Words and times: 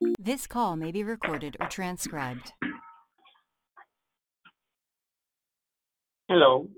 This 0.00 0.46
call 0.46 0.76
may 0.76 0.92
be 0.92 1.02
recorded 1.02 1.56
or 1.58 1.66
transcribed. 1.66 2.52
Hello. 6.28 6.68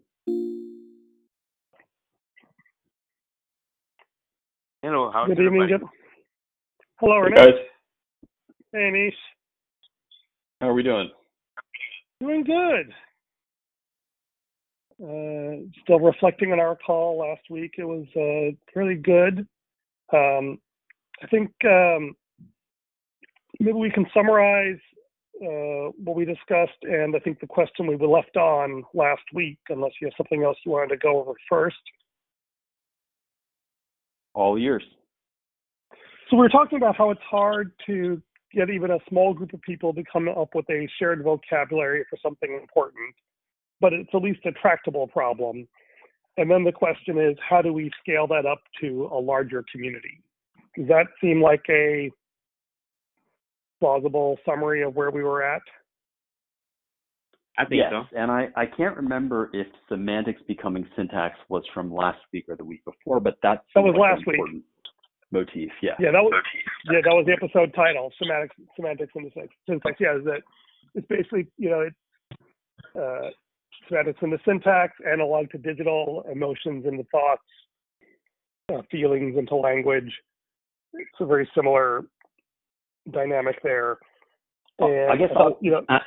Hello, 4.82 5.10
how's 5.12 5.28
Good 5.28 5.32
evening, 5.38 5.62
everybody? 5.62 5.72
Jim. 5.72 5.88
Hello, 6.98 7.22
Hey 7.24 7.34
guys, 7.34 7.54
Hey, 8.72 8.78
Anish. 8.78 9.12
how 10.60 10.68
are 10.70 10.74
we 10.74 10.82
doing? 10.82 11.10
Doing 12.20 12.44
good. 12.44 12.92
Uh, 15.02 15.66
still 15.82 16.00
reflecting 16.00 16.52
on 16.52 16.60
our 16.60 16.76
call 16.76 17.18
last 17.18 17.42
week. 17.50 17.72
It 17.78 17.84
was 17.84 18.06
uh, 18.16 18.56
really 18.78 18.94
good. 18.96 19.46
Um, 20.12 20.58
I 21.22 21.26
think 21.30 21.50
um, 21.64 22.14
maybe 23.60 23.78
we 23.78 23.90
can 23.90 24.06
summarize 24.12 24.78
uh, 25.42 25.92
what 26.02 26.16
we 26.16 26.24
discussed, 26.24 26.82
and 26.82 27.14
I 27.14 27.18
think 27.20 27.40
the 27.40 27.46
question 27.46 27.86
we 27.86 27.96
were 27.96 28.08
left 28.08 28.36
on 28.36 28.84
last 28.94 29.22
week, 29.32 29.58
unless 29.68 29.92
you 30.00 30.06
have 30.06 30.14
something 30.16 30.42
else 30.42 30.56
you 30.64 30.72
wanted 30.72 30.88
to 30.88 30.96
go 30.96 31.20
over 31.20 31.32
first. 31.48 31.76
All 34.34 34.58
yours. 34.58 34.82
So 36.28 36.36
we 36.36 36.42
were 36.42 36.48
talking 36.48 36.78
about 36.78 36.96
how 36.96 37.10
it's 37.10 37.20
hard 37.28 37.72
to 37.86 38.20
get 38.52 38.70
even 38.70 38.90
a 38.90 38.98
small 39.08 39.34
group 39.34 39.52
of 39.52 39.60
people 39.62 39.92
to 39.94 40.02
come 40.10 40.28
up 40.28 40.54
with 40.54 40.68
a 40.70 40.88
shared 40.98 41.22
vocabulary 41.22 42.04
for 42.08 42.18
something 42.22 42.58
important, 42.60 43.14
but 43.80 43.92
it's 43.92 44.10
at 44.12 44.22
least 44.22 44.40
a 44.44 44.52
tractable 44.52 45.06
problem. 45.06 45.66
And 46.36 46.50
then 46.50 46.64
the 46.64 46.72
question 46.72 47.18
is, 47.18 47.36
how 47.46 47.60
do 47.62 47.72
we 47.72 47.90
scale 48.00 48.26
that 48.28 48.46
up 48.46 48.62
to 48.80 49.08
a 49.12 49.18
larger 49.18 49.64
community? 49.72 50.22
Does 50.76 50.86
that 50.88 51.06
seem 51.20 51.42
like 51.42 51.62
a 51.68 52.10
plausible 53.80 54.38
summary 54.44 54.82
of 54.82 54.94
where 54.94 55.10
we 55.10 55.22
were 55.24 55.42
at? 55.42 55.62
I 57.58 57.64
think 57.64 57.82
yes, 57.82 57.92
so. 57.92 58.16
and 58.16 58.30
I, 58.30 58.48
I 58.56 58.64
can't 58.64 58.96
remember 58.96 59.50
if 59.52 59.66
semantics 59.88 60.40
becoming 60.46 60.86
syntax 60.96 61.36
was 61.48 61.62
from 61.74 61.92
last 61.92 62.20
week 62.32 62.46
or 62.48 62.56
the 62.56 62.64
week 62.64 62.82
before, 62.84 63.20
but 63.20 63.36
that 63.42 63.64
That 63.74 63.82
was 63.82 63.94
like 63.98 64.12
last 64.12 64.22
an 64.26 64.52
week. 64.52 64.62
Motif, 65.32 65.70
yeah. 65.82 65.92
Yeah, 66.00 66.10
that 66.12 66.22
was 66.22 66.32
yeah, 66.90 67.00
that 67.04 67.14
was 67.14 67.26
the 67.26 67.32
episode 67.32 67.72
title, 67.74 68.10
semantics, 68.18 68.56
semantics 68.74 69.12
in 69.14 69.24
the 69.24 69.30
syntax. 69.34 69.54
syntax. 69.68 69.96
Yeah, 70.00 70.16
is 70.16 70.24
that 70.24 70.42
it's 70.94 71.06
basically 71.06 71.46
you 71.56 71.70
know 71.70 71.80
it's 71.80 71.96
uh, 72.96 73.30
semantics 73.88 74.18
in 74.22 74.30
the 74.30 74.38
syntax, 74.44 74.94
analog 75.06 75.50
to 75.50 75.58
digital, 75.58 76.24
emotions 76.32 76.84
into 76.86 77.04
thoughts, 77.12 77.42
uh, 78.72 78.82
feelings 78.90 79.36
into 79.38 79.54
language. 79.54 80.12
It's 80.94 81.20
a 81.20 81.26
very 81.26 81.48
similar 81.54 82.04
dynamic 83.10 83.62
there. 83.62 83.98
Well, 84.78 84.90
And 84.90 85.12
I 85.12 85.16
guess 85.16 85.30
I'll- 85.36 85.58
you 85.60 85.72
know. 85.72 85.84
uh, 85.88 85.98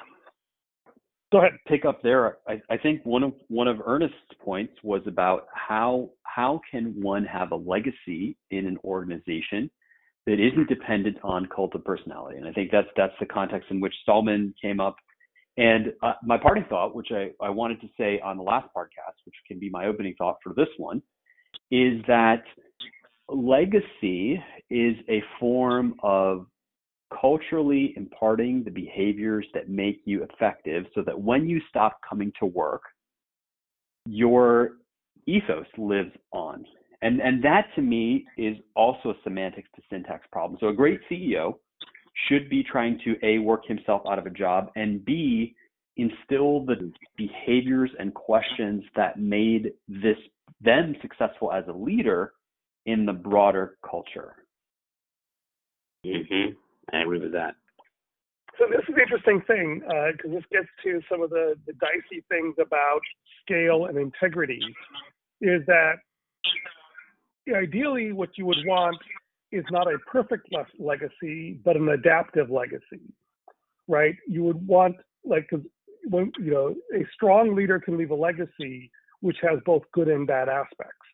Go 1.31 1.39
ahead. 1.39 1.53
Pick 1.67 1.83
up 1.83 2.03
there. 2.03 2.37
I, 2.47 2.61
I 2.69 2.77
think 2.77 3.01
one 3.05 3.23
of 3.23 3.33
one 3.47 3.67
of 3.67 3.81
Ernest's 3.83 4.15
points 4.39 4.73
was 4.83 5.01
about 5.07 5.47
how 5.55 6.11
how 6.23 6.61
can 6.69 6.93
one 7.01 7.25
have 7.25 7.51
a 7.51 7.55
legacy 7.55 8.37
in 8.51 8.67
an 8.67 8.77
organization 8.83 9.71
that 10.27 10.39
isn't 10.39 10.69
dependent 10.69 11.17
on 11.23 11.47
cult 11.47 11.73
of 11.73 11.83
personality, 11.83 12.37
and 12.37 12.47
I 12.47 12.51
think 12.53 12.69
that's 12.71 12.87
that's 12.95 13.15
the 13.19 13.25
context 13.25 13.71
in 13.71 13.79
which 13.79 13.95
Stallman 14.03 14.53
came 14.61 14.79
up. 14.79 14.95
And 15.57 15.91
uh, 16.03 16.13
my 16.23 16.37
parting 16.37 16.65
thought, 16.69 16.95
which 16.95 17.09
I, 17.11 17.31
I 17.43 17.49
wanted 17.49 17.81
to 17.81 17.87
say 17.97 18.19
on 18.19 18.37
the 18.37 18.43
last 18.43 18.67
podcast, 18.75 19.17
which 19.25 19.35
can 19.47 19.59
be 19.59 19.69
my 19.71 19.87
opening 19.87 20.13
thought 20.19 20.37
for 20.43 20.53
this 20.55 20.69
one, 20.77 21.01
is 21.71 21.99
that 22.07 22.43
legacy 23.27 24.41
is 24.69 24.95
a 25.09 25.23
form 25.39 25.95
of 26.03 26.45
culturally 27.19 27.93
imparting 27.95 28.63
the 28.63 28.71
behaviors 28.71 29.45
that 29.53 29.69
make 29.69 30.01
you 30.05 30.23
effective 30.23 30.85
so 30.95 31.01
that 31.01 31.19
when 31.19 31.47
you 31.47 31.61
stop 31.69 31.99
coming 32.07 32.31
to 32.39 32.45
work, 32.45 32.81
your 34.05 34.71
ethos 35.25 35.65
lives 35.77 36.11
on. 36.31 36.65
And, 37.01 37.19
and 37.21 37.43
that 37.43 37.67
to 37.75 37.81
me 37.81 38.25
is 38.37 38.55
also 38.75 39.09
a 39.09 39.15
semantics 39.23 39.69
to 39.75 39.81
syntax 39.89 40.25
problem. 40.31 40.57
So 40.59 40.67
a 40.67 40.73
great 40.73 40.99
CEO 41.11 41.55
should 42.27 42.49
be 42.49 42.63
trying 42.63 42.99
to 43.03 43.15
A, 43.23 43.39
work 43.39 43.65
himself 43.65 44.03
out 44.09 44.19
of 44.19 44.25
a 44.25 44.29
job, 44.29 44.71
and 44.75 45.03
B, 45.03 45.55
instill 45.97 46.65
the 46.65 46.91
behaviors 47.17 47.91
and 47.99 48.13
questions 48.13 48.83
that 48.95 49.19
made 49.19 49.73
this 49.87 50.17
them 50.61 50.95
successful 51.01 51.51
as 51.51 51.65
a 51.67 51.73
leader 51.73 52.33
in 52.85 53.05
the 53.05 53.13
broader 53.13 53.77
culture. 53.89 54.35
hmm 56.05 56.51
I 56.91 57.01
agree 57.01 57.19
with 57.19 57.31
that. 57.33 57.55
So 58.59 58.65
this 58.69 58.81
is 58.87 58.95
the 58.95 59.01
interesting 59.01 59.41
thing 59.47 59.81
uh, 59.89 60.11
because 60.11 60.31
this 60.31 60.43
gets 60.51 60.67
to 60.83 61.01
some 61.09 61.21
of 61.21 61.29
the, 61.31 61.55
the 61.65 61.73
dicey 61.73 62.23
things 62.29 62.55
about 62.59 63.01
scale 63.41 63.85
and 63.85 63.97
integrity. 63.97 64.59
Is 65.41 65.61
that 65.67 65.95
ideally 67.53 68.11
what 68.11 68.29
you 68.37 68.45
would 68.45 68.63
want 68.65 68.97
is 69.51 69.65
not 69.71 69.87
a 69.87 69.97
perfect 70.11 70.47
le- 70.51 70.65
legacy, 70.79 71.59
but 71.65 71.75
an 71.75 71.89
adaptive 71.89 72.49
legacy, 72.49 73.01
right? 73.87 74.15
You 74.27 74.43
would 74.43 74.65
want 74.65 74.95
like 75.25 75.47
'cause 75.49 75.61
when 76.09 76.31
you 76.37 76.51
know 76.51 76.75
a 76.93 77.05
strong 77.13 77.55
leader 77.55 77.79
can 77.79 77.97
leave 77.97 78.11
a 78.11 78.15
legacy 78.15 78.91
which 79.21 79.37
has 79.41 79.59
both 79.65 79.83
good 79.93 80.09
and 80.09 80.27
bad 80.27 80.49
aspects. 80.49 81.07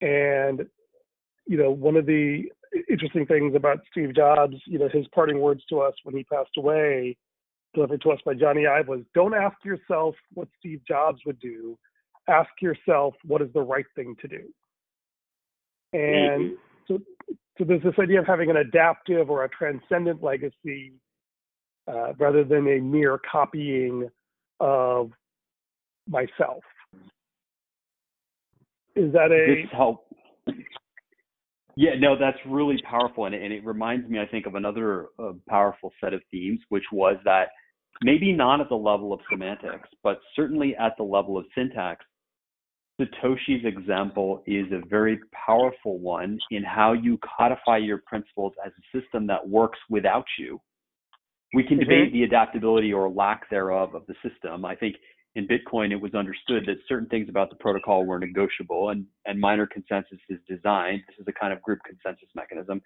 And 0.00 0.66
you 1.46 1.56
know, 1.56 1.70
one 1.70 1.96
of 1.96 2.06
the 2.06 2.50
interesting 2.88 3.26
things 3.26 3.54
about 3.54 3.80
Steve 3.90 4.14
Jobs, 4.14 4.56
you 4.66 4.78
know, 4.78 4.88
his 4.88 5.06
parting 5.14 5.40
words 5.40 5.62
to 5.68 5.80
us 5.80 5.94
when 6.04 6.16
he 6.16 6.24
passed 6.24 6.56
away, 6.56 7.16
delivered 7.74 8.02
to 8.02 8.10
us 8.10 8.18
by 8.24 8.34
Jony 8.34 8.68
Ive, 8.68 8.88
was 8.88 9.00
don't 9.14 9.34
ask 9.34 9.56
yourself 9.64 10.14
what 10.34 10.48
Steve 10.58 10.80
Jobs 10.86 11.20
would 11.26 11.38
do. 11.40 11.78
Ask 12.28 12.50
yourself 12.60 13.14
what 13.24 13.42
is 13.42 13.52
the 13.52 13.62
right 13.62 13.86
thing 13.94 14.14
to 14.20 14.28
do. 14.28 14.52
And 15.92 16.52
Mhm. 16.52 16.58
so, 16.86 16.98
so 17.58 17.64
there's 17.64 17.82
this 17.82 17.98
idea 17.98 18.20
of 18.20 18.26
having 18.26 18.50
an 18.50 18.56
adaptive 18.56 19.30
or 19.30 19.44
a 19.44 19.48
transcendent 19.48 20.22
legacy 20.22 20.92
uh, 21.88 22.14
rather 22.18 22.44
than 22.44 22.68
a 22.68 22.80
mere 22.80 23.18
copying 23.18 24.08
of 24.60 25.12
myself. 26.08 26.62
Is 28.94 29.12
that 29.12 29.32
a 29.32 29.62
this 29.62 29.70
help 29.72 30.06
yeah 31.80 31.94
no 31.98 32.14
that's 32.14 32.36
really 32.46 32.76
powerful 32.88 33.24
and, 33.24 33.34
and 33.34 33.52
it 33.52 33.64
reminds 33.64 34.06
me 34.08 34.20
i 34.20 34.26
think 34.26 34.44
of 34.46 34.54
another 34.54 35.06
uh, 35.18 35.32
powerful 35.48 35.90
set 35.98 36.12
of 36.12 36.20
themes 36.30 36.60
which 36.68 36.84
was 36.92 37.16
that 37.24 37.48
maybe 38.02 38.32
not 38.32 38.60
at 38.60 38.68
the 38.68 38.74
level 38.74 39.14
of 39.14 39.20
semantics 39.30 39.88
but 40.02 40.20
certainly 40.36 40.76
at 40.76 40.92
the 40.98 41.02
level 41.02 41.38
of 41.38 41.46
syntax 41.54 42.04
satoshi's 43.00 43.64
example 43.64 44.42
is 44.46 44.66
a 44.72 44.86
very 44.88 45.18
powerful 45.46 45.98
one 45.98 46.38
in 46.50 46.62
how 46.62 46.92
you 46.92 47.18
codify 47.38 47.78
your 47.78 48.02
principles 48.06 48.52
as 48.64 48.72
a 48.72 49.00
system 49.00 49.26
that 49.26 49.48
works 49.48 49.78
without 49.88 50.26
you 50.38 50.60
we 51.54 51.64
can 51.64 51.78
Mhm. 51.78 51.80
debate 51.80 52.12
the 52.12 52.24
adaptability 52.24 52.92
or 52.92 53.08
lack 53.08 53.48
thereof 53.48 53.94
of 53.94 54.06
the 54.06 54.14
system 54.22 54.66
i 54.66 54.74
think 54.74 54.96
in 55.36 55.46
Bitcoin, 55.46 55.92
it 55.92 56.00
was 56.00 56.14
understood 56.14 56.64
that 56.66 56.76
certain 56.88 57.08
things 57.08 57.28
about 57.28 57.50
the 57.50 57.56
protocol 57.56 58.04
were 58.04 58.18
negotiable 58.18 58.90
and, 58.90 59.06
and 59.26 59.38
miner 59.38 59.66
consensus 59.66 60.18
is 60.28 60.38
designed. 60.48 61.02
This 61.06 61.18
is 61.20 61.26
a 61.28 61.32
kind 61.32 61.52
of 61.52 61.62
group 61.62 61.78
consensus 61.86 62.28
mechanism. 62.34 62.82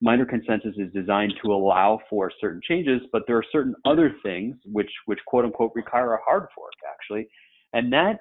Miner 0.00 0.26
consensus 0.26 0.74
is 0.76 0.92
designed 0.92 1.32
to 1.42 1.52
allow 1.52 1.98
for 2.08 2.30
certain 2.40 2.60
changes, 2.68 3.00
but 3.10 3.22
there 3.26 3.36
are 3.36 3.44
certain 3.50 3.74
other 3.84 4.14
things 4.22 4.56
which, 4.64 4.90
which 5.06 5.18
quote 5.26 5.44
unquote 5.44 5.72
require 5.74 6.14
a 6.14 6.22
hard 6.24 6.46
fork 6.54 6.72
actually. 6.88 7.26
And 7.72 7.92
that 7.92 8.18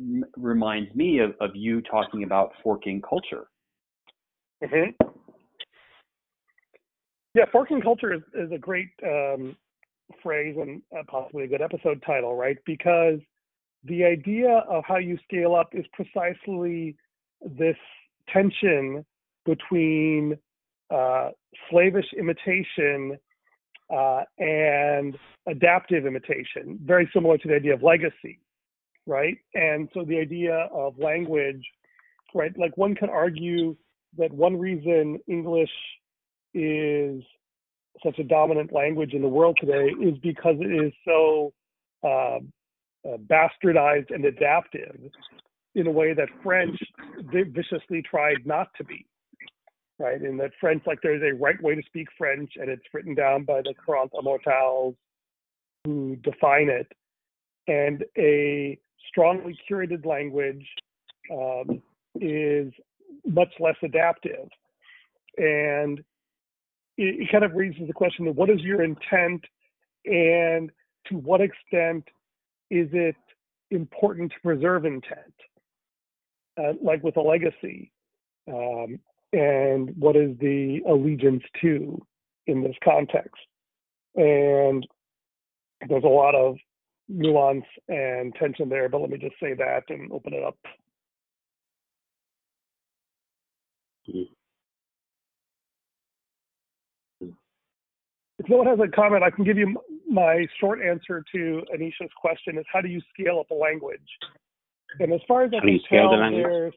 m- 0.00 0.24
reminds 0.36 0.94
me 0.94 1.18
of, 1.18 1.34
of 1.40 1.50
you 1.54 1.82
talking 1.82 2.22
about 2.22 2.52
forking 2.62 3.02
culture. 3.02 3.48
Mhm. 4.62 4.94
Yeah, 7.34 7.46
forking 7.50 7.82
culture 7.82 8.14
is, 8.14 8.22
is 8.34 8.52
a 8.52 8.58
great 8.58 8.90
um, 9.02 9.56
phrase 10.22 10.56
and 10.60 10.82
uh, 10.96 11.02
possibly 11.06 11.44
a 11.44 11.48
good 11.48 11.62
episode 11.62 12.02
title, 12.06 12.36
right? 12.36 12.58
Because 12.66 13.20
the 13.84 14.04
idea 14.04 14.64
of 14.68 14.84
how 14.86 14.96
you 14.96 15.18
scale 15.24 15.54
up 15.54 15.70
is 15.72 15.84
precisely 15.92 16.96
this 17.42 17.76
tension 18.32 19.04
between 19.44 20.38
uh, 20.90 21.30
slavish 21.70 22.06
imitation 22.18 23.18
uh, 23.94 24.22
and 24.38 25.16
adaptive 25.46 26.06
imitation, 26.06 26.78
very 26.84 27.08
similar 27.12 27.36
to 27.38 27.48
the 27.48 27.54
idea 27.54 27.74
of 27.74 27.82
legacy, 27.82 28.40
right? 29.06 29.36
And 29.54 29.88
so 29.92 30.04
the 30.04 30.18
idea 30.18 30.68
of 30.72 30.98
language, 30.98 31.62
right? 32.34 32.52
Like 32.58 32.76
one 32.76 32.94
can 32.94 33.10
argue 33.10 33.76
that 34.16 34.32
one 34.32 34.58
reason 34.58 35.18
English 35.28 35.70
is 36.54 37.22
such 38.02 38.18
a 38.18 38.24
dominant 38.24 38.72
language 38.72 39.12
in 39.12 39.22
the 39.22 39.28
world 39.28 39.56
today 39.60 39.88
is 40.02 40.18
because 40.18 40.56
it 40.60 40.84
is 40.86 40.92
so 41.04 41.52
uh, 42.02 42.38
uh, 43.06 43.16
bastardized 43.28 44.10
and 44.10 44.24
adaptive 44.24 44.98
in 45.74 45.86
a 45.86 45.90
way 45.90 46.14
that 46.14 46.28
French 46.42 46.78
viciously 47.32 48.02
tried 48.02 48.46
not 48.46 48.68
to 48.76 48.84
be. 48.84 49.06
right? 49.98 50.20
In 50.22 50.36
that 50.38 50.50
French, 50.60 50.82
like 50.86 50.98
there's 51.02 51.22
a 51.22 51.34
right 51.34 51.60
way 51.62 51.74
to 51.74 51.82
speak 51.86 52.08
French, 52.16 52.52
and 52.56 52.68
it's 52.70 52.82
written 52.92 53.14
down 53.14 53.44
by 53.44 53.60
the 53.62 53.74
Courants 53.86 54.10
Immortels 54.18 54.94
who 55.84 56.16
define 56.16 56.68
it, 56.68 56.90
and 57.68 58.04
a 58.16 58.78
strongly 59.08 59.56
curated 59.70 60.06
language 60.06 60.66
um, 61.30 61.82
is 62.16 62.72
much 63.26 63.52
less 63.60 63.76
adaptive. 63.82 64.48
And 65.36 66.02
it, 66.96 67.28
kind 67.30 67.44
of 67.44 67.52
raises 67.52 67.86
the 67.86 67.92
question 67.92 68.26
of 68.26 68.36
what 68.36 68.50
is 68.50 68.60
your 68.60 68.82
intent 68.82 69.44
and 70.04 70.70
to 71.06 71.16
what 71.16 71.40
extent 71.40 72.04
is 72.70 72.88
it 72.92 73.16
important 73.70 74.32
to 74.32 74.40
preserve 74.42 74.84
intent, 74.84 75.34
uh, 76.58 76.72
like 76.82 77.02
with 77.02 77.16
a 77.16 77.20
legacy? 77.20 77.92
Um, 78.48 79.00
and 79.32 79.94
what 79.98 80.16
is 80.16 80.36
the 80.38 80.80
allegiance 80.88 81.42
to 81.60 82.00
in 82.46 82.62
this 82.62 82.76
context? 82.84 83.40
And 84.14 84.86
there's 85.88 86.04
a 86.04 86.08
lot 86.08 86.34
of 86.34 86.56
nuance 87.08 87.64
and 87.88 88.34
tension 88.34 88.68
there, 88.68 88.88
but 88.88 89.00
let 89.00 89.10
me 89.10 89.18
just 89.18 89.34
say 89.42 89.54
that 89.54 89.82
and 89.88 90.12
open 90.12 90.34
it 90.34 90.44
up. 90.44 90.56
If 98.44 98.50
no 98.50 98.58
one 98.58 98.66
has 98.66 98.78
a 98.78 98.90
comment, 98.94 99.22
I 99.22 99.30
can 99.30 99.42
give 99.42 99.56
you 99.56 99.74
my 100.06 100.46
short 100.60 100.80
answer 100.82 101.24
to 101.34 101.62
Anisha's 101.74 102.12
question 102.20 102.58
is 102.58 102.64
how 102.70 102.82
do 102.82 102.88
you 102.88 103.00
scale 103.12 103.38
up 103.40 103.50
a 103.50 103.54
language? 103.54 104.00
And 105.00 105.14
as 105.14 105.20
far 105.26 105.44
as 105.44 105.52
I 105.56 105.60
can 105.60 105.80
tell, 105.90 106.10
there's 106.10 106.74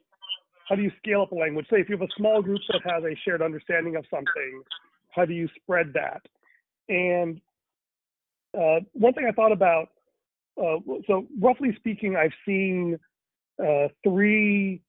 how 0.69 0.75
do 0.75 0.81
you 0.81 0.91
scale 0.97 1.21
up 1.23 1.33
a 1.33 1.35
language? 1.35 1.65
Say 1.69 1.81
if 1.81 1.89
you 1.89 1.97
have 1.97 2.07
a 2.07 2.13
small 2.17 2.41
group 2.41 2.61
that 2.69 2.81
has 2.85 3.03
a 3.03 3.15
shared 3.25 3.41
understanding 3.41 3.97
of 3.97 4.05
something, 4.09 4.63
how 5.09 5.25
do 5.25 5.33
you 5.33 5.49
spread 5.61 5.93
that? 5.93 6.21
And 6.87 7.41
uh, 8.57 8.79
one 8.93 9.13
thing 9.13 9.27
I 9.27 9.33
thought 9.33 9.51
about, 9.51 9.89
uh, 10.57 10.77
so 11.05 11.25
roughly 11.41 11.75
speaking, 11.75 12.15
I've 12.15 12.31
seen 12.45 12.97
uh, 13.61 13.89
three 14.05 14.81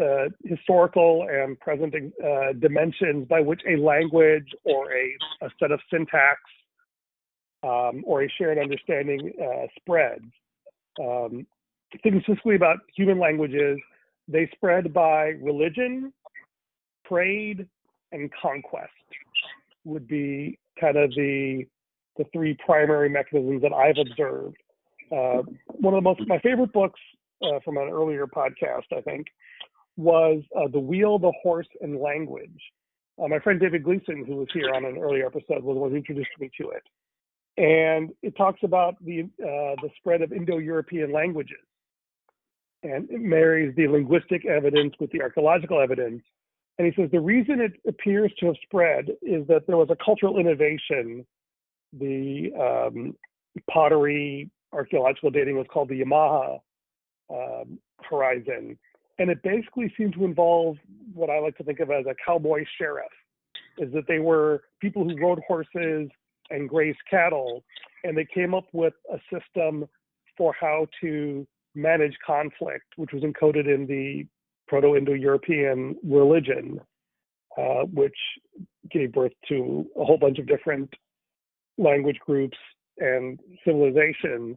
uh, 0.00 0.28
historical 0.44 1.26
and 1.30 1.58
present 1.60 1.94
uh, 1.94 2.52
dimensions 2.58 3.26
by 3.28 3.40
which 3.40 3.60
a 3.68 3.76
language 3.76 4.48
or 4.64 4.92
a, 4.92 5.46
a 5.46 5.50
set 5.60 5.70
of 5.70 5.80
syntax 5.90 6.40
um, 7.62 8.02
or 8.04 8.22
a 8.22 8.28
shared 8.38 8.58
understanding 8.58 9.32
uh, 9.40 9.66
spreads. 9.78 10.24
Um, 11.00 11.46
thinking 12.02 12.20
specifically 12.22 12.56
about 12.56 12.78
human 12.94 13.18
languages, 13.18 13.78
they 14.28 14.48
spread 14.54 14.92
by 14.92 15.34
religion, 15.40 16.12
trade, 17.06 17.66
and 18.12 18.30
conquest 18.40 18.90
would 19.84 20.06
be 20.06 20.58
kind 20.80 20.96
of 20.96 21.10
the 21.10 21.64
the 22.16 22.24
three 22.32 22.56
primary 22.64 23.08
mechanisms 23.08 23.60
that 23.62 23.72
I've 23.72 23.98
observed. 23.98 24.56
Uh, 25.10 25.42
one 25.66 25.94
of 25.94 25.98
the 25.98 26.08
most 26.08 26.20
my 26.26 26.38
favorite 26.38 26.72
books 26.72 27.00
uh, 27.42 27.58
from 27.64 27.76
an 27.76 27.88
earlier 27.88 28.26
podcast, 28.26 28.84
I 28.96 29.00
think, 29.00 29.26
was 29.96 30.42
uh, 30.56 30.68
The 30.72 30.80
Wheel, 30.80 31.18
the 31.18 31.32
Horse, 31.42 31.68
and 31.80 32.00
Language. 32.00 32.60
Uh, 33.22 33.28
my 33.28 33.38
friend 33.38 33.60
David 33.60 33.84
Gleason, 33.84 34.24
who 34.26 34.36
was 34.36 34.48
here 34.52 34.72
on 34.74 34.84
an 34.84 34.98
earlier 34.98 35.26
episode, 35.26 35.62
was 35.62 35.74
the 35.74 35.80
one 35.80 35.90
who 35.90 35.96
introduced 35.96 36.30
me 36.40 36.50
to 36.60 36.70
it. 36.70 36.82
And 37.56 38.10
it 38.22 38.36
talks 38.36 38.60
about 38.64 38.96
the 39.04 39.22
uh, 39.40 39.76
the 39.80 39.90
spread 39.96 40.22
of 40.22 40.32
Indo-European 40.32 41.12
languages 41.12 41.60
and 42.84 43.10
it 43.10 43.20
marries 43.20 43.74
the 43.76 43.88
linguistic 43.88 44.44
evidence 44.46 44.94
with 45.00 45.10
the 45.10 45.22
archaeological 45.22 45.80
evidence. 45.80 46.22
And 46.78 46.86
he 46.86 46.92
says 47.00 47.10
the 47.10 47.20
reason 47.20 47.60
it 47.60 47.72
appears 47.88 48.32
to 48.40 48.46
have 48.46 48.56
spread 48.62 49.08
is 49.22 49.46
that 49.48 49.66
there 49.66 49.76
was 49.76 49.88
a 49.90 50.04
cultural 50.04 50.38
innovation. 50.38 51.24
The 51.98 52.50
um, 52.60 53.14
pottery 53.70 54.50
archaeological 54.72 55.30
dating 55.30 55.56
was 55.56 55.66
called 55.72 55.88
the 55.88 56.02
Yamnaya 56.02 56.58
um, 57.30 57.78
horizon. 58.02 58.78
And 59.18 59.30
it 59.30 59.42
basically 59.42 59.92
seemed 59.96 60.14
to 60.14 60.24
involve 60.24 60.76
what 61.12 61.30
I 61.30 61.38
like 61.38 61.56
to 61.58 61.64
think 61.64 61.80
of 61.80 61.90
as 61.90 62.06
a 62.06 62.14
cowboy 62.26 62.64
sheriff, 62.78 63.12
is 63.78 63.92
that 63.92 64.06
they 64.08 64.18
were 64.18 64.64
people 64.80 65.08
who 65.08 65.16
rode 65.20 65.40
horses 65.46 66.08
and 66.50 66.68
grazed 66.68 66.98
cattle, 67.08 67.64
and 68.02 68.16
they 68.16 68.26
came 68.34 68.54
up 68.54 68.66
with 68.72 68.94
a 69.12 69.18
system 69.32 69.86
for 70.36 70.54
how 70.58 70.86
to 71.00 71.46
manage 71.74 72.16
conflict, 72.26 72.86
which 72.96 73.12
was 73.12 73.22
encoded 73.22 73.72
in 73.72 73.86
the 73.86 74.26
Proto 74.66 74.96
Indo 74.96 75.12
European 75.12 75.96
religion, 76.04 76.80
uh, 77.56 77.84
which 77.92 78.16
gave 78.90 79.12
birth 79.12 79.32
to 79.48 79.86
a 79.96 80.04
whole 80.04 80.18
bunch 80.18 80.38
of 80.38 80.46
different 80.46 80.92
language 81.78 82.18
groups 82.24 82.56
and 82.98 83.38
civilizations. 83.64 84.56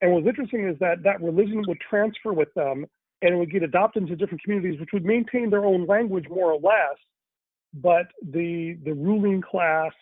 And 0.00 0.12
what's 0.12 0.26
interesting 0.26 0.68
is 0.68 0.78
that 0.80 1.02
that 1.04 1.22
religion 1.22 1.64
would 1.66 1.80
transfer 1.80 2.32
with 2.32 2.52
them 2.54 2.86
and 3.22 3.34
it 3.34 3.36
would 3.36 3.50
get 3.50 3.62
adopted 3.62 4.02
into 4.02 4.16
different 4.16 4.42
communities, 4.42 4.78
which 4.78 4.90
would 4.92 5.04
maintain 5.04 5.50
their 5.50 5.64
own 5.64 5.86
language 5.86 6.26
more 6.28 6.52
or 6.52 6.60
less. 6.60 6.96
But 7.74 8.06
the 8.22 8.78
the 8.84 8.92
ruling 8.92 9.42
class, 9.42 9.92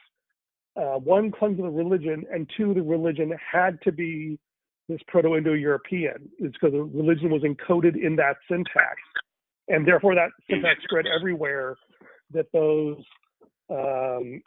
uh, 0.76 0.99
one 0.99 1.31
clung 1.31 1.56
to 1.56 1.62
the 1.62 1.70
religion, 1.70 2.25
and 2.32 2.50
two, 2.56 2.75
the 2.75 2.82
religion 2.82 3.32
had 3.52 3.81
to 3.82 3.93
be 3.93 4.38
this 4.88 5.00
Proto-Indo-European. 5.08 6.28
It's 6.38 6.55
because 6.61 6.72
the 6.72 6.82
religion 6.82 7.31
was 7.31 7.43
encoded 7.43 7.96
in 8.00 8.16
that 8.16 8.37
syntax, 8.49 8.96
and 9.69 9.87
therefore 9.87 10.14
that 10.14 10.31
syntax 10.49 10.82
spread 10.84 11.06
everywhere. 11.06 11.76
That 12.32 12.46
those 12.52 12.96
um, 13.70 14.43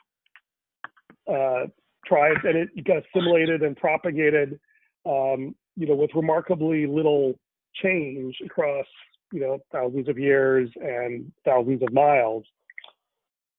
uh, 1.28 1.68
tribes 2.06 2.40
and 2.44 2.58
it 2.58 2.86
got 2.86 2.98
assimilated 2.98 3.62
and 3.62 3.76
propagated, 3.76 4.60
um, 5.06 5.56
you 5.76 5.88
know, 5.88 5.96
with 5.96 6.12
remarkably 6.16 6.86
little 6.86 7.40
change 7.82 8.38
across 8.46 8.86
you 9.32 9.40
know 9.40 9.60
thousands 9.72 10.08
of 10.08 10.18
years 10.18 10.70
and 10.76 11.32
thousands 11.46 11.82
of 11.82 11.94
miles. 11.94 12.44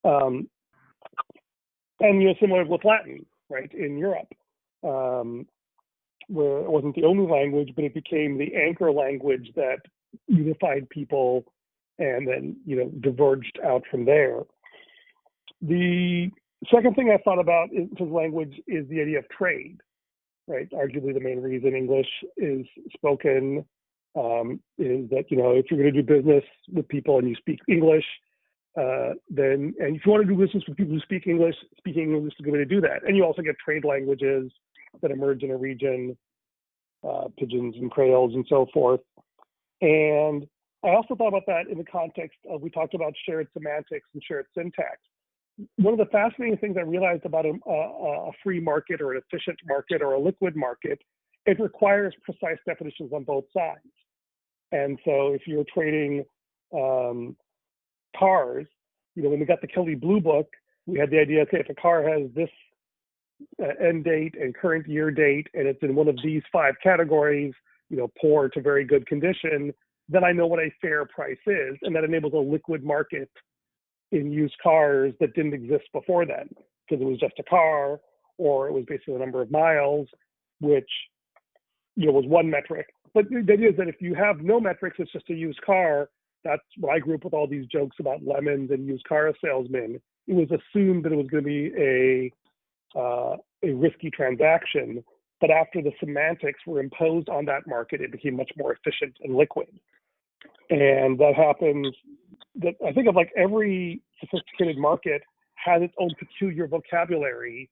Um, 0.04 0.48
and 2.00 2.22
you 2.22 2.28
know, 2.28 2.34
similar 2.40 2.64
with 2.64 2.84
Latin, 2.84 3.26
right, 3.50 3.72
in 3.72 3.98
Europe. 3.98 4.32
Um, 4.82 5.46
where 6.28 6.58
it 6.58 6.70
wasn't 6.70 6.94
the 6.94 7.04
only 7.04 7.26
language, 7.26 7.70
but 7.74 7.84
it 7.84 7.94
became 7.94 8.38
the 8.38 8.54
anchor 8.54 8.92
language 8.92 9.50
that 9.56 9.78
unified 10.26 10.88
people 10.90 11.44
and 11.98 12.28
then, 12.28 12.56
you 12.64 12.76
know, 12.76 12.90
diverged 13.00 13.58
out 13.64 13.82
from 13.90 14.04
there. 14.04 14.42
The 15.62 16.30
second 16.72 16.94
thing 16.94 17.10
I 17.10 17.20
thought 17.22 17.40
about 17.40 17.72
in 17.72 17.88
terms 17.96 18.10
of 18.10 18.10
language 18.10 18.60
is 18.66 18.88
the 18.88 19.00
idea 19.00 19.18
of 19.18 19.28
trade, 19.30 19.80
right? 20.46 20.68
Arguably 20.70 21.14
the 21.14 21.20
main 21.20 21.40
reason 21.40 21.74
English 21.74 22.08
is 22.36 22.66
spoken 22.94 23.64
um, 24.16 24.60
is 24.78 25.08
that, 25.10 25.24
you 25.30 25.36
know, 25.36 25.52
if 25.52 25.66
you're 25.70 25.80
going 25.80 25.92
to 25.92 26.02
do 26.02 26.14
business 26.16 26.44
with 26.72 26.88
people 26.88 27.18
and 27.18 27.28
you 27.28 27.34
speak 27.36 27.60
English, 27.68 28.04
uh, 28.78 29.14
then, 29.28 29.74
and 29.80 29.96
if 29.96 30.06
you 30.06 30.12
want 30.12 30.26
to 30.26 30.32
do 30.32 30.38
business 30.38 30.62
with 30.68 30.76
people 30.76 30.94
who 30.94 31.00
speak 31.00 31.26
English, 31.26 31.56
speaking 31.76 32.14
English 32.14 32.34
is 32.34 32.40
a 32.40 32.42
good 32.42 32.52
way 32.52 32.58
to 32.58 32.64
do 32.64 32.80
that. 32.80 33.02
And 33.06 33.16
you 33.16 33.24
also 33.24 33.42
get 33.42 33.56
trade 33.58 33.84
languages 33.84 34.52
that 35.02 35.10
emerge 35.10 35.42
in 35.42 35.50
a 35.50 35.56
region, 35.56 36.16
uh, 37.02 37.28
pidgins 37.40 37.74
and 37.76 37.90
creoles 37.90 38.34
and 38.34 38.44
so 38.48 38.66
forth. 38.72 39.00
And 39.80 40.46
I 40.84 40.90
also 40.90 41.16
thought 41.16 41.28
about 41.28 41.46
that 41.46 41.68
in 41.68 41.78
the 41.78 41.84
context 41.84 42.38
of 42.48 42.62
we 42.62 42.70
talked 42.70 42.94
about 42.94 43.12
shared 43.26 43.48
semantics 43.52 44.08
and 44.14 44.22
shared 44.22 44.46
syntax. 44.56 44.98
One 45.76 45.92
of 45.92 45.98
the 45.98 46.06
fascinating 46.06 46.56
things 46.58 46.76
I 46.76 46.82
realized 46.82 47.24
about 47.24 47.46
a, 47.46 47.52
a, 47.66 48.28
a 48.28 48.30
free 48.44 48.60
market 48.60 49.00
or 49.00 49.12
an 49.12 49.22
efficient 49.26 49.58
market 49.66 50.02
or 50.02 50.12
a 50.12 50.20
liquid 50.20 50.54
market, 50.54 51.00
it 51.48 51.58
requires 51.58 52.14
precise 52.22 52.58
definitions 52.66 53.10
on 53.14 53.24
both 53.24 53.44
sides. 53.56 53.80
And 54.70 54.98
so 55.02 55.32
if 55.32 55.42
you're 55.46 55.64
trading 55.72 56.24
um, 56.74 57.36
cars, 58.18 58.66
you 59.14 59.22
know, 59.22 59.30
when 59.30 59.40
we 59.40 59.46
got 59.46 59.62
the 59.62 59.66
Kelley 59.66 59.94
Blue 59.94 60.20
Book, 60.20 60.46
we 60.84 60.98
had 60.98 61.10
the 61.10 61.18
idea, 61.18 61.40
okay, 61.42 61.60
if 61.60 61.70
a 61.70 61.80
car 61.80 62.02
has 62.06 62.30
this 62.34 62.50
uh, 63.62 63.82
end 63.82 64.04
date 64.04 64.34
and 64.38 64.54
current 64.54 64.86
year 64.86 65.10
date, 65.10 65.46
and 65.54 65.66
it's 65.66 65.82
in 65.82 65.94
one 65.94 66.06
of 66.06 66.18
these 66.22 66.42
five 66.52 66.74
categories, 66.82 67.54
you 67.88 67.96
know, 67.96 68.10
poor 68.20 68.50
to 68.50 68.60
very 68.60 68.84
good 68.84 69.06
condition, 69.06 69.72
then 70.06 70.24
I 70.24 70.32
know 70.32 70.46
what 70.46 70.60
a 70.60 70.70
fair 70.82 71.06
price 71.06 71.38
is, 71.46 71.76
and 71.80 71.96
that 71.96 72.04
enables 72.04 72.34
a 72.34 72.36
liquid 72.36 72.84
market 72.84 73.30
in 74.12 74.30
used 74.30 74.56
cars 74.62 75.14
that 75.20 75.34
didn't 75.34 75.54
exist 75.54 75.84
before 75.94 76.26
then 76.26 76.50
because 76.86 77.02
it 77.02 77.08
was 77.08 77.18
just 77.18 77.38
a 77.38 77.42
car 77.44 78.00
or 78.36 78.68
it 78.68 78.72
was 78.72 78.84
basically 78.86 79.14
the 79.14 79.20
number 79.20 79.40
of 79.40 79.50
miles, 79.50 80.08
which 80.60 80.90
you 81.98 82.06
know 82.06 82.12
was 82.12 82.26
one 82.26 82.48
metric. 82.48 82.86
But 83.12 83.24
the 83.28 83.52
idea 83.52 83.70
is 83.70 83.76
that 83.76 83.88
if 83.88 84.00
you 84.00 84.14
have 84.14 84.40
no 84.40 84.60
metrics, 84.60 84.96
it's 85.00 85.12
just 85.12 85.28
a 85.30 85.34
used 85.34 85.60
car. 85.62 86.08
That's 86.44 86.62
what 86.78 86.92
I 86.94 87.00
grew 87.00 87.16
up 87.16 87.24
with 87.24 87.34
all 87.34 87.48
these 87.48 87.66
jokes 87.66 87.96
about 87.98 88.24
lemons 88.24 88.70
and 88.70 88.86
used 88.86 89.04
car 89.08 89.32
salesmen. 89.44 90.00
It 90.28 90.34
was 90.34 90.48
assumed 90.58 91.04
that 91.04 91.12
it 91.12 91.16
was 91.16 91.26
going 91.26 91.42
to 91.42 91.48
be 91.48 91.72
a 91.76 92.32
uh, 92.98 93.36
a 93.64 93.72
risky 93.74 94.10
transaction. 94.10 95.02
But 95.40 95.50
after 95.50 95.82
the 95.82 95.92
semantics 96.00 96.60
were 96.66 96.80
imposed 96.80 97.28
on 97.28 97.44
that 97.46 97.66
market, 97.66 98.00
it 98.00 98.12
became 98.12 98.36
much 98.36 98.50
more 98.56 98.72
efficient 98.72 99.16
and 99.22 99.34
liquid. 99.36 99.68
and 100.70 101.18
that 101.18 101.34
happens. 101.36 101.94
That 102.56 102.74
I 102.86 102.92
think 102.92 103.08
of 103.08 103.16
like 103.16 103.32
every 103.36 104.00
sophisticated 104.20 104.78
market 104.78 105.22
has 105.56 105.82
its 105.82 105.94
own 105.98 106.10
peculiar 106.18 106.66
vocabulary 106.68 107.68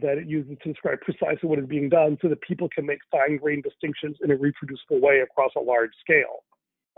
that 0.00 0.18
it 0.18 0.26
uses 0.26 0.56
to 0.62 0.72
describe 0.72 1.00
precisely 1.00 1.48
what 1.48 1.58
is 1.58 1.66
being 1.66 1.88
done, 1.88 2.18
so 2.20 2.28
that 2.28 2.40
people 2.42 2.68
can 2.74 2.84
make 2.84 2.98
fine-grained 3.10 3.62
distinctions 3.62 4.16
in 4.22 4.30
a 4.30 4.36
reproducible 4.36 5.00
way 5.00 5.20
across 5.20 5.50
a 5.56 5.60
large 5.60 5.90
scale. 6.00 6.44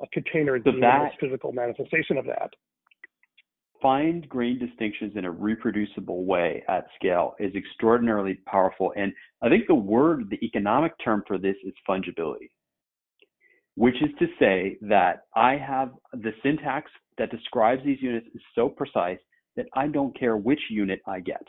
A 0.03 0.07
container 0.09 0.57
is 0.57 0.63
So 0.65 0.73
the 0.73 1.11
physical 1.21 1.53
manifestation 1.53 2.19
of 2.19 2.27
that. 2.27 2.51
find 3.81 4.29
grain 4.29 4.59
distinctions 4.59 5.13
in 5.17 5.25
a 5.25 5.31
reproducible 5.31 6.25
way 6.25 6.63
at 6.69 6.87
scale 6.97 7.35
is 7.39 7.55
extraordinarily 7.55 8.35
powerful. 8.47 8.93
And 8.97 9.13
I 9.43 9.49
think 9.49 9.67
the 9.67 9.75
word, 9.75 10.29
the 10.31 10.45
economic 10.45 10.93
term 11.03 11.23
for 11.27 11.39
this 11.39 11.57
is 11.65 11.73
fungibility, 11.89 12.51
which 13.77 13.95
is 14.03 14.11
to 14.19 14.27
say 14.39 14.79
that 14.83 15.25
I 15.35 15.57
have 15.57 15.93
the 16.13 16.33
syntax 16.43 16.91
that 17.19 17.31
describes 17.31 17.85
these 17.85 17.99
units 18.01 18.27
is 18.35 18.43
so 18.55 18.69
precise 18.69 19.19
that 19.57 19.67
I 19.75 19.89
don't 19.89 20.19
care 20.19 20.37
which 20.37 20.61
unit 20.71 21.01
I 21.07 21.21
get. 21.21 21.43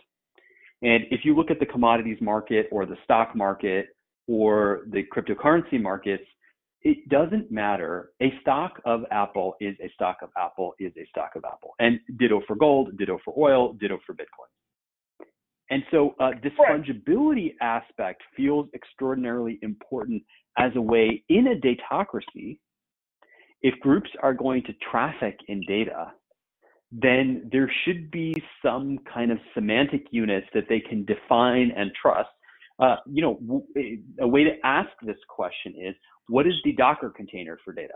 And 0.82 1.04
if 1.12 1.22
you 1.24 1.36
look 1.36 1.52
at 1.52 1.60
the 1.60 1.66
commodities 1.66 2.18
market 2.22 2.68
or 2.72 2.86
the 2.86 2.96
stock 3.04 3.36
market 3.36 3.88
or 4.28 4.82
the 4.92 5.04
cryptocurrency 5.14 5.82
markets, 5.82 6.24
it 6.82 7.10
doesn't 7.10 7.52
matter. 7.52 8.12
A 8.22 8.32
stock 8.42 8.82
of 8.86 9.04
Apple 9.12 9.56
is 9.60 9.76
a 9.84 9.90
stock 9.94 10.18
of 10.22 10.30
Apple 10.38 10.74
is 10.80 10.94
a 10.98 11.06
stock 11.10 11.32
of 11.36 11.44
Apple. 11.44 11.72
And 11.80 12.00
ditto 12.18 12.42
for 12.48 12.56
gold, 12.56 12.98
ditto 12.98 13.20
for 13.26 13.34
oil, 13.38 13.74
ditto 13.74 14.00
for 14.06 14.14
Bitcoin. 14.14 14.50
And 15.70 15.84
so 15.92 16.16
uh, 16.20 16.32
this 16.42 16.54
fungibility 16.68 17.54
aspect 17.62 18.24
feels 18.36 18.68
extraordinarily 18.74 19.60
important 19.62 20.24
as 20.58 20.72
a 20.76 20.82
way 20.82 21.24
in 21.30 21.48
a 21.48 21.56
datocracy. 21.56 22.58
If 23.62 23.80
groups 23.82 24.10
are 24.24 24.34
going 24.34 24.64
to 24.64 24.74
traffic 24.90 25.38
in 25.48 25.62
data, 25.68 26.14
then 26.92 27.48
there 27.52 27.72
should 27.86 28.10
be 28.12 28.34
some 28.64 29.00
kind 29.12 29.32
of 29.32 29.38
semantic 29.54 30.08
units 30.12 30.48
that 30.54 30.66
they 30.70 30.80
can 30.80 31.06
define 31.06 31.72
and 31.76 31.92
trust. 32.00 32.30
Uh, 32.80 32.96
you 33.06 33.22
know, 33.22 33.36
w- 33.46 34.02
a 34.22 34.28
way 34.28 34.44
to 34.44 34.52
ask 34.64 34.90
this 35.04 35.18
question 35.28 35.76
is, 35.80 35.96
what 36.28 36.48
is 36.48 36.54
the 36.64 36.74
Docker 36.74 37.12
container 37.16 37.60
for 37.64 37.74
data? 37.74 37.94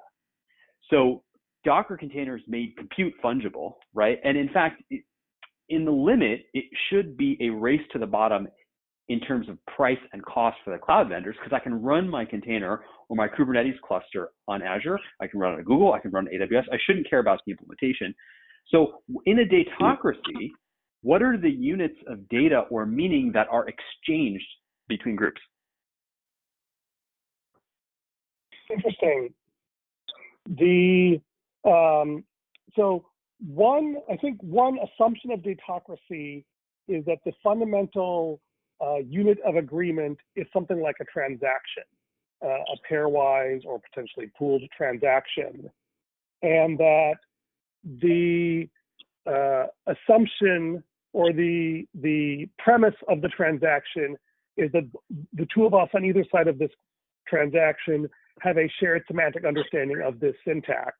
So 0.89 1.23
Docker 1.63 1.97
containers 1.97 2.41
made 2.47 2.75
compute 2.77 3.13
fungible, 3.23 3.75
right? 3.93 4.19
And 4.23 4.37
in 4.37 4.49
fact, 4.49 4.83
it- 4.89 5.05
in 5.69 5.85
the 5.85 5.91
limit, 5.91 6.45
it 6.53 6.65
should 6.89 7.17
be 7.17 7.37
a 7.41 7.49
race 7.49 7.81
to 7.93 7.99
the 7.99 8.05
bottom 8.05 8.47
in 9.09 9.19
terms 9.21 9.49
of 9.49 9.57
price 9.65 9.99
and 10.13 10.23
cost 10.25 10.57
for 10.63 10.71
the 10.71 10.77
cloud 10.77 11.09
vendors 11.09 11.35
because 11.37 11.53
I 11.53 11.59
can 11.59 11.81
run 11.81 12.07
my 12.07 12.25
container 12.25 12.83
or 13.09 13.15
my 13.15 13.27
Kubernetes 13.27 13.79
cluster 13.81 14.29
on 14.47 14.61
Azure. 14.61 14.99
I 15.21 15.27
can 15.27 15.39
run 15.39 15.53
it 15.53 15.57
on 15.57 15.63
Google. 15.63 15.93
I 15.93 15.99
can 15.99 16.11
run 16.11 16.27
AWS. 16.27 16.65
I 16.71 16.77
shouldn't 16.85 17.09
care 17.09 17.19
about 17.19 17.39
the 17.45 17.51
implementation. 17.51 18.13
So 18.67 19.01
in 19.25 19.39
a 19.39 19.43
datocracy, 19.43 20.51
what 21.01 21.21
are 21.21 21.37
the 21.37 21.49
units 21.49 21.97
of 22.07 22.27
data 22.29 22.63
or 22.69 22.85
meaning 22.85 23.31
that 23.33 23.47
are 23.49 23.67
exchanged 23.67 24.45
between 24.87 25.15
groups? 25.15 25.41
Interesting. 28.71 29.33
The 30.47 31.21
um, 31.65 32.23
so 32.75 33.05
one, 33.45 33.97
I 34.09 34.17
think 34.17 34.41
one 34.41 34.77
assumption 34.79 35.31
of 35.31 35.41
datocracy 35.41 36.43
is 36.87 37.05
that 37.05 37.17
the 37.25 37.33
fundamental 37.43 38.41
uh, 38.81 38.97
unit 38.97 39.37
of 39.45 39.55
agreement 39.55 40.17
is 40.35 40.45
something 40.51 40.81
like 40.81 40.95
a 41.01 41.05
transaction, 41.05 41.83
uh, 42.43 42.47
a 42.47 42.93
pairwise 42.93 43.65
or 43.65 43.79
potentially 43.89 44.31
pooled 44.37 44.63
transaction, 44.75 45.69
and 46.41 46.77
that 46.77 47.15
the 47.83 48.67
uh, 49.27 49.65
assumption 49.87 50.83
or 51.13 51.31
the 51.31 51.85
the 51.93 52.47
premise 52.57 52.95
of 53.07 53.21
the 53.21 53.29
transaction 53.29 54.17
is 54.57 54.71
that 54.71 54.89
the 55.33 55.47
two 55.53 55.65
of 55.65 55.73
us 55.73 55.89
on 55.93 56.05
either 56.05 56.25
side 56.31 56.47
of 56.47 56.59
this 56.59 56.71
transaction 57.27 58.09
have 58.39 58.57
a 58.57 58.71
shared 58.79 59.03
semantic 59.07 59.45
understanding 59.45 60.01
of 60.03 60.19
this 60.19 60.35
syntax, 60.45 60.97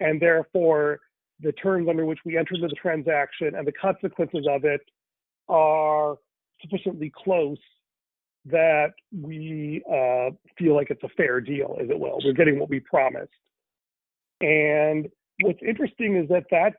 and 0.00 0.20
therefore 0.20 1.00
the 1.40 1.52
terms 1.52 1.88
under 1.88 2.04
which 2.04 2.20
we 2.24 2.36
enter 2.36 2.54
into 2.54 2.68
the 2.68 2.74
transaction 2.74 3.54
and 3.54 3.66
the 3.66 3.72
consequences 3.72 4.46
of 4.48 4.64
it 4.64 4.80
are 5.48 6.16
sufficiently 6.60 7.12
close 7.14 7.58
that 8.46 8.92
we 9.12 9.82
uh, 9.90 10.30
feel 10.58 10.74
like 10.74 10.90
it's 10.90 11.02
a 11.02 11.08
fair 11.16 11.40
deal, 11.40 11.76
as 11.80 11.88
it 11.88 11.98
will. 11.98 12.18
We're 12.22 12.32
getting 12.32 12.58
what 12.58 12.68
we 12.68 12.80
promised. 12.80 13.32
And 14.40 15.08
what's 15.42 15.60
interesting 15.66 16.16
is 16.16 16.28
that 16.28 16.44
that, 16.50 16.74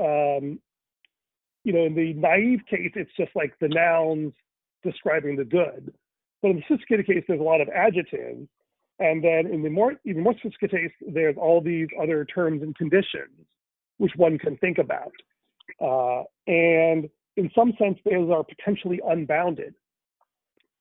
um, 0.00 0.58
you 1.64 1.72
know, 1.72 1.84
in 1.84 1.94
the 1.94 2.14
naive 2.14 2.60
case, 2.68 2.92
it's 2.94 3.10
just 3.16 3.30
like 3.34 3.54
the 3.60 3.68
nouns 3.68 4.32
describing 4.82 5.36
the 5.36 5.44
good. 5.44 5.92
But 6.42 6.50
in 6.52 6.56
the 6.56 6.62
sophisticated 6.68 7.06
case, 7.06 7.24
there's 7.26 7.40
a 7.40 7.44
lot 7.44 7.60
of 7.60 7.68
adjectives. 7.68 8.48
And 9.00 9.22
then 9.22 9.46
in 9.46 9.62
the 9.62 9.70
more, 9.70 9.94
even 10.04 10.22
more 10.22 10.34
sophisticated 10.40 10.90
case, 10.90 11.08
there's 11.12 11.36
all 11.36 11.60
these 11.60 11.88
other 12.00 12.24
terms 12.24 12.62
and 12.62 12.74
conditions 12.76 13.46
which 13.98 14.12
one 14.16 14.38
can 14.38 14.56
think 14.58 14.78
about. 14.78 15.12
Uh, 15.80 16.22
and 16.46 17.08
in 17.36 17.50
some 17.54 17.72
sense, 17.78 17.98
those 18.04 18.30
are 18.30 18.44
potentially 18.44 19.00
unbounded, 19.06 19.74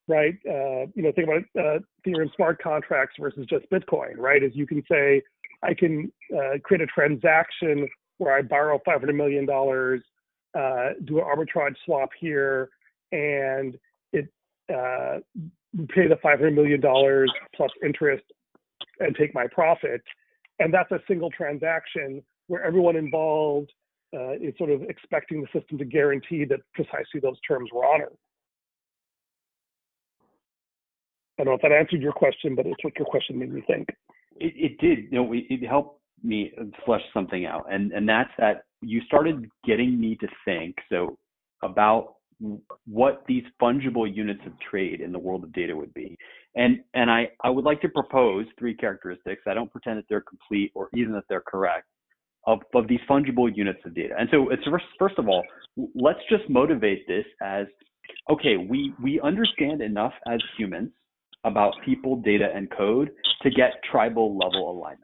right? 0.07 0.35
Uh, 0.47 0.87
you 0.95 1.03
know, 1.03 1.11
think 1.11 1.27
about 1.27 1.43
uh, 1.57 1.79
Ethereum 2.05 2.33
smart 2.35 2.61
contracts 2.61 3.15
versus 3.19 3.45
just 3.49 3.69
Bitcoin, 3.69 4.17
right? 4.17 4.43
As 4.43 4.51
you 4.53 4.65
can 4.65 4.83
say, 4.89 5.21
I 5.63 5.73
can 5.73 6.11
uh, 6.35 6.59
create 6.63 6.81
a 6.81 6.87
transaction 6.87 7.87
where 8.17 8.35
I 8.35 8.41
borrow 8.41 8.79
$500 8.87 9.13
million, 9.15 9.47
uh, 9.49 10.93
do 11.05 11.19
an 11.19 11.25
arbitrage 11.25 11.75
swap 11.85 12.09
here, 12.19 12.69
and 13.11 13.77
it 14.13 14.27
uh, 14.69 15.19
pay 15.89 16.07
the 16.07 16.17
$500 16.23 16.53
million 16.53 16.81
plus 17.55 17.71
interest 17.83 18.23
and 18.99 19.15
take 19.15 19.33
my 19.33 19.45
profit. 19.51 20.01
And 20.59 20.73
that's 20.73 20.91
a 20.91 20.99
single 21.07 21.29
transaction 21.29 22.23
where 22.47 22.63
everyone 22.63 22.95
involved 22.95 23.71
uh, 24.15 24.33
is 24.33 24.53
sort 24.57 24.71
of 24.71 24.81
expecting 24.83 25.41
the 25.41 25.59
system 25.59 25.77
to 25.77 25.85
guarantee 25.85 26.45
that 26.45 26.59
precisely 26.73 27.19
those 27.21 27.39
terms 27.47 27.69
were 27.73 27.85
honored. 27.85 28.15
I 31.39 31.43
don't 31.43 31.51
know 31.51 31.55
if 31.55 31.61
that 31.61 31.71
answered 31.71 32.01
your 32.01 32.13
question, 32.13 32.55
but 32.55 32.65
it's 32.65 32.83
what 32.83 32.93
your 32.97 33.05
question 33.05 33.37
made 33.37 33.53
me 33.53 33.61
think. 33.67 33.89
It, 34.37 34.53
it 34.55 34.77
did. 34.79 35.11
You 35.11 35.23
know, 35.23 35.33
it, 35.33 35.67
helped 35.67 36.01
me 36.23 36.51
flesh 36.85 37.01
something 37.13 37.45
out, 37.45 37.65
and 37.71 37.91
and 37.91 38.07
that's 38.07 38.31
that 38.37 38.63
you 38.81 39.01
started 39.01 39.49
getting 39.65 39.99
me 39.99 40.15
to 40.17 40.27
think 40.45 40.75
so 40.89 41.17
about 41.63 42.15
what 42.85 43.23
these 43.27 43.43
fungible 43.61 44.13
units 44.13 44.41
of 44.45 44.53
trade 44.69 45.01
in 45.01 45.11
the 45.11 45.19
world 45.19 45.43
of 45.43 45.51
data 45.53 45.75
would 45.75 45.93
be. 45.93 46.17
And 46.55 46.79
and 46.93 47.09
I, 47.09 47.29
I 47.43 47.49
would 47.49 47.65
like 47.65 47.81
to 47.81 47.89
propose 47.89 48.45
three 48.57 48.75
characteristics. 48.75 49.43
I 49.47 49.53
don't 49.53 49.71
pretend 49.71 49.97
that 49.97 50.05
they're 50.09 50.21
complete 50.21 50.71
or 50.75 50.89
even 50.93 51.13
that 51.13 51.23
they're 51.29 51.43
correct 51.47 51.85
of, 52.45 52.59
of 52.73 52.87
these 52.87 52.99
fungible 53.09 53.49
units 53.53 53.79
of 53.85 53.93
data. 53.93 54.15
And 54.17 54.29
so 54.31 54.49
it's 54.49 54.63
first, 54.63 54.85
first 54.97 55.19
of 55.19 55.27
all, 55.27 55.43
let's 55.95 56.19
just 56.29 56.49
motivate 56.49 57.07
this 57.07 57.25
as 57.41 57.67
okay, 58.29 58.57
we 58.57 58.93
we 59.03 59.19
understand 59.21 59.81
enough 59.81 60.13
as 60.27 60.39
humans 60.57 60.91
about 61.43 61.73
people, 61.85 62.15
data, 62.17 62.49
and 62.53 62.69
code 62.71 63.11
to 63.43 63.49
get 63.49 63.73
tribal 63.91 64.37
level 64.37 64.71
alignment. 64.71 65.01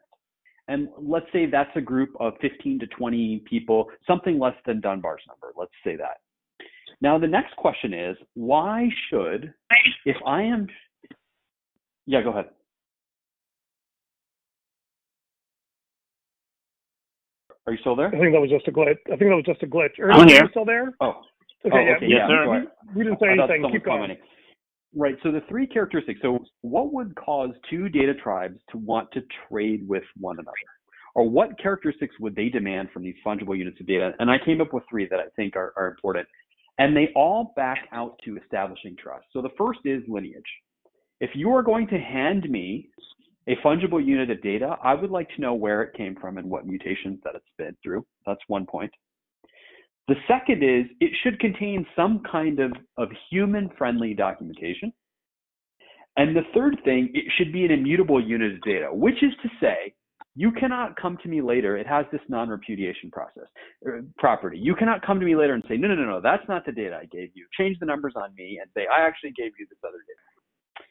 And 0.67 0.87
let's 0.97 1.25
say 1.33 1.45
that's 1.45 1.69
a 1.75 1.81
group 1.81 2.09
of 2.19 2.33
15 2.41 2.79
to 2.79 2.87
20 2.87 3.43
people, 3.49 3.87
something 4.07 4.39
less 4.39 4.55
than 4.65 4.79
Dunbar's 4.81 5.21
number. 5.27 5.53
Let's 5.57 5.71
say 5.83 5.95
that. 5.97 6.17
Now, 7.01 7.17
the 7.19 7.27
next 7.27 7.55
question 7.57 7.93
is 7.93 8.15
why 8.33 8.87
should, 9.09 9.53
if 10.05 10.15
I 10.25 10.43
am, 10.43 10.67
yeah, 12.05 12.21
go 12.21 12.29
ahead. 12.29 12.45
Are 17.65 17.73
you 17.73 17.79
still 17.79 17.95
there? 17.95 18.07
I 18.07 18.11
think 18.19 18.33
that 18.33 18.41
was 18.41 18.49
just 18.49 18.67
a 18.67 18.71
glitch. 18.71 18.97
I 19.07 19.15
think 19.15 19.31
that 19.31 19.35
was 19.35 19.45
just 19.45 19.63
a 19.63 19.67
glitch. 19.67 19.97
Ernest, 19.99 20.19
I'm 20.19 20.27
are 20.27 20.31
here. 20.31 20.43
you 20.43 20.49
still 20.49 20.65
there? 20.65 20.93
Oh, 20.99 21.21
Okay, 21.65 21.77
oh, 21.77 21.79
yeah. 21.79 21.95
okay, 21.95 22.05
Yes, 22.09 22.19
yeah. 22.19 22.27
sir. 22.27 22.45
go 22.45 22.51
ahead. 22.53 22.67
We 22.93 23.03
didn't 23.05 23.19
say 23.21 23.27
I 23.27 23.31
anything. 23.31 23.71
Keep 23.71 23.85
going. 23.85 24.01
commenting. 24.01 24.17
Right. 24.95 25.15
So 25.23 25.31
the 25.31 25.41
three 25.49 25.65
characteristics. 25.65 26.19
So 26.21 26.39
what 26.61 26.93
would 26.93 27.15
cause 27.15 27.49
two 27.69 27.89
data 27.89 28.13
tribes 28.13 28.59
to 28.71 28.77
want 28.77 29.11
to 29.13 29.21
trade 29.49 29.87
with 29.87 30.03
one 30.17 30.37
another? 30.37 30.51
Or 31.15 31.29
what 31.29 31.59
characteristics 31.61 32.15
would 32.19 32.35
they 32.35 32.49
demand 32.49 32.89
from 32.91 33.03
these 33.03 33.15
fungible 33.25 33.57
units 33.57 33.79
of 33.79 33.87
data? 33.87 34.11
And 34.19 34.29
I 34.29 34.37
came 34.43 34.61
up 34.61 34.73
with 34.73 34.83
three 34.89 35.07
that 35.09 35.19
I 35.19 35.25
think 35.35 35.55
are, 35.55 35.73
are 35.77 35.87
important. 35.87 36.27
And 36.79 36.95
they 36.95 37.09
all 37.15 37.53
back 37.55 37.87
out 37.91 38.19
to 38.25 38.37
establishing 38.37 38.95
trust. 39.01 39.25
So 39.31 39.41
the 39.41 39.49
first 39.57 39.79
is 39.85 40.01
lineage. 40.07 40.41
If 41.19 41.31
you 41.35 41.51
are 41.53 41.61
going 41.61 41.87
to 41.87 41.97
hand 41.99 42.49
me 42.49 42.89
a 43.47 43.55
fungible 43.63 44.03
unit 44.03 44.31
of 44.31 44.41
data, 44.41 44.77
I 44.83 44.95
would 44.95 45.11
like 45.11 45.29
to 45.35 45.41
know 45.41 45.53
where 45.53 45.83
it 45.83 45.95
came 45.95 46.15
from 46.19 46.37
and 46.37 46.49
what 46.49 46.65
mutations 46.65 47.19
that 47.23 47.35
it's 47.35 47.45
been 47.57 47.75
through. 47.83 48.05
That's 48.25 48.41
one 48.47 48.65
point. 48.65 48.91
The 50.07 50.15
second 50.27 50.63
is 50.63 50.85
it 50.99 51.11
should 51.23 51.39
contain 51.39 51.85
some 51.95 52.21
kind 52.29 52.59
of, 52.59 52.73
of 52.97 53.09
human 53.29 53.69
friendly 53.77 54.13
documentation. 54.13 54.91
And 56.17 56.35
the 56.35 56.43
third 56.53 56.77
thing, 56.83 57.09
it 57.13 57.25
should 57.37 57.51
be 57.53 57.65
an 57.65 57.71
immutable 57.71 58.21
unit 58.21 58.53
of 58.53 58.61
data, 58.61 58.89
which 58.91 59.23
is 59.23 59.31
to 59.41 59.49
say, 59.59 59.93
you 60.35 60.51
cannot 60.51 60.95
come 60.99 61.17
to 61.23 61.29
me 61.29 61.41
later. 61.41 61.77
It 61.77 61.87
has 61.87 62.05
this 62.11 62.21
non-repudiation 62.27 63.11
process 63.11 63.45
er, 63.85 64.03
property. 64.17 64.57
You 64.57 64.75
cannot 64.75 65.05
come 65.05 65.19
to 65.19 65.25
me 65.25 65.35
later 65.35 65.53
and 65.53 65.63
say, 65.67 65.77
no, 65.77 65.87
no, 65.87 65.95
no, 65.95 66.05
no, 66.05 66.21
that's 66.21 66.47
not 66.49 66.65
the 66.65 66.71
data 66.71 66.99
I 67.01 67.05
gave 67.05 67.29
you. 67.33 67.45
Change 67.57 67.77
the 67.79 67.85
numbers 67.85 68.13
on 68.15 68.33
me 68.35 68.59
and 68.61 68.69
say, 68.75 68.87
I 68.91 69.05
actually 69.05 69.31
gave 69.31 69.51
you 69.59 69.65
this 69.69 69.79
other 69.83 69.97
data. 69.97 70.85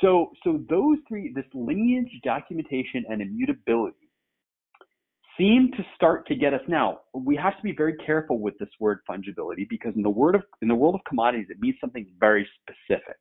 So, 0.00 0.32
so 0.42 0.60
those 0.68 0.98
three, 1.06 1.32
this 1.34 1.44
lineage, 1.54 2.10
documentation, 2.24 3.04
and 3.08 3.22
immutability 3.22 4.01
seem 5.38 5.70
to 5.76 5.84
start 5.94 6.26
to 6.28 6.34
get 6.34 6.54
us 6.54 6.60
now. 6.68 7.00
We 7.14 7.36
have 7.36 7.56
to 7.56 7.62
be 7.62 7.72
very 7.72 7.94
careful 7.96 8.38
with 8.38 8.58
this 8.58 8.68
word 8.80 9.00
fungibility 9.08 9.68
because 9.68 9.94
in 9.96 10.02
the 10.02 10.10
word 10.10 10.34
of 10.34 10.42
in 10.60 10.68
the 10.68 10.74
world 10.74 10.94
of 10.94 11.00
commodities, 11.08 11.46
it 11.50 11.60
means 11.60 11.76
something 11.80 12.06
very 12.18 12.48
specific. 12.60 13.16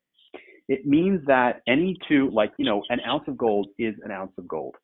It 0.67 0.85
means 0.85 1.25
that 1.27 1.61
any 1.67 1.97
two, 2.07 2.29
like 2.31 2.51
you 2.57 2.65
know, 2.65 2.83
an 2.89 2.99
ounce 3.07 3.23
of 3.27 3.37
gold 3.37 3.67
is 3.77 3.95
an 4.03 4.11
ounce 4.11 4.31
of 4.37 4.47
gold. 4.47 4.75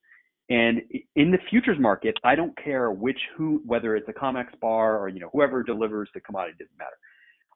And 0.50 0.82
in 1.16 1.32
the 1.32 1.40
futures 1.50 1.78
market, 1.80 2.16
I 2.24 2.36
don't 2.36 2.58
care 2.64 2.92
which 2.92 3.20
who, 3.36 3.62
whether 3.66 3.98
it's 3.98 4.08
a 4.08 4.14
COMEX 4.14 4.48
bar 4.62 4.98
or 4.98 5.10
you 5.10 5.20
know 5.20 5.30
whoever 5.34 5.64
delivers 5.64 6.10
the 6.14 6.22
commodity 6.22 6.58
doesn't 6.60 6.78
matter. 6.78 6.98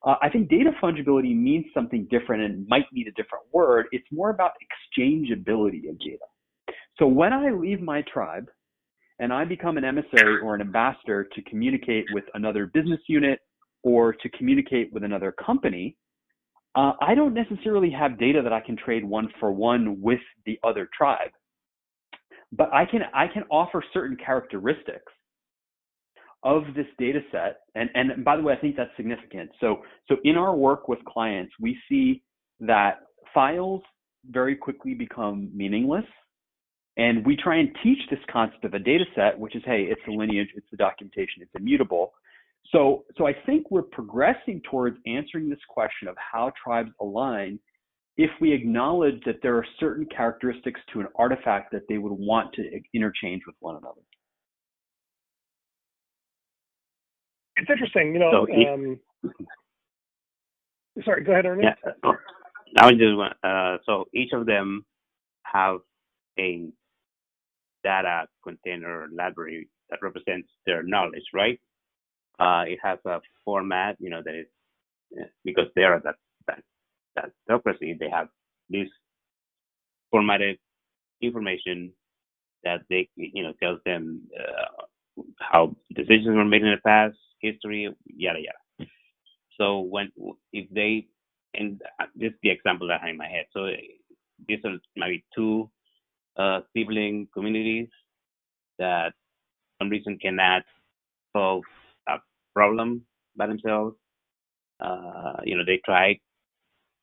Uh, 0.04 0.16
I 0.22 0.30
think 0.30 0.50
data 0.50 0.72
fungibility 0.82 1.36
means 1.36 1.66
something 1.74 2.08
different 2.10 2.44
and 2.44 2.68
might 2.68 2.86
need 2.92 3.08
a 3.08 3.12
different 3.12 3.46
word. 3.54 3.86
It's 3.92 4.08
more 4.12 4.32
about 4.32 4.54
exchangeability 4.98 5.90
of 5.90 6.00
data. 6.00 6.26
So 6.98 7.06
when 7.06 7.34
I 7.34 7.52
leave 7.52 7.82
my 7.82 8.02
tribe 8.12 8.50
and 9.22 9.32
I 9.32 9.46
become 9.46 9.78
an 9.78 9.86
emissary 9.86 10.40
or 10.40 10.56
an 10.56 10.62
ambassador 10.62 11.24
to 11.24 11.42
communicate 11.44 12.06
with 12.12 12.24
another 12.34 12.66
business 12.66 13.00
unit 13.08 13.40
or 13.84 14.14
to 14.14 14.30
communicate 14.30 14.92
with 14.92 15.04
another 15.04 15.32
company, 15.32 15.96
uh, 16.76 16.94
I 17.00 17.14
don't 17.14 17.36
necessarily 17.36 17.92
have 17.92 18.20
data 18.20 18.42
that 18.42 18.52
I 18.52 18.60
can 18.60 18.76
trade 18.76 19.06
one 19.06 19.30
for 19.40 19.52
one 19.52 20.02
with 20.02 20.20
the 20.48 20.60
other 20.64 20.90
tribe, 20.98 21.30
but 22.52 22.74
I 22.74 22.84
can 22.86 23.02
I 23.14 23.28
can 23.28 23.44
offer 23.52 23.84
certain 23.94 24.18
characteristics 24.18 25.14
of 26.44 26.64
this 26.76 26.88
data 26.98 27.20
set. 27.32 27.60
And 27.76 27.90
and 27.94 28.26
by 28.26 28.38
the 28.38 28.42
way, 28.42 28.54
I 28.54 28.58
think 28.58 28.76
that's 28.76 28.96
significant. 28.98 29.52
So 29.60 29.82
so 30.08 30.16
in 30.24 30.36
our 30.36 30.56
work 30.56 30.88
with 30.88 31.00
clients, 31.06 31.54
we 31.60 31.78
see 31.88 32.24
that 32.60 33.02
files 33.34 33.82
very 34.30 34.56
quickly 34.56 34.96
become 34.96 35.52
meaningless 35.54 36.06
and 36.98 37.26
we 37.26 37.36
try 37.36 37.58
and 37.58 37.70
teach 37.84 38.00
this 38.10 38.20
concept 38.32 38.66
of 38.66 38.74
a 38.74 38.80
data 38.80 39.06
set, 39.16 39.38
which 39.38 39.56
is, 39.56 39.64
hey, 39.66 39.84
it's 39.84 40.02
a 40.08 40.12
lineage, 40.12 40.50
it's 40.56 40.68
the 40.72 40.78
documentation, 40.78 41.42
it's 41.42 41.52
immutable. 41.56 42.14
So, 42.72 43.06
so 43.18 43.28
I 43.28 43.34
think 43.46 43.72
we're 43.72 43.82
progressing 43.82 44.62
towards 44.70 44.98
answering 45.08 45.50
this 45.50 45.60
question 45.70 46.08
of 46.08 46.16
how 46.18 46.52
tribes 46.64 46.92
align 47.00 47.60
if 48.18 48.30
we 48.40 48.52
acknowledge 48.52 49.22
that 49.26 49.38
there 49.42 49.56
are 49.56 49.66
certain 49.80 50.06
characteristics 50.16 50.80
to 50.94 51.00
an 51.00 51.08
artifact 51.16 51.72
that 51.72 51.84
they 51.88 51.98
would 51.98 52.12
want 52.12 52.54
to 52.54 52.64
interchange 52.94 53.42
with 53.48 53.56
one 53.60 53.78
another. 53.78 54.02
It's 57.56 57.70
interesting, 57.70 58.14
you 58.14 58.20
know. 58.20 58.46
So 58.48 58.74
um, 58.74 59.00
sorry, 61.06 61.24
go 61.24 61.32
ahead, 61.32 61.46
Ernie. 61.46 61.64
Yeah, 61.64 62.12
I 62.80 62.92
was 62.92 62.96
just 62.98 63.44
uh, 63.44 63.78
so 63.86 64.06
each 64.14 64.32
of 64.34 64.46
them 64.46 64.86
have 65.44 65.80
a 66.40 66.70
data 67.84 68.28
container 68.44 69.08
library 69.14 69.70
that 69.90 70.00
represents 70.02 70.50
their 70.66 70.84
knowledge, 70.84 71.24
right? 71.34 71.60
Uh, 72.40 72.64
it 72.68 72.80
has 72.84 73.00
a 73.06 73.20
format, 73.46 73.98
you 74.00 74.10
know, 74.10 74.22
that 74.26 74.36
is 74.36 74.48
because 75.44 75.68
they 75.76 75.84
are 75.84 76.02
that 76.04 76.16
that 76.48 76.64
that 77.16 77.32
democracy. 77.48 77.96
They 78.00 78.10
have 78.10 78.30
this 78.70 78.88
formatted 80.12 80.58
information 81.22 81.94
that 82.64 82.82
they, 82.90 83.10
you 83.16 83.44
know, 83.44 83.54
tells 83.62 83.80
them 83.86 84.22
uh, 84.40 84.84
how 85.40 85.76
decisions 85.96 86.36
were 86.36 86.46
made 86.46 86.64
in 86.64 86.72
the 86.72 86.78
past, 86.86 87.18
history, 87.42 87.90
yada 88.06 88.40
yada. 88.40 88.58
So 89.58 89.80
when 89.82 90.12
if 90.54 90.70
they 90.72 91.08
and 91.54 91.82
this 92.16 92.32
is 92.32 92.40
the 92.44 92.50
example 92.50 92.88
that 92.88 93.02
I 93.02 93.08
have 93.08 93.10
in 93.12 93.18
my 93.18 93.28
head. 93.28 93.46
So 93.54 93.68
these 94.48 94.60
are 94.66 94.78
maybe 94.96 95.26
two 95.36 95.70
uh, 96.38 96.62
sibling 96.76 97.28
communities 97.34 97.90
that 98.80 99.14
some 99.80 99.90
reason 99.90 100.18
cannot 100.22 100.64
solve 101.36 101.64
a 102.10 102.18
problem 102.56 103.04
by 103.38 103.48
themselves. 103.48 103.96
Uh, 104.80 105.38
you 105.46 105.58
know, 105.58 105.64
they 105.66 105.82
try. 105.86 106.18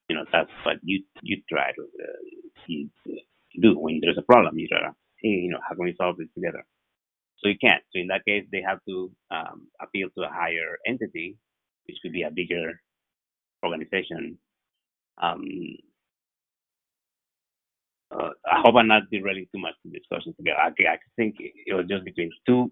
You 0.09 0.17
know, 0.17 0.25
that's 0.33 0.51
what 0.65 0.77
you 0.83 1.05
you 1.23 1.43
try 1.51 1.73
to 1.73 1.83
uh, 1.83 2.19
you, 2.67 2.91
do 3.61 3.79
when 3.79 4.01
there's 4.03 4.19
a 4.19 4.23
problem. 4.23 4.59
You 4.59 4.69
try 4.69 4.81
to, 4.81 4.95
hey, 5.23 5.31
you 5.31 5.51
know, 5.51 5.61
how 5.69 5.75
can 5.77 5.85
we 5.85 5.95
solve 5.99 6.17
this 6.19 6.29
together? 6.35 6.65
So 7.39 7.49
you 7.49 7.57
can't. 7.61 7.83
So 7.93 8.01
in 8.01 8.09
that 8.09 8.25
case, 8.27 8.47
they 8.53 8.63
have 8.67 8.81
to 8.89 9.11
um, 9.31 9.69
appeal 9.83 10.09
to 10.17 10.25
a 10.25 10.31
higher 10.33 10.79
entity, 10.87 11.39
which 11.87 11.99
could 12.03 12.13
be 12.13 12.23
a 12.23 12.31
bigger 12.31 12.81
organization. 13.65 14.39
Um, 15.23 15.45
uh, 18.11 18.31
I 18.47 18.61
hope 18.63 18.75
I'm 18.77 18.89
not 18.89 19.11
derailing 19.11 19.47
too 19.53 19.61
much 19.61 19.75
the 19.85 19.91
discussion 19.91 20.35
together. 20.35 20.59
I, 20.59 20.69
I 20.69 20.99
think 21.17 21.37
it 21.39 21.75
was 21.75 21.87
just 21.89 22.05
between 22.05 22.31
two 22.47 22.71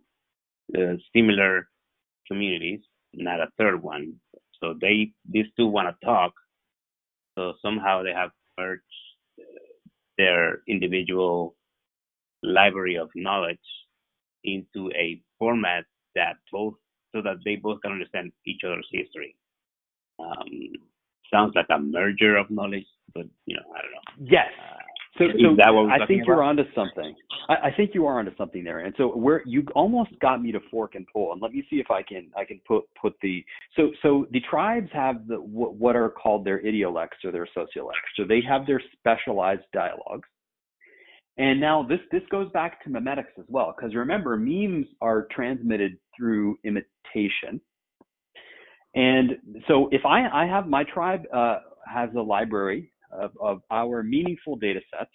uh, 0.77 0.95
similar 1.15 1.69
communities, 2.27 2.81
not 3.13 3.41
a 3.41 3.49
third 3.59 3.83
one. 3.83 4.15
So 4.61 4.75
they 4.81 5.13
these 5.31 5.47
two 5.57 5.67
want 5.67 5.89
to 5.89 6.07
talk. 6.07 6.33
So 7.37 7.55
somehow 7.63 8.03
they 8.03 8.13
have 8.13 8.31
merged 8.59 8.83
uh, 9.39 9.45
their 10.17 10.63
individual 10.67 11.55
library 12.43 12.97
of 12.97 13.11
knowledge 13.15 13.59
into 14.45 14.91
a 14.97 15.21
format 15.39 15.85
that 16.15 16.37
both 16.51 16.75
so 17.15 17.21
that 17.23 17.37
they 17.45 17.57
both 17.57 17.81
can 17.83 17.93
understand 17.93 18.33
each 18.47 18.63
other's 18.65 18.89
history. 18.91 19.37
Um, 20.19 20.73
sounds 21.33 21.53
like 21.55 21.67
a 21.71 21.79
merger 21.79 22.37
of 22.37 22.51
knowledge, 22.51 22.87
but 23.15 23.27
you 23.47 23.57
know, 23.57 23.63
I 23.75 23.83
don't 23.83 23.93
know. 23.93 24.31
Yes, 24.31 24.49
uh, 24.59 24.86
so, 25.19 25.25
so 25.41 25.57
I 25.91 26.07
think 26.07 26.27
you're 26.27 26.43
onto 26.43 26.65
something. 26.75 27.15
I, 27.49 27.69
I, 27.69 27.71
think 27.77 27.93
you 27.95 28.07
are 28.07 28.19
onto 28.19 28.35
something 28.37 28.65
there. 28.65 28.81
And 28.81 28.95
so 28.97 29.09
where 29.09 29.43
you 29.47 29.65
almost 29.75 30.11
got 30.21 30.43
me 30.43 30.53
to 30.53 30.61
fork 30.71 30.95
and 30.95 31.07
pull. 31.13 31.33
And 31.33 31.41
let 31.41 31.53
me 31.53 31.67
see 31.71 31.77
if 31.77 31.91
I 31.91 32.03
can 32.03 32.31
I 32.37 32.45
can 32.45 32.61
put 32.67 32.85
put 33.01 33.15
the 33.23 33.45
so 33.77 33.91
so 34.03 34.27
the 34.33 34.41
tribes 34.51 34.89
have 34.93 35.27
the 35.27 35.37
what 35.37 35.97
are 35.97 36.11
called 36.11 36.45
their 36.45 36.61
idiolects 36.61 37.19
or 37.25 37.33
their 37.33 37.49
sociolects. 37.57 37.93
So 38.17 38.25
they 38.29 38.41
have 38.49 38.67
their 38.67 38.83
specialized 38.99 39.65
dialogues. 39.73 40.29
And 41.39 41.61
now 41.61 41.83
this 41.83 42.01
this 42.11 42.23
goes 42.31 42.51
back 42.53 42.83
to 42.85 42.91
memetics 42.91 43.39
as 43.39 43.45
well, 43.49 43.75
because 43.77 43.95
remember 43.95 44.37
memes 44.37 44.87
are 45.01 45.29
transmitted 45.31 45.99
through 46.17 46.59
imitation. 46.65 47.61
And 48.95 49.33
so 49.69 49.89
if 49.93 50.05
I 50.05 50.29
I 50.29 50.47
have 50.47 50.67
my 50.67 50.85
tribe 50.85 51.23
uh, 51.33 51.59
has 51.87 52.11
a 52.17 52.21
library 52.21 52.91
of, 53.21 53.31
of 53.41 53.61
our 53.71 54.03
meaningful 54.03 54.57
data 54.57 54.81
sets 54.97 55.11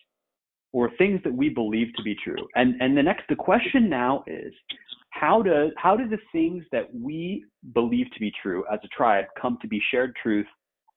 or 0.74 0.90
things 0.98 1.20
that 1.24 1.34
we 1.34 1.50
believe 1.50 1.88
to 1.98 2.04
be 2.04 2.16
true. 2.24 2.48
And, 2.56 2.82
and 2.82 2.98
the 2.98 3.04
next, 3.04 3.24
the 3.28 3.36
question 3.36 3.90
now 3.90 4.24
is, 4.28 4.54
how 5.10 5.42
do, 5.42 5.72
how 5.78 5.98
do 5.98 6.08
the 6.08 6.20
things 6.32 6.64
that 6.72 6.94
we 6.94 7.44
believe 7.74 8.08
to 8.14 8.20
be 8.20 8.32
true 8.42 8.64
as 8.72 8.80
a 8.84 8.88
tribe 8.88 9.26
come 9.40 9.58
to 9.62 9.68
be 9.68 9.82
shared 9.92 10.16
truth 10.22 10.46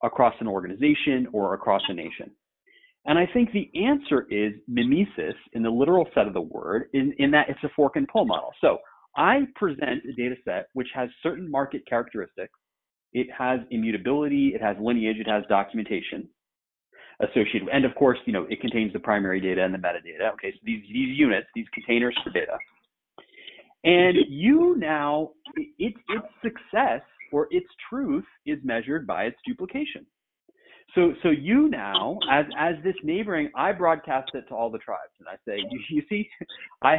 across 0.02 0.34
an 0.40 0.46
organization 0.46 1.26
or 1.32 1.54
across 1.54 1.82
a 1.88 1.94
nation? 1.94 2.30
And 3.06 3.18
I 3.18 3.26
think 3.34 3.50
the 3.52 3.70
answer 3.84 4.26
is 4.30 4.52
mimesis 4.68 5.34
in 5.52 5.62
the 5.62 5.70
literal 5.70 6.06
set 6.14 6.26
of 6.26 6.32
the 6.32 6.40
word, 6.40 6.84
in, 6.94 7.12
in 7.18 7.30
that 7.32 7.48
it's 7.48 7.62
a 7.64 7.68
fork 7.76 7.96
and 7.96 8.08
pull 8.08 8.24
model. 8.24 8.52
So 8.60 8.78
I 9.16 9.42
present 9.56 10.02
a 10.08 10.12
data 10.16 10.36
set 10.44 10.68
which 10.72 10.88
has 10.94 11.10
certain 11.22 11.50
market 11.50 11.82
characteristics. 11.86 12.54
It 13.12 13.26
has 13.36 13.60
immutability, 13.70 14.52
it 14.54 14.62
has 14.62 14.76
lineage, 14.80 15.18
it 15.18 15.28
has 15.28 15.44
documentation 15.48 16.28
associated. 17.20 17.68
And 17.72 17.85
of 17.85 17.94
course, 17.94 18.18
you 18.27 18.33
know, 18.33 18.46
it 18.48 18.61
contains 18.61 18.92
the 18.92 18.98
primary 18.98 19.40
data 19.40 19.62
and 19.64 19.72
the 19.72 19.79
metadata. 19.79 20.33
Okay, 20.35 20.53
so 20.53 20.59
these 20.64 20.83
these 20.83 21.18
units, 21.18 21.46
these 21.55 21.66
containers 21.72 22.16
for 22.22 22.31
data. 22.31 22.57
And 23.85 24.16
you 24.29 24.77
now, 24.79 25.31
its 25.79 25.96
its 26.09 26.27
success 26.42 27.03
or 27.33 27.48
its 27.50 27.66
truth 27.90 28.24
is 28.46 28.59
measured 28.64 29.07
by 29.07 29.24
its 29.24 29.37
duplication. 29.46 30.07
So 30.94 31.12
so 31.22 31.31
you 31.31 31.68
now, 31.68 32.18
as 32.31 32.46
as 32.59 32.74
this 32.85 32.94
neighboring, 33.03 33.50
I 33.57 33.72
broadcast 33.72 34.31
it 34.35 34.44
to 34.48 34.55
all 34.55 34.70
the 34.70 34.79
tribes, 34.79 35.12
and 35.18 35.29
I 35.29 35.37
say, 35.46 35.59
you, 35.70 35.81
you 35.90 36.03
see, 36.09 36.29
I 36.83 36.96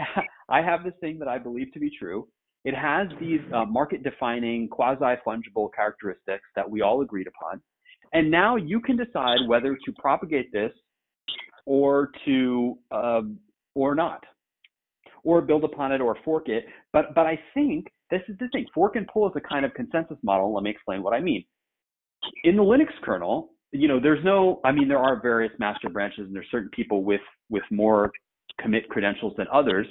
I 0.50 0.62
have 0.62 0.84
this 0.84 0.94
thing 1.00 1.18
that 1.20 1.28
I 1.28 1.38
believe 1.38 1.72
to 1.74 1.80
be 1.80 1.92
true. 1.98 2.28
It 2.66 2.76
has 2.76 3.08
these 3.20 3.42
uh, 3.54 3.66
market 3.66 4.04
defining 4.04 4.68
quasi 4.68 5.16
fungible 5.26 5.70
characteristics 5.76 6.46
that 6.56 6.70
we 6.70 6.82
all 6.82 7.02
agreed 7.02 7.28
upon. 7.28 7.62
And 8.14 8.32
now 8.32 8.56
you 8.56 8.80
can 8.80 8.98
decide 8.98 9.40
whether 9.48 9.76
to 9.76 9.92
propagate 10.00 10.52
this 10.52 10.72
or 11.66 12.12
to 12.26 12.78
um, 12.92 13.38
or 13.76 13.96
not, 13.96 14.24
or 15.24 15.42
build 15.42 15.64
upon 15.64 15.92
it 15.92 16.02
or 16.02 16.18
fork 16.26 16.50
it. 16.50 16.66
But 16.94 17.14
but 17.16 17.26
I 17.26 17.40
think 17.54 17.88
this 18.12 18.22
is 18.30 18.38
the 18.40 18.48
thing. 18.50 18.66
Fork 18.74 18.96
and 18.96 19.08
pull 19.08 19.28
is 19.28 19.34
a 19.36 19.42
kind 19.42 19.66
of 19.66 19.74
consensus 19.74 20.18
model. 20.24 20.54
Let 20.54 20.64
me 20.64 20.70
explain 20.70 21.04
what 21.04 21.14
I 21.14 21.22
mean. 21.22 21.44
In 22.44 22.56
the 22.56 22.64
Linux 22.64 22.90
kernel, 23.04 23.52
you 23.72 23.88
know, 23.88 24.00
there's 24.00 24.24
no. 24.24 24.62
I 24.64 24.72
mean, 24.72 24.88
there 24.88 25.00
are 25.00 25.22
various 25.22 25.54
master 25.60 25.90
branches, 25.90 26.28
and 26.28 26.36
there's 26.36 26.48
certain 26.52 26.70
people 26.72 27.04
with 27.04 27.22
with 27.50 27.64
more 27.72 28.12
commit 28.62 28.88
credentials 28.90 29.34
than 29.38 29.48
others. 29.52 29.88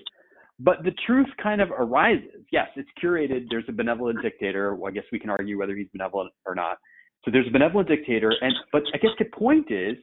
but 0.59 0.83
the 0.85 0.93
truth 1.07 1.27
kind 1.43 1.61
of 1.61 1.71
arises. 1.73 2.45
Yes, 2.53 2.69
it's 2.77 2.89
curated. 3.03 3.47
There's 3.51 3.65
a 3.69 3.73
benevolent 3.73 4.23
dictator. 4.23 4.75
Well, 4.75 4.91
I 4.91 4.95
guess 4.95 5.05
we 5.11 5.19
can 5.19 5.31
argue 5.31 5.59
whether 5.59 5.75
he's 5.75 5.89
benevolent 5.93 6.33
or 6.47 6.55
not. 6.55 6.79
So 7.25 7.31
there's 7.31 7.47
a 7.47 7.51
benevolent 7.51 7.89
dictator, 7.89 8.33
and 8.41 8.55
but 8.71 8.83
I 8.93 8.99
guess 8.99 9.13
the 9.19 9.25
point 9.25 9.71
is, 9.71 9.97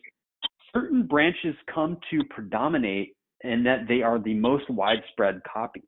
certain 0.74 1.06
branches 1.06 1.56
come 1.74 1.98
to 2.10 2.24
predominate, 2.30 3.16
and 3.44 3.66
that 3.66 3.88
they 3.88 4.02
are 4.02 4.20
the 4.20 4.34
most 4.34 4.70
widespread 4.70 5.42
copies. 5.52 5.84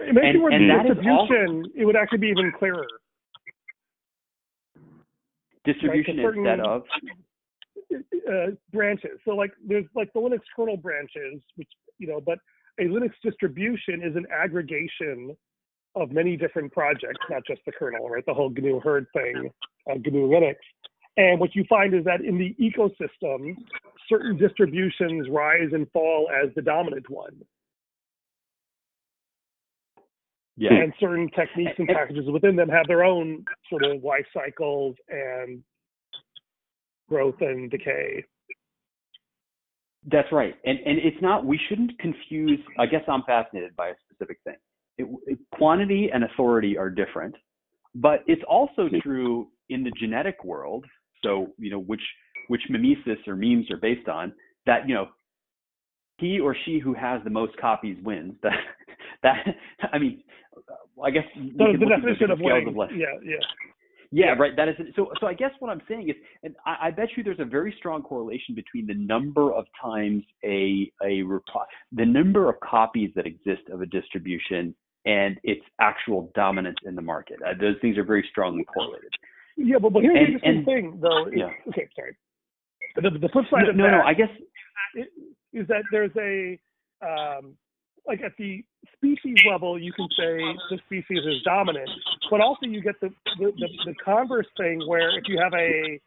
And- 0.00 0.42
word 0.42 0.52
and 0.54 0.70
that 0.70 0.86
is 0.86 0.96
distribution, 0.96 1.64
it 1.76 1.84
would 1.84 1.96
actually 1.96 2.18
be 2.18 2.28
even 2.28 2.52
clearer. 2.58 2.86
Distribution 5.64 6.18
certain- 6.22 6.46
instead 6.46 6.60
of 6.60 6.84
uh, 8.28 8.46
branches. 8.72 9.18
So 9.24 9.32
like 9.32 9.52
there's 9.64 9.84
like 9.94 10.12
the 10.12 10.20
Linux 10.20 10.40
kernel 10.56 10.76
branches, 10.76 11.42
which 11.56 11.68
you 11.98 12.06
know, 12.06 12.20
but 12.20 12.38
a 12.80 12.84
Linux 12.84 13.12
distribution 13.22 14.02
is 14.02 14.16
an 14.16 14.26
aggregation 14.32 15.36
of 15.94 16.10
many 16.10 16.36
different 16.36 16.72
projects, 16.72 17.20
not 17.30 17.42
just 17.46 17.60
the 17.66 17.72
kernel, 17.72 18.08
right? 18.08 18.24
The 18.26 18.34
whole 18.34 18.50
GNU 18.50 18.80
Hurd 18.80 19.06
thing, 19.12 19.50
uh, 19.90 19.94
GNU 19.94 20.28
Linux. 20.28 20.56
And 21.16 21.38
what 21.38 21.54
you 21.54 21.64
find 21.68 21.94
is 21.94 22.04
that 22.04 22.22
in 22.22 22.38
the 22.38 22.56
ecosystem, 22.58 23.54
certain 24.08 24.36
distributions 24.38 25.28
rise 25.30 25.68
and 25.72 25.90
fall 25.92 26.28
as 26.42 26.50
the 26.54 26.62
dominant 26.62 27.10
one, 27.10 27.42
yeah. 30.56 30.72
and 30.72 30.92
certain 30.98 31.28
techniques 31.30 31.72
and 31.78 31.88
packages 31.88 32.24
within 32.30 32.56
them 32.56 32.68
have 32.68 32.86
their 32.86 33.04
own 33.04 33.44
sort 33.68 33.84
of 33.84 34.02
life 34.02 34.26
cycles 34.32 34.96
and 35.08 35.62
growth 37.08 37.40
and 37.40 37.70
decay. 37.70 38.24
That's 40.10 40.32
right, 40.32 40.54
and 40.64 40.78
and 40.84 40.98
it's 40.98 41.20
not. 41.20 41.44
We 41.44 41.60
shouldn't 41.68 41.98
confuse. 41.98 42.58
I 42.78 42.86
guess 42.86 43.02
I'm 43.06 43.22
fascinated 43.22 43.76
by 43.76 43.88
a 43.88 43.94
specific 44.08 44.38
thing. 44.44 44.56
It, 44.98 45.08
it, 45.26 45.38
quantity 45.52 46.10
and 46.12 46.24
authority 46.24 46.76
are 46.76 46.90
different, 46.90 47.34
but 47.94 48.20
it's 48.26 48.42
also 48.48 48.88
hmm. 48.88 48.98
true 49.02 49.48
in 49.68 49.82
the 49.82 49.92
genetic 49.98 50.44
world. 50.44 50.84
So 51.22 51.48
you 51.58 51.70
know 51.70 51.80
which 51.80 52.02
which 52.48 52.62
mimesis 52.68 53.18
or 53.26 53.36
memes 53.36 53.70
are 53.70 53.76
based 53.76 54.08
on. 54.08 54.32
That 54.66 54.88
you 54.88 54.94
know 54.94 55.08
he 56.18 56.38
or 56.38 56.56
she 56.64 56.78
who 56.78 56.94
has 56.94 57.20
the 57.24 57.30
most 57.30 57.56
copies 57.56 57.96
wins. 58.02 58.34
That 59.22 59.36
that 59.78 59.88
I 59.92 59.98
mean, 59.98 60.24
I 61.00 61.10
guess 61.10 61.22
So 61.34 61.64
the 61.78 61.86
definition 61.86 62.32
of 62.32 62.40
winning, 62.40 62.74
life. 62.74 62.90
yeah, 62.92 63.06
yeah. 63.24 63.36
Yeah, 64.14 64.34
right. 64.38 64.54
That 64.54 64.68
is 64.68 64.74
so. 64.94 65.10
So 65.20 65.26
I 65.26 65.32
guess 65.32 65.50
what 65.58 65.70
I'm 65.70 65.80
saying 65.88 66.10
is, 66.10 66.16
and 66.42 66.54
I, 66.66 66.88
I 66.88 66.90
bet 66.90 67.08
you 67.16 67.22
there's 67.24 67.40
a 67.40 67.46
very 67.46 67.74
strong 67.78 68.02
correlation 68.02 68.54
between 68.54 68.86
the 68.86 68.94
number 68.94 69.52
of 69.52 69.64
times 69.80 70.22
a 70.44 70.92
a 71.02 71.22
reply, 71.22 71.64
the 71.92 72.04
number 72.04 72.48
of 72.50 72.60
copies 72.60 73.10
that 73.16 73.26
exist 73.26 73.62
of 73.72 73.80
a 73.80 73.86
distribution, 73.86 74.74
and 75.06 75.38
its 75.44 75.62
actual 75.80 76.30
dominance 76.34 76.76
in 76.84 76.94
the 76.94 77.00
market. 77.02 77.36
Uh, 77.44 77.54
those 77.58 77.76
things 77.80 77.96
are 77.96 78.04
very 78.04 78.24
strongly 78.30 78.64
correlated. 78.64 79.10
Yeah, 79.56 79.78
but, 79.80 79.92
but 79.94 80.02
here's 80.02 80.16
And- 80.16 80.26
the 80.26 80.32
interesting 80.32 80.56
and- 80.56 80.66
thing, 80.66 80.98
though. 81.00 81.26
Is, 81.28 81.32
yeah. 81.36 81.50
Okay, 81.68 81.88
sorry. 81.96 82.14
The, 82.96 83.02
the 83.18 83.28
flip 83.32 83.46
side 83.50 83.62
No, 83.64 83.70
of 83.70 83.76
no, 83.76 83.84
that 83.84 83.90
no. 83.92 84.02
I 84.02 84.12
guess 84.12 84.28
is 85.54 85.66
that 85.68 85.82
there's 85.90 86.10
a 86.18 86.58
um, 87.06 87.54
like 88.06 88.20
at 88.22 88.32
the 88.38 88.62
species 88.96 89.36
level, 89.48 89.78
you 89.78 89.92
can 89.92 90.08
say 90.16 90.38
the 90.70 90.78
species 90.86 91.24
is 91.26 91.42
dominant, 91.44 91.90
but 92.30 92.40
also 92.40 92.66
you 92.66 92.80
get 92.82 93.00
the 93.00 93.10
the, 93.38 93.52
the, 93.58 93.68
the 93.86 93.94
converse 94.04 94.46
thing 94.56 94.82
where 94.86 95.16
if 95.18 95.24
you 95.28 95.38
have 95.40 95.52
a 95.54 96.00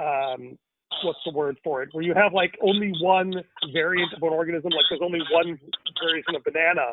um, 0.00 0.58
what's 1.02 1.18
the 1.24 1.32
word 1.32 1.56
for 1.64 1.82
it? 1.82 1.90
Where 1.92 2.04
you 2.04 2.14
have 2.14 2.32
like 2.32 2.56
only 2.62 2.92
one 3.00 3.32
variant 3.72 4.12
of 4.14 4.22
an 4.22 4.30
organism, 4.32 4.70
like 4.70 4.84
there's 4.90 5.02
only 5.02 5.20
one 5.30 5.58
variation 6.02 6.34
of 6.36 6.44
banana. 6.44 6.86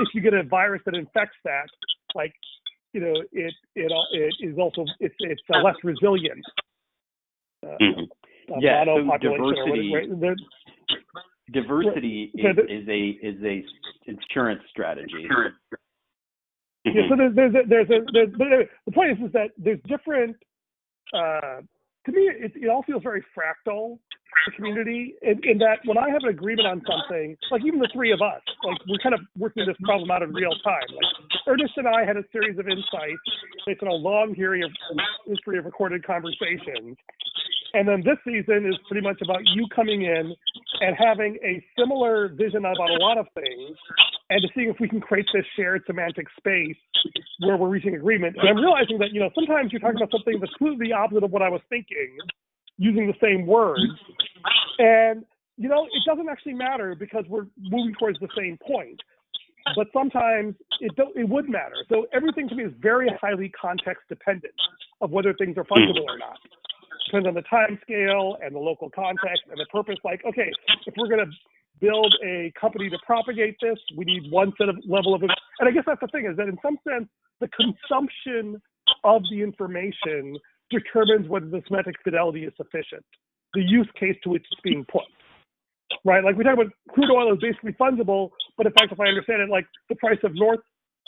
If 0.00 0.08
you 0.14 0.20
get 0.20 0.34
a 0.34 0.42
virus 0.42 0.82
that 0.86 0.94
infects 0.94 1.36
that, 1.44 1.66
like 2.14 2.34
you 2.92 3.00
know, 3.00 3.14
it 3.32 3.54
it 3.74 3.92
it 4.12 4.34
is 4.40 4.58
also 4.58 4.84
it's 5.00 5.14
it's 5.20 5.42
uh, 5.52 5.60
less 5.62 5.76
resilient. 5.82 6.44
Uh, 7.64 7.76
Mhm. 7.80 8.08
uh, 8.50 8.58
Yeah, 8.60 8.84
so 8.84 8.98
or 8.98 9.18
diversity- 9.18 9.94
right? 9.94 10.08
There- 11.52 11.62
diversity 11.62 12.30
So 12.40 12.48
is, 12.50 12.56
the- 12.56 12.72
is 12.72 12.88
a 12.88 13.08
is 13.26 13.42
a 13.44 13.64
insurance 14.10 14.62
strategy. 14.70 15.26
Yeah, 16.84 17.08
so 17.08 17.16
there's 17.16 17.34
there's 17.34 17.54
a, 17.54 17.62
there's 17.66 17.90
a 17.90 18.00
there's, 18.12 18.28
but 18.36 18.46
anyway, 18.46 18.68
the 18.86 18.92
point 18.92 19.12
is 19.12 19.18
is 19.26 19.32
that 19.32 19.50
there's 19.56 19.80
different. 19.88 20.36
Uh, 21.12 21.60
to 22.06 22.12
me, 22.12 22.28
it, 22.28 22.52
it 22.54 22.68
all 22.68 22.82
feels 22.82 23.02
very 23.02 23.24
fractal. 23.36 23.98
The 24.46 24.52
community, 24.56 25.14
in, 25.22 25.40
in 25.44 25.58
that 25.58 25.78
when 25.84 25.96
I 25.96 26.10
have 26.10 26.24
an 26.24 26.28
agreement 26.28 26.66
on 26.66 26.82
something, 26.84 27.36
like 27.52 27.64
even 27.64 27.78
the 27.78 27.88
three 27.94 28.10
of 28.12 28.20
us, 28.20 28.42
like 28.66 28.76
we're 28.88 28.98
kind 28.98 29.14
of 29.14 29.20
working 29.38 29.64
this 29.64 29.76
problem 29.84 30.10
out 30.10 30.22
in 30.22 30.34
real 30.34 30.50
time. 30.64 30.82
Like 30.90 31.40
Ernest 31.46 31.72
and 31.76 31.86
I 31.86 32.04
had 32.04 32.16
a 32.16 32.24
series 32.32 32.58
of 32.58 32.66
insights 32.68 33.22
based 33.64 33.80
on 33.82 33.88
a 33.88 33.94
long 33.94 34.30
history 34.34 34.62
of 34.64 34.70
history 35.24 35.56
of 35.56 35.64
recorded 35.64 36.04
conversations, 36.04 36.98
and 37.74 37.88
then 37.88 38.02
this 38.04 38.18
season 38.24 38.66
is 38.66 38.78
pretty 38.88 39.06
much 39.06 39.18
about 39.22 39.40
you 39.54 39.66
coming 39.74 40.02
in 40.02 40.34
and 40.80 40.96
having 40.98 41.38
a 41.44 41.62
similar 41.78 42.28
vision 42.28 42.64
about 42.64 42.90
a 42.90 42.98
lot 43.00 43.18
of 43.18 43.26
things, 43.34 43.76
and 44.30 44.40
to 44.42 44.48
seeing 44.54 44.68
if 44.68 44.76
we 44.80 44.88
can 44.88 45.00
create 45.00 45.26
this 45.34 45.44
shared 45.56 45.82
semantic 45.86 46.26
space 46.36 46.76
where 47.40 47.56
we're 47.56 47.68
reaching 47.68 47.94
agreement. 47.94 48.36
And 48.38 48.48
I'm 48.48 48.56
realizing 48.56 48.98
that, 48.98 49.12
you 49.12 49.20
know, 49.20 49.30
sometimes 49.34 49.72
you're 49.72 49.80
talking 49.80 49.96
about 49.96 50.10
something 50.10 50.38
that's 50.40 50.52
completely 50.54 50.92
opposite 50.92 51.24
of 51.24 51.30
what 51.30 51.42
I 51.42 51.48
was 51.48 51.60
thinking, 51.68 52.16
using 52.78 53.06
the 53.06 53.14
same 53.22 53.46
words. 53.46 53.82
And, 54.78 55.24
you 55.56 55.68
know, 55.68 55.84
it 55.84 56.02
doesn't 56.06 56.28
actually 56.28 56.54
matter 56.54 56.94
because 56.98 57.24
we're 57.28 57.46
moving 57.58 57.94
towards 57.98 58.18
the 58.20 58.28
same 58.36 58.58
point. 58.66 59.00
But 59.76 59.86
sometimes 59.92 60.54
it 60.80 60.94
don't, 60.96 61.16
it 61.16 61.28
would 61.28 61.48
matter. 61.48 61.76
So 61.88 62.06
everything 62.12 62.48
to 62.48 62.54
me 62.54 62.64
is 62.64 62.72
very 62.80 63.08
highly 63.20 63.50
context 63.50 64.02
dependent 64.08 64.54
of 65.00 65.10
whether 65.10 65.32
things 65.34 65.56
are 65.56 65.64
fungible 65.64 66.04
or 66.06 66.18
not. 66.18 66.38
Depends 67.06 67.28
on 67.28 67.34
the 67.34 67.42
time 67.42 67.78
scale 67.82 68.38
and 68.42 68.54
the 68.54 68.58
local 68.58 68.90
context 68.90 69.42
and 69.50 69.58
the 69.58 69.66
purpose. 69.70 69.96
Like, 70.04 70.22
okay, 70.24 70.50
if 70.86 70.94
we're 70.96 71.08
going 71.08 71.24
to 71.24 71.32
build 71.80 72.14
a 72.24 72.52
company 72.58 72.88
to 72.90 72.98
propagate 73.06 73.56
this. 73.60 73.78
We 73.96 74.04
need 74.04 74.30
one 74.30 74.52
set 74.58 74.68
of 74.68 74.76
level 74.88 75.14
of, 75.14 75.22
and 75.22 75.32
I 75.68 75.70
guess 75.70 75.84
that's 75.86 76.00
the 76.00 76.08
thing 76.08 76.26
is 76.26 76.36
that 76.36 76.48
in 76.48 76.58
some 76.62 76.78
sense, 76.88 77.08
the 77.40 77.48
consumption 77.48 78.60
of 79.02 79.22
the 79.30 79.42
information 79.42 80.36
determines 80.70 81.28
whether 81.28 81.46
the 81.46 81.62
semantic 81.66 81.96
fidelity 82.02 82.44
is 82.44 82.52
sufficient, 82.56 83.04
the 83.54 83.62
use 83.62 83.88
case 83.98 84.16
to 84.24 84.30
which 84.30 84.44
it's 84.50 84.60
being 84.62 84.84
put. 84.90 85.04
Right? 86.04 86.24
Like 86.24 86.36
we 86.36 86.44
talk 86.44 86.54
about 86.54 86.72
crude 86.90 87.10
oil 87.10 87.32
is 87.32 87.40
basically 87.40 87.72
fungible, 87.72 88.30
but 88.56 88.66
in 88.66 88.72
fact, 88.72 88.92
if 88.92 89.00
I 89.00 89.06
understand 89.06 89.42
it, 89.42 89.50
like 89.50 89.66
the 89.88 89.96
price 89.96 90.18
of 90.22 90.34
North 90.34 90.60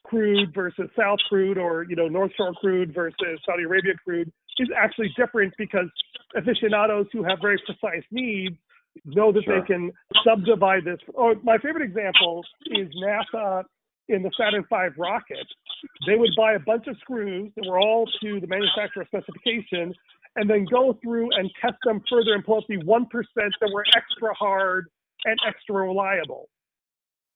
crude 0.05 0.55
versus 0.55 0.89
South 0.99 1.19
crude 1.29 1.59
or, 1.59 1.85
you 1.89 1.97
know, 1.97 2.09
North 2.09 2.33
Shore 2.37 2.53
crude 2.55 2.95
versus 2.95 3.41
Saudi 3.45 3.65
Arabia 3.65 3.95
crude 4.05 4.31
is 4.59 4.69
actually 4.77 5.13
different 5.17 5.53
because 5.59 5.89
aficionados 6.37 7.07
who 7.13 7.23
have 7.25 7.39
very 7.43 7.61
precise 7.67 8.05
needs 8.11 8.57
know 9.05 9.33
that 9.33 9.45
Sure. 9.45 9.61
they 9.61 9.67
can 9.67 9.93
subdivide 10.25 10.85
this. 10.85 10.99
Oh, 11.17 11.35
my 11.43 11.59
favorite 11.59 11.85
example 11.85 12.45
is 12.67 12.89
NASA 12.95 13.65
in 14.09 14.23
the 14.23 14.31
Saturn 14.39 14.65
V 14.71 14.77
rocket. 14.97 15.47
They 16.07 16.17
would 16.17 16.31
buy 16.37 16.53
a 16.55 16.59
bunch 16.61 16.87
of 16.87 16.97
screws 16.99 17.53
that 17.57 17.67
were 17.69 17.79
all 17.79 18.07
to 18.23 18.41
the 18.41 18.47
manufacturer 18.47 19.05
specification 19.07 19.93
and 20.37 20.49
then 20.49 20.65
go 20.71 20.97
through 21.03 21.31
and 21.33 21.51
test 21.61 21.77
them 21.85 22.01
further 22.09 22.35
and 22.35 22.45
pull 22.45 22.57
out 22.57 22.65
the 22.69 22.77
1% 22.79 23.07
that 23.61 23.71
were 23.73 23.85
extra 23.97 24.33
hard 24.35 24.87
and 25.25 25.37
extra 25.47 25.75
reliable. 25.75 26.49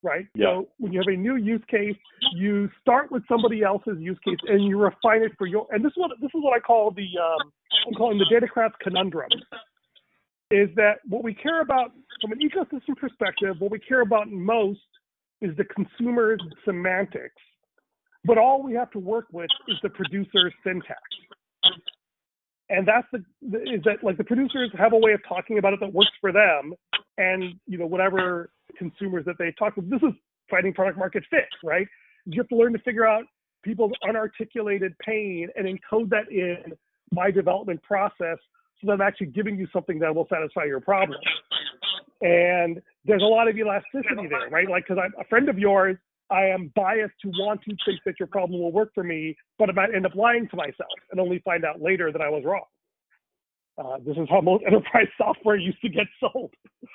Right? 0.02 0.26
Yeah. 0.34 0.46
So 0.46 0.68
when 0.78 0.92
you 0.92 1.00
have 1.00 1.12
a 1.12 1.16
new 1.16 1.36
use 1.36 1.62
case, 1.70 1.96
you 2.34 2.70
start 2.80 3.12
with 3.12 3.22
somebody 3.28 3.62
else's 3.62 3.98
use 3.98 4.18
case 4.24 4.38
and 4.46 4.64
you 4.64 4.78
refine 4.78 5.22
it 5.22 5.32
for 5.36 5.46
your 5.46 5.66
and 5.70 5.84
this 5.84 5.90
is 5.90 5.96
what 5.96 6.10
this 6.20 6.30
is 6.34 6.40
what 6.42 6.56
I 6.56 6.60
call 6.60 6.90
the 6.90 7.06
um, 7.20 7.52
I'm 7.86 7.94
calling 7.94 8.18
the 8.18 8.26
Datocrat's 8.32 8.74
conundrum 8.80 9.28
is 10.50 10.68
that 10.76 10.98
what 11.08 11.22
we 11.22 11.32
care 11.32 11.60
about 11.60 11.92
from 12.20 12.32
an 12.32 12.40
ecosystem 12.40 12.96
perspective, 12.96 13.56
what 13.60 13.70
we 13.70 13.78
care 13.78 14.00
about 14.00 14.30
most 14.30 14.80
is 15.40 15.56
the 15.56 15.64
consumer's 15.64 16.42
semantics. 16.64 17.34
But 18.24 18.36
all 18.36 18.62
we 18.62 18.74
have 18.74 18.90
to 18.90 18.98
work 18.98 19.26
with 19.32 19.48
is 19.68 19.76
the 19.82 19.88
producer's 19.88 20.52
syntax. 20.64 21.00
And 22.68 22.86
that's 22.86 23.06
the 23.12 23.18
is 23.62 23.82
that 23.84 24.04
like 24.04 24.16
the 24.16 24.24
producers 24.24 24.70
have 24.78 24.92
a 24.92 24.96
way 24.96 25.12
of 25.12 25.20
talking 25.28 25.58
about 25.58 25.72
it 25.72 25.80
that 25.80 25.92
works 25.92 26.10
for 26.20 26.30
them, 26.30 26.74
and 27.18 27.54
you 27.66 27.78
know 27.78 27.86
whatever 27.86 28.50
consumers 28.76 29.24
that 29.26 29.37
they 29.38 29.54
talk 29.59 29.76
with. 29.76 29.90
This 29.90 30.02
is 30.02 30.14
finding 30.50 30.74
product 30.74 30.98
market 30.98 31.24
fit, 31.30 31.48
right? 31.64 31.87
You 32.26 32.40
have 32.40 32.48
to 32.48 32.56
learn 32.56 32.72
to 32.72 32.78
figure 32.80 33.06
out 33.06 33.24
people's 33.62 33.92
unarticulated 34.04 34.94
pain 35.04 35.48
and 35.56 35.66
encode 35.66 36.11
that 36.11 36.30
in 36.30 36.72
my 37.12 37.30
development 37.30 37.83
process 37.83 38.38
so 38.80 38.87
that 38.87 38.92
I'm 38.92 39.00
actually 39.00 39.28
giving 39.28 39.59
you 39.59 39.66
something 39.72 39.98
that 39.98 40.14
will 40.14 40.26
satisfy 40.33 40.64
your 40.64 40.80
problem. 40.80 41.18
And 42.22 42.80
there's 43.04 43.22
a 43.22 43.26
lot 43.26 43.48
of 43.48 43.56
elasticity 43.56 44.28
there, 44.28 44.48
right? 44.50 44.68
Like, 44.68 44.85
because 44.87 45.02
I'm 45.02 45.12
a 45.20 45.24
friend 45.28 45.48
of 45.48 45.59
yours, 45.59 45.96
I 46.30 46.44
am 46.44 46.72
biased 46.76 47.14
to 47.22 47.28
want 47.28 47.62
to 47.62 47.76
think 47.85 48.00
that 48.06 48.14
your 48.18 48.28
problem 48.28 48.61
will 48.61 48.72
work 48.72 48.90
for 48.94 49.02
me, 49.02 49.37
but 49.59 49.68
I 49.68 49.72
might 49.72 49.94
end 49.94 50.06
up 50.06 50.14
lying 50.14 50.48
to 50.48 50.56
myself 50.56 50.92
and 51.11 51.20
only 51.20 51.40
find 51.40 51.64
out 51.64 51.83
later 51.83 52.12
that 52.12 52.20
I 52.20 52.28
was 52.28 52.44
wrong. 52.44 52.64
Uh, 53.78 53.98
this 54.04 54.16
is 54.16 54.28
how 54.28 54.40
most 54.40 54.64
enterprise 54.66 55.09
software 55.18 55.56
used 55.56 55.80
to 55.83 55.88
get 55.88 56.06
sold. 56.20 56.52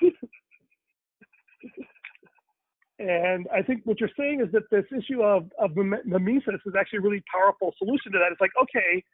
And 2.98 3.46
I 3.54 3.62
think 3.62 3.82
what 3.84 4.00
you're 4.00 4.10
saying 4.18 4.40
is 4.40 4.50
that 4.52 4.62
this 4.70 4.84
issue 4.90 5.22
of, 5.22 5.50
of 5.58 5.76
mimesis 5.76 6.60
is 6.64 6.74
actually 6.78 6.98
a 6.98 7.02
really 7.02 7.22
powerful 7.32 7.74
solution 7.78 8.12
to 8.12 8.18
that. 8.18 8.32
It's 8.32 8.40
like, 8.40 8.52
okay, 8.62 9.04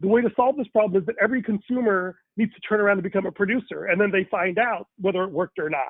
the 0.00 0.08
way 0.08 0.20
to 0.20 0.30
solve 0.36 0.56
this 0.56 0.68
problem 0.68 1.00
is 1.00 1.06
that 1.06 1.16
every 1.22 1.42
consumer 1.42 2.16
needs 2.36 2.52
to 2.54 2.60
turn 2.60 2.80
around 2.80 2.98
and 2.98 3.02
become 3.02 3.26
a 3.26 3.32
producer, 3.32 3.86
and 3.86 4.00
then 4.00 4.10
they 4.10 4.24
find 4.30 4.58
out 4.58 4.88
whether 4.98 5.22
it 5.22 5.30
worked 5.30 5.58
or 5.58 5.70
not. 5.70 5.80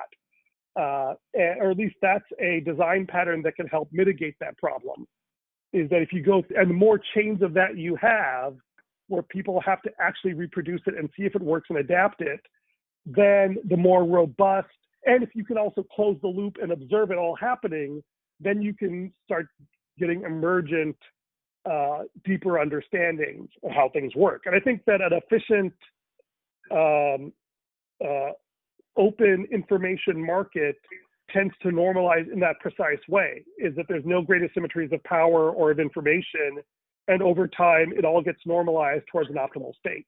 Uh, 0.79 1.15
or 1.59 1.71
at 1.71 1.77
least 1.77 1.95
that's 2.01 2.23
a 2.39 2.61
design 2.61 3.05
pattern 3.05 3.41
that 3.41 3.55
can 3.55 3.67
help 3.67 3.89
mitigate 3.91 4.35
that 4.39 4.57
problem. 4.57 5.05
Is 5.73 5.89
that 5.89 6.01
if 6.01 6.13
you 6.13 6.21
go, 6.21 6.43
and 6.55 6.69
the 6.69 6.73
more 6.73 6.99
chains 7.13 7.41
of 7.41 7.53
that 7.55 7.77
you 7.77 7.97
have, 7.97 8.55
where 9.07 9.21
people 9.23 9.61
have 9.65 9.81
to 9.81 9.91
actually 9.99 10.33
reproduce 10.33 10.81
it 10.87 10.97
and 10.97 11.09
see 11.17 11.23
if 11.23 11.35
it 11.35 11.41
works 11.41 11.67
and 11.69 11.79
adapt 11.79 12.21
it, 12.21 12.39
then 13.05 13.57
the 13.65 13.75
more 13.75 14.05
robust 14.05 14.69
and 15.05 15.23
if 15.23 15.29
you 15.33 15.43
can 15.43 15.57
also 15.57 15.83
close 15.95 16.17
the 16.21 16.27
loop 16.27 16.57
and 16.61 16.71
observe 16.71 17.11
it 17.11 17.17
all 17.17 17.35
happening, 17.35 18.03
then 18.39 18.61
you 18.61 18.73
can 18.73 19.11
start 19.25 19.47
getting 19.97 20.23
emergent, 20.23 20.95
uh, 21.69 22.03
deeper 22.23 22.59
understandings 22.59 23.49
of 23.63 23.71
how 23.71 23.89
things 23.89 24.15
work. 24.15 24.43
And 24.45 24.55
I 24.55 24.59
think 24.59 24.83
that 24.85 25.01
an 25.01 25.13
efficient, 25.13 25.73
um, 26.71 27.33
uh, 28.03 28.31
open 28.97 29.47
information 29.51 30.23
market 30.23 30.75
tends 31.29 31.53
to 31.61 31.69
normalize 31.69 32.31
in 32.31 32.39
that 32.39 32.59
precise 32.59 32.99
way 33.07 33.43
is 33.57 33.75
that 33.75 33.85
there's 33.87 34.05
no 34.05 34.21
great 34.21 34.41
asymmetries 34.41 34.91
of 34.91 35.03
power 35.03 35.51
or 35.51 35.71
of 35.71 35.79
information. 35.79 36.59
And 37.07 37.21
over 37.21 37.47
time, 37.47 37.93
it 37.95 38.05
all 38.05 38.21
gets 38.21 38.39
normalized 38.45 39.05
towards 39.11 39.29
an 39.29 39.35
optimal 39.35 39.73
state 39.75 40.05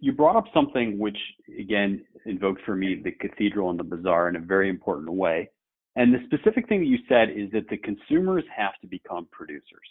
you 0.00 0.12
brought 0.12 0.36
up 0.36 0.44
something 0.52 0.98
which 0.98 1.18
again 1.58 2.04
invoked 2.26 2.62
for 2.64 2.74
me 2.74 3.00
the 3.02 3.12
cathedral 3.12 3.70
and 3.70 3.78
the 3.78 3.84
bazaar 3.84 4.28
in 4.28 4.36
a 4.36 4.40
very 4.40 4.68
important 4.68 5.12
way. 5.12 5.50
And 5.96 6.12
the 6.12 6.18
specific 6.26 6.68
thing 6.68 6.80
that 6.80 6.86
you 6.86 6.98
said 7.08 7.30
is 7.30 7.50
that 7.52 7.68
the 7.68 7.76
consumers 7.76 8.44
have 8.54 8.72
to 8.80 8.86
become 8.86 9.28
producers. 9.30 9.86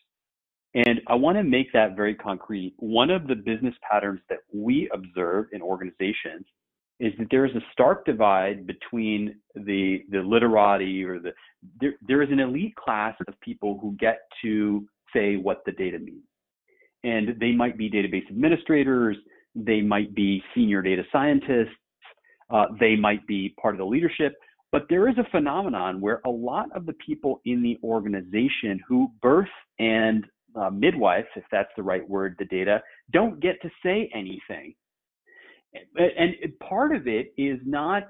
And 0.75 1.01
i 1.07 1.13
want 1.13 1.37
to 1.37 1.43
make 1.43 1.71
that 1.73 1.95
very 1.95 2.15
concrete. 2.15 2.73
One 2.77 3.09
of 3.09 3.27
the 3.27 3.35
business 3.35 3.75
patterns 3.89 4.21
that 4.29 4.39
we 4.53 4.89
observe 4.93 5.47
in 5.53 5.61
organizations 5.61 6.45
is 6.99 7.13
that 7.19 7.27
there 7.31 7.45
is 7.45 7.55
a 7.55 7.61
stark 7.71 8.05
divide 8.05 8.65
between 8.65 9.35
the 9.55 10.03
the 10.09 10.19
literati 10.19 11.03
or 11.03 11.19
the 11.19 11.31
there, 11.79 11.93
there 12.07 12.21
is 12.21 12.29
an 12.31 12.39
elite 12.39 12.75
class 12.75 13.15
of 13.27 13.39
people 13.41 13.79
who 13.81 13.95
get 13.99 14.21
to 14.43 14.85
say 15.13 15.35
what 15.35 15.61
the 15.65 15.71
data 15.71 15.99
means. 15.99 16.23
And 17.03 17.39
they 17.39 17.51
might 17.51 17.77
be 17.77 17.89
database 17.89 18.27
administrators 18.29 19.17
they 19.55 19.81
might 19.81 20.13
be 20.15 20.41
senior 20.55 20.81
data 20.81 21.03
scientists, 21.11 21.75
uh, 22.49 22.65
they 22.79 22.95
might 22.95 23.25
be 23.27 23.53
part 23.61 23.73
of 23.73 23.79
the 23.79 23.85
leadership. 23.85 24.33
But 24.71 24.83
there 24.89 25.07
is 25.07 25.15
a 25.17 25.29
phenomenon 25.29 26.01
where 26.01 26.21
a 26.25 26.29
lot 26.29 26.67
of 26.75 26.85
the 26.85 26.93
people 26.93 27.41
in 27.45 27.61
the 27.61 27.77
organization 27.83 28.79
who 28.87 29.11
birth 29.21 29.47
and 29.79 30.25
uh, 30.55 30.69
midwife, 30.71 31.25
if 31.35 31.43
that's 31.51 31.69
the 31.77 31.83
right 31.83 32.07
word, 32.07 32.35
the 32.39 32.45
data, 32.45 32.81
don't 33.11 33.39
get 33.39 33.61
to 33.61 33.69
say 33.83 34.09
anything. 34.15 34.73
And 35.95 36.35
part 36.59 36.95
of 36.95 37.07
it 37.07 37.33
is 37.37 37.59
not 37.65 38.03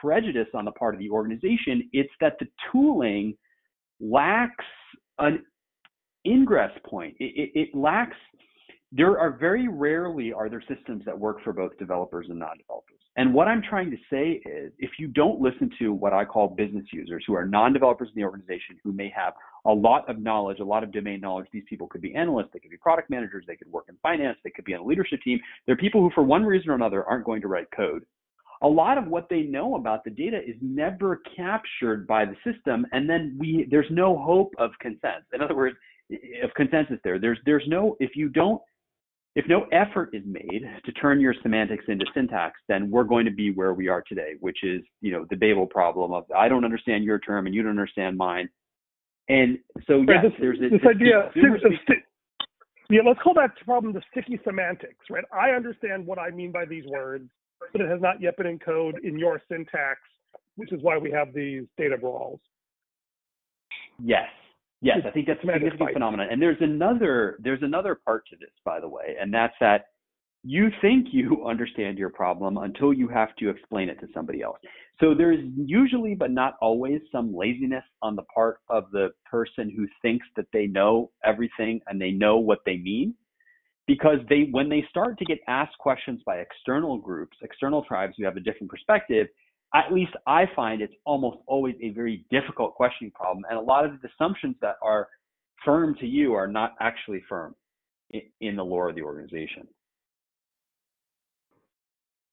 prejudice 0.00 0.48
on 0.54 0.64
the 0.64 0.72
part 0.72 0.94
of 0.94 1.00
the 1.00 1.10
organization, 1.10 1.88
it's 1.92 2.12
that 2.20 2.36
the 2.40 2.46
tooling 2.70 3.36
lacks 4.00 4.64
an 5.18 5.44
ingress 6.26 6.72
point. 6.86 7.14
It, 7.18 7.50
it, 7.54 7.60
it 7.60 7.68
lacks 7.74 8.16
there 8.92 9.18
are 9.18 9.30
very 9.30 9.68
rarely 9.68 10.32
are 10.32 10.48
there 10.48 10.62
systems 10.68 11.04
that 11.04 11.18
work 11.18 11.42
for 11.44 11.52
both 11.52 11.78
developers 11.78 12.26
and 12.28 12.38
non-developers. 12.38 12.98
And 13.16 13.32
what 13.32 13.46
I'm 13.46 13.62
trying 13.62 13.90
to 13.90 13.96
say 14.10 14.40
is 14.48 14.72
if 14.78 14.90
you 14.98 15.06
don't 15.06 15.40
listen 15.40 15.70
to 15.78 15.92
what 15.92 16.12
I 16.12 16.24
call 16.24 16.48
business 16.48 16.84
users 16.92 17.22
who 17.26 17.34
are 17.34 17.46
non-developers 17.46 18.08
in 18.08 18.20
the 18.20 18.24
organization 18.24 18.78
who 18.82 18.92
may 18.92 19.12
have 19.14 19.34
a 19.64 19.72
lot 19.72 20.08
of 20.08 20.18
knowledge, 20.18 20.58
a 20.58 20.64
lot 20.64 20.82
of 20.82 20.92
domain 20.92 21.20
knowledge, 21.20 21.46
these 21.52 21.64
people 21.68 21.86
could 21.86 22.00
be 22.00 22.14
analysts, 22.14 22.48
they 22.52 22.58
could 22.58 22.70
be 22.70 22.76
product 22.76 23.10
managers, 23.10 23.44
they 23.46 23.56
could 23.56 23.70
work 23.70 23.84
in 23.88 23.96
finance, 24.02 24.38
they 24.42 24.50
could 24.50 24.64
be 24.64 24.74
on 24.74 24.80
a 24.80 24.84
leadership 24.84 25.20
team. 25.22 25.38
They're 25.66 25.76
people 25.76 26.00
who 26.00 26.10
for 26.14 26.24
one 26.24 26.44
reason 26.44 26.70
or 26.70 26.74
another 26.74 27.04
aren't 27.04 27.26
going 27.26 27.42
to 27.42 27.48
write 27.48 27.66
code. 27.76 28.04
A 28.62 28.68
lot 28.68 28.98
of 28.98 29.06
what 29.06 29.28
they 29.30 29.42
know 29.42 29.76
about 29.76 30.04
the 30.04 30.10
data 30.10 30.38
is 30.38 30.56
never 30.60 31.20
captured 31.36 32.06
by 32.06 32.24
the 32.24 32.36
system 32.44 32.86
and 32.92 33.08
then 33.08 33.36
we 33.38 33.66
there's 33.70 33.90
no 33.90 34.18
hope 34.18 34.52
of 34.58 34.70
consensus. 34.80 35.26
In 35.32 35.40
other 35.40 35.56
words, 35.56 35.76
of 36.42 36.50
consensus 36.56 36.98
there. 37.04 37.18
There's 37.18 37.38
there's 37.46 37.64
no 37.68 37.96
if 38.00 38.16
you 38.16 38.28
don't 38.28 38.60
if 39.36 39.46
no 39.48 39.66
effort 39.72 40.10
is 40.12 40.22
made 40.26 40.62
to 40.84 40.92
turn 40.92 41.20
your 41.20 41.34
semantics 41.42 41.84
into 41.88 42.04
syntax, 42.14 42.58
then 42.68 42.90
we're 42.90 43.04
going 43.04 43.24
to 43.24 43.30
be 43.30 43.52
where 43.52 43.74
we 43.74 43.88
are 43.88 44.02
today, 44.02 44.32
which 44.40 44.58
is, 44.64 44.82
you 45.00 45.12
know, 45.12 45.24
the 45.30 45.36
Babel 45.36 45.66
problem 45.66 46.12
of 46.12 46.24
I 46.36 46.48
don't 46.48 46.64
understand 46.64 47.04
your 47.04 47.18
term 47.20 47.46
and 47.46 47.54
you 47.54 47.62
don't 47.62 47.70
understand 47.70 48.16
mine. 48.16 48.48
And 49.28 49.58
so, 49.86 49.98
yes, 50.08 50.24
this, 50.24 50.32
there's 50.40 50.58
a, 50.58 50.70
this 50.70 50.80
idea. 50.88 51.20
Of, 51.20 51.32
yeah, 52.90 53.02
let's 53.06 53.20
call 53.22 53.34
that 53.34 53.50
problem 53.64 53.92
the 53.92 54.02
sticky 54.10 54.40
semantics, 54.44 55.06
right? 55.08 55.24
I 55.32 55.50
understand 55.50 56.04
what 56.04 56.18
I 56.18 56.30
mean 56.30 56.50
by 56.50 56.64
these 56.64 56.84
words, 56.86 57.30
but 57.72 57.80
it 57.80 57.88
has 57.88 58.00
not 58.00 58.20
yet 58.20 58.36
been 58.36 58.58
encoded 58.58 59.04
in 59.04 59.16
your 59.16 59.40
syntax, 59.48 60.00
which 60.56 60.72
is 60.72 60.82
why 60.82 60.98
we 60.98 61.12
have 61.12 61.32
these 61.32 61.62
data 61.78 61.96
brawls. 61.96 62.40
Yes, 64.02 64.28
Yes, 64.82 64.98
I 65.06 65.10
think 65.10 65.26
that's 65.26 65.42
a 65.44 65.46
significant 65.46 65.92
phenomenon. 65.92 66.28
And 66.30 66.40
there's 66.40 66.60
another 66.60 67.38
there's 67.42 67.62
another 67.62 67.94
part 67.94 68.26
to 68.30 68.36
this, 68.36 68.50
by 68.64 68.80
the 68.80 68.88
way, 68.88 69.16
and 69.20 69.32
that's 69.32 69.54
that 69.60 69.86
you 70.42 70.68
think 70.80 71.08
you 71.12 71.44
understand 71.46 71.98
your 71.98 72.10
problem 72.10 72.56
until 72.58 72.92
you 72.92 73.08
have 73.08 73.34
to 73.36 73.50
explain 73.50 73.88
it 73.88 74.00
to 74.00 74.06
somebody 74.14 74.42
else. 74.42 74.58
So 75.00 75.14
there's 75.14 75.40
usually, 75.56 76.14
but 76.14 76.30
not 76.30 76.54
always, 76.60 77.00
some 77.10 77.34
laziness 77.34 77.84
on 78.02 78.16
the 78.16 78.22
part 78.34 78.58
of 78.68 78.90
the 78.92 79.08
person 79.30 79.72
who 79.74 79.86
thinks 80.02 80.26
that 80.36 80.46
they 80.52 80.66
know 80.66 81.10
everything 81.24 81.80
and 81.86 82.00
they 82.00 82.10
know 82.10 82.36
what 82.36 82.58
they 82.66 82.76
mean. 82.76 83.14
Because 83.86 84.18
they, 84.28 84.48
when 84.52 84.68
they 84.68 84.84
start 84.88 85.18
to 85.18 85.24
get 85.24 85.38
asked 85.48 85.76
questions 85.78 86.20
by 86.24 86.36
external 86.36 86.98
groups, 86.98 87.36
external 87.42 87.82
tribes 87.82 88.14
who 88.16 88.24
have 88.24 88.36
a 88.36 88.40
different 88.40 88.70
perspective, 88.70 89.26
at 89.74 89.92
least 89.92 90.12
I 90.26 90.44
find 90.56 90.82
it's 90.82 90.94
almost 91.04 91.38
always 91.46 91.76
a 91.80 91.90
very 91.90 92.24
difficult 92.30 92.74
questioning 92.74 93.12
problem. 93.12 93.44
And 93.48 93.58
a 93.58 93.62
lot 93.62 93.84
of 93.84 93.92
the 94.02 94.08
assumptions 94.08 94.56
that 94.60 94.76
are 94.82 95.08
firm 95.64 95.94
to 96.00 96.06
you 96.06 96.34
are 96.34 96.46
not 96.46 96.74
actually 96.80 97.22
firm 97.28 97.54
in, 98.40 98.56
the 98.56 98.64
lore 98.64 98.88
of 98.88 98.96
the 98.96 99.02
organization. 99.02 99.68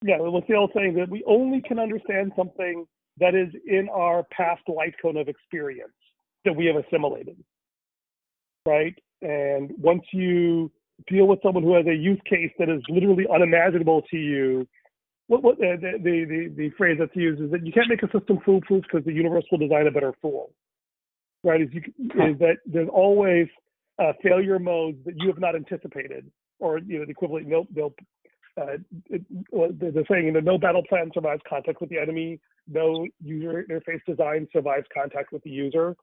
Yeah, 0.03 0.17
what's 0.19 0.47
the 0.47 0.55
old 0.55 0.71
saying 0.75 0.95
that 0.95 1.09
we 1.09 1.23
only 1.27 1.61
can 1.61 1.79
understand 1.79 2.31
something 2.35 2.85
that 3.19 3.35
is 3.35 3.49
in 3.65 3.89
our 3.89 4.23
past 4.31 4.61
light 4.67 4.93
cone 5.01 5.17
of 5.17 5.27
experience 5.27 5.91
that 6.45 6.53
we 6.55 6.65
have 6.65 6.75
assimilated. 6.75 7.37
Right? 8.65 8.95
And 9.21 9.71
once 9.77 10.03
you 10.11 10.71
deal 11.07 11.27
with 11.27 11.39
someone 11.43 11.63
who 11.63 11.75
has 11.75 11.85
a 11.87 11.95
use 11.95 12.19
case 12.29 12.51
that 12.59 12.69
is 12.69 12.81
literally 12.89 13.25
unimaginable 13.33 14.03
to 14.11 14.17
you, 14.17 14.67
what, 15.27 15.43
what 15.43 15.57
the, 15.57 15.77
the, 15.81 16.25
the, 16.25 16.53
the 16.55 16.69
phrase 16.77 16.97
that's 16.99 17.15
used 17.15 17.41
is 17.41 17.51
that 17.51 17.65
you 17.65 17.71
can't 17.71 17.89
make 17.89 18.03
a 18.03 18.11
system 18.17 18.39
foolproof 18.45 18.83
because 18.83 19.05
the 19.05 19.13
universe 19.13 19.43
will 19.51 19.57
design 19.57 19.87
a 19.87 19.91
better 19.91 20.13
fool. 20.21 20.51
Right? 21.43 21.61
Is, 21.61 21.69
you, 21.71 21.81
is 21.99 22.39
that 22.39 22.57
there's 22.65 22.89
always 22.91 23.47
uh, 23.99 24.13
failure 24.23 24.59
modes 24.59 24.97
that 25.05 25.15
you 25.17 25.27
have 25.27 25.39
not 25.39 25.55
anticipated, 25.55 26.29
or 26.59 26.79
you 26.79 26.99
know 26.99 27.05
the 27.05 27.11
equivalent. 27.11 27.47
No, 27.47 27.67
no. 27.73 27.93
Uh, 28.59 28.77
it, 29.05 29.21
the 29.51 30.03
saying, 30.09 30.25
you 30.25 30.31
know, 30.31 30.39
no 30.39 30.57
battle 30.57 30.81
plan 30.89 31.11
survives 31.13 31.41
contact 31.47 31.79
with 31.79 31.89
the 31.91 31.99
enemy. 31.99 32.39
No 32.67 33.05
user 33.23 33.65
interface 33.69 34.01
design 34.07 34.47
survives 34.51 34.87
contact 34.93 35.31
with 35.31 35.43
the 35.43 35.49
user. 35.49 35.95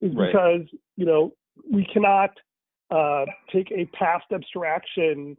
Is 0.00 0.14
right. 0.14 0.30
because 0.30 0.80
you 0.96 1.06
know 1.06 1.32
we 1.70 1.86
cannot 1.92 2.30
uh, 2.90 3.24
take 3.52 3.70
a 3.72 3.86
past 3.96 4.26
abstraction 4.32 5.36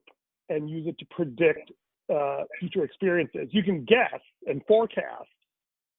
and 0.49 0.69
use 0.69 0.87
it 0.87 0.97
to 0.99 1.05
predict 1.11 1.71
uh, 2.13 2.43
future 2.59 2.83
experiences. 2.83 3.49
You 3.51 3.63
can 3.63 3.85
guess 3.85 4.19
and 4.47 4.61
forecast, 4.67 5.29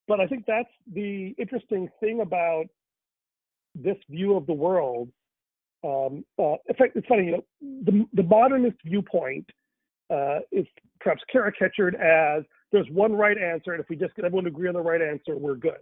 but 0.09 0.20
I 0.20 0.27
think 0.27 0.44
that's 0.46 0.68
the 0.92 1.35
interesting 1.38 1.88
thing 2.01 2.20
about 2.20 2.66
this 3.75 3.96
view 4.09 4.37
of 4.37 4.46
the 4.46 4.53
world. 4.53 5.09
Um, 5.83 6.25
uh, 6.38 6.57
in 6.68 6.75
fact, 6.77 6.96
it's 6.96 7.07
funny, 7.07 7.27
you 7.27 7.33
know, 7.33 7.44
the, 7.61 8.05
the 8.14 8.23
modernist 8.23 8.77
viewpoint 8.85 9.46
uh, 10.11 10.40
is 10.53 10.66
perhaps 11.01 11.23
caricatured 11.31 11.94
as 11.94 12.42
there's 12.73 12.88
one 12.90 13.12
right 13.12 13.38
answer, 13.38 13.73
and 13.73 13.81
if 13.81 13.88
we 13.88 13.96
just 13.96 14.14
get 14.14 14.25
everyone 14.25 14.44
to 14.44 14.51
agree 14.51 14.68
on 14.68 14.75
the 14.75 14.81
right 14.81 15.01
answer, 15.01 15.37
we're 15.37 15.55
good. 15.55 15.79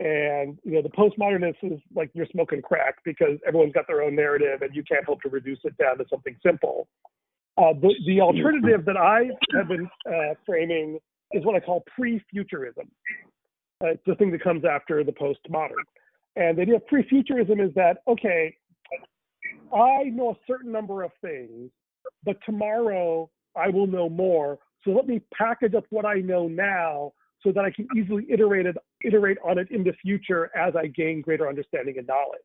And 0.00 0.58
you 0.64 0.72
know, 0.72 0.82
the 0.82 0.88
postmodernist 0.88 1.56
is 1.62 1.78
like 1.94 2.10
you're 2.14 2.26
smoking 2.32 2.62
crack 2.62 2.96
because 3.04 3.38
everyone's 3.46 3.72
got 3.72 3.86
their 3.86 4.02
own 4.02 4.16
narrative, 4.16 4.62
and 4.62 4.74
you 4.74 4.82
can't 4.82 5.04
help 5.04 5.22
to 5.22 5.28
reduce 5.28 5.60
it 5.64 5.76
down 5.76 5.98
to 5.98 6.04
something 6.10 6.36
simple. 6.44 6.88
Uh, 7.58 7.74
the, 7.80 7.94
the 8.06 8.20
alternative 8.20 8.84
that 8.86 8.96
I 8.96 9.28
have 9.54 9.68
been 9.68 9.88
uh, 10.06 10.34
framing 10.46 10.98
is 11.32 11.44
what 11.44 11.54
I 11.54 11.60
call 11.60 11.84
pre-futurism. 11.94 12.90
Uh, 13.82 13.88
it's 13.88 14.02
the 14.06 14.14
thing 14.14 14.30
that 14.30 14.42
comes 14.42 14.64
after 14.64 15.04
the 15.04 15.12
postmodern. 15.12 15.84
And 16.36 16.56
the 16.56 16.62
idea 16.62 16.76
of 16.76 16.86
pre-futurism 16.86 17.60
is 17.60 17.74
that, 17.74 17.98
okay, 18.08 18.56
I 19.74 20.04
know 20.04 20.30
a 20.30 20.36
certain 20.46 20.72
number 20.72 21.02
of 21.02 21.10
things, 21.20 21.70
but 22.24 22.36
tomorrow 22.46 23.28
I 23.56 23.68
will 23.68 23.86
know 23.86 24.08
more. 24.08 24.58
So 24.84 24.92
let 24.92 25.06
me 25.06 25.20
package 25.36 25.74
up 25.74 25.84
what 25.90 26.06
I 26.06 26.20
know 26.20 26.48
now 26.48 27.12
so 27.42 27.52
that 27.52 27.64
I 27.64 27.70
can 27.70 27.86
easily 27.96 28.26
iterate 28.30 28.66
it, 28.66 28.76
iterate 29.04 29.38
on 29.44 29.58
it 29.58 29.70
in 29.70 29.84
the 29.84 29.92
future 30.00 30.50
as 30.56 30.74
I 30.76 30.86
gain 30.86 31.20
greater 31.20 31.48
understanding 31.48 31.98
and 31.98 32.06
knowledge. 32.06 32.40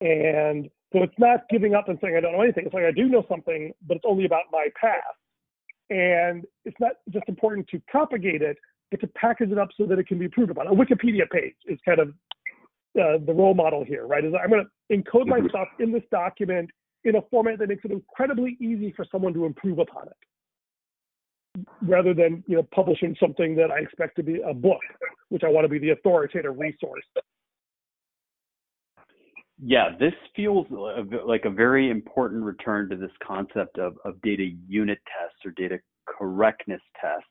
And 0.00 0.70
so 0.92 1.02
it's 1.02 1.18
not 1.18 1.40
giving 1.50 1.74
up 1.74 1.88
and 1.88 1.98
saying 2.00 2.16
I 2.16 2.20
don't 2.20 2.32
know 2.32 2.42
anything. 2.42 2.64
It's 2.66 2.74
like 2.74 2.84
I 2.84 2.92
do 2.92 3.08
know 3.08 3.24
something, 3.28 3.72
but 3.86 3.96
it's 3.96 4.06
only 4.06 4.24
about 4.24 4.44
my 4.50 4.68
past. 4.80 5.02
And 5.90 6.44
it's 6.64 6.78
not 6.80 6.92
just 7.10 7.28
important 7.28 7.66
to 7.68 7.80
propagate 7.88 8.42
it, 8.42 8.56
but 8.90 9.00
to 9.00 9.06
package 9.08 9.50
it 9.50 9.58
up 9.58 9.68
so 9.76 9.86
that 9.86 9.98
it 9.98 10.06
can 10.06 10.18
be 10.18 10.26
improved 10.26 10.50
upon. 10.50 10.66
A 10.66 10.70
Wikipedia 10.70 11.28
page 11.30 11.56
is 11.66 11.78
kind 11.84 11.98
of 11.98 12.08
uh, 12.98 13.18
the 13.24 13.34
role 13.34 13.54
model 13.54 13.84
here, 13.84 14.06
right? 14.06 14.24
Is 14.24 14.32
I'm 14.34 14.50
going 14.50 14.64
to 14.64 14.96
encode 14.96 15.26
my 15.26 15.40
Mhm. 15.40 15.50
stuff 15.50 15.68
in 15.78 15.92
this 15.92 16.02
document 16.10 16.70
in 17.04 17.16
a 17.16 17.22
format 17.22 17.58
that 17.58 17.68
makes 17.68 17.84
it 17.84 17.90
incredibly 17.90 18.56
easy 18.60 18.92
for 18.92 19.04
someone 19.04 19.32
to 19.34 19.44
improve 19.44 19.78
upon 19.78 20.08
it, 20.08 21.66
rather 21.82 22.12
than 22.14 22.42
you 22.46 22.56
know 22.56 22.62
publishing 22.62 23.14
something 23.20 23.54
that 23.54 23.70
I 23.70 23.78
expect 23.78 24.16
to 24.16 24.22
be 24.22 24.40
a 24.40 24.54
book, 24.54 24.80
which 25.28 25.44
I 25.44 25.48
want 25.48 25.64
to 25.64 25.68
be 25.68 25.78
the 25.78 25.90
authoritative 25.90 26.58
resource. 26.58 27.04
Yeah, 29.62 29.90
this 29.98 30.12
feels 30.36 30.66
like 30.70 31.44
a 31.44 31.50
very 31.50 31.90
important 31.90 32.44
return 32.44 32.88
to 32.90 32.96
this 32.96 33.10
concept 33.26 33.78
of, 33.78 33.96
of 34.04 34.20
data 34.22 34.50
unit 34.68 34.98
tests 35.06 35.38
or 35.44 35.50
data 35.52 35.80
correctness 36.06 36.80
tests, 37.00 37.26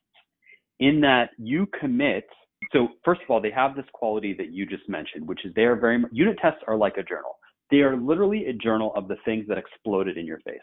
in 0.80 1.00
that 1.02 1.30
you 1.38 1.68
commit. 1.80 2.26
So, 2.74 2.90
first 3.06 3.22
of 3.24 3.30
all, 3.30 3.42
they 3.42 3.52
have 3.52 3.76
this 3.76 3.86
quality 3.94 4.34
that 4.38 4.52
you 4.52 4.66
just 4.66 4.88
mentioned, 4.90 5.28
which 5.28 5.46
is 5.46 5.54
they 5.56 5.64
are 5.64 5.76
very 5.76 6.04
unit 6.12 6.38
tests 6.42 6.60
are 6.68 6.76
like 6.76 6.98
a 6.98 7.04
journal. 7.04 7.38
They 7.72 7.78
are 7.78 7.96
literally 7.96 8.48
a 8.48 8.54
journal 8.54 8.92
of 8.96 9.08
the 9.08 9.18
things 9.24 9.46
that 9.48 9.58
exploded 9.58 10.18
in 10.18 10.26
your 10.26 10.40
face. 10.40 10.60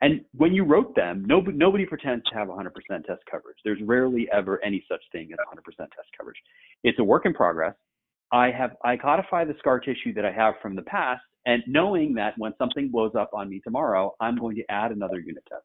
And 0.00 0.20
when 0.36 0.54
you 0.54 0.64
wrote 0.64 0.94
them, 0.94 1.24
nobody, 1.26 1.56
nobody 1.56 1.84
pretends 1.84 2.24
to 2.26 2.34
have 2.36 2.48
100% 2.48 2.70
test 3.04 3.22
coverage. 3.30 3.56
There's 3.64 3.80
rarely 3.82 4.28
ever 4.32 4.64
any 4.64 4.84
such 4.88 5.02
thing 5.10 5.30
as 5.32 5.38
100% 5.38 5.62
test 5.78 6.08
coverage. 6.16 6.36
It's 6.84 6.98
a 7.00 7.04
work 7.04 7.26
in 7.26 7.34
progress. 7.34 7.74
I 8.32 8.50
have 8.50 8.76
I 8.84 8.96
codify 8.96 9.44
the 9.44 9.54
scar 9.58 9.80
tissue 9.80 10.12
that 10.14 10.24
I 10.24 10.32
have 10.32 10.54
from 10.60 10.76
the 10.76 10.82
past, 10.82 11.22
and 11.46 11.62
knowing 11.66 12.14
that 12.14 12.34
when 12.36 12.52
something 12.58 12.90
blows 12.90 13.12
up 13.18 13.30
on 13.32 13.48
me 13.48 13.60
tomorrow, 13.64 14.14
I'm 14.20 14.36
going 14.36 14.56
to 14.56 14.64
add 14.70 14.92
another 14.92 15.18
unit 15.18 15.44
test. 15.48 15.64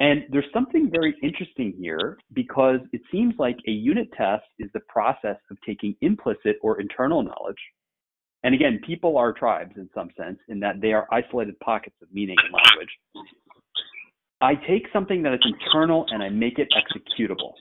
And 0.00 0.22
there's 0.30 0.46
something 0.54 0.90
very 0.90 1.14
interesting 1.22 1.74
here 1.78 2.18
because 2.32 2.78
it 2.92 3.00
seems 3.10 3.34
like 3.38 3.56
a 3.66 3.72
unit 3.72 4.08
test 4.16 4.44
is 4.58 4.70
the 4.72 4.80
process 4.88 5.36
of 5.50 5.56
taking 5.66 5.96
implicit 6.00 6.56
or 6.62 6.80
internal 6.80 7.22
knowledge. 7.22 7.58
And 8.44 8.54
again, 8.54 8.80
people 8.86 9.18
are 9.18 9.32
tribes 9.32 9.72
in 9.76 9.90
some 9.94 10.10
sense, 10.16 10.38
in 10.48 10.60
that 10.60 10.80
they 10.80 10.92
are 10.92 11.08
isolated 11.12 11.58
pockets 11.58 11.96
of 12.00 12.08
meaning 12.12 12.36
and 12.44 12.54
language. 12.54 12.90
I 14.40 14.54
take 14.54 14.86
something 14.92 15.22
that 15.24 15.34
is 15.34 15.40
internal 15.44 16.06
and 16.10 16.22
I 16.22 16.28
make 16.28 16.60
it 16.60 16.68
executable. 16.72 17.54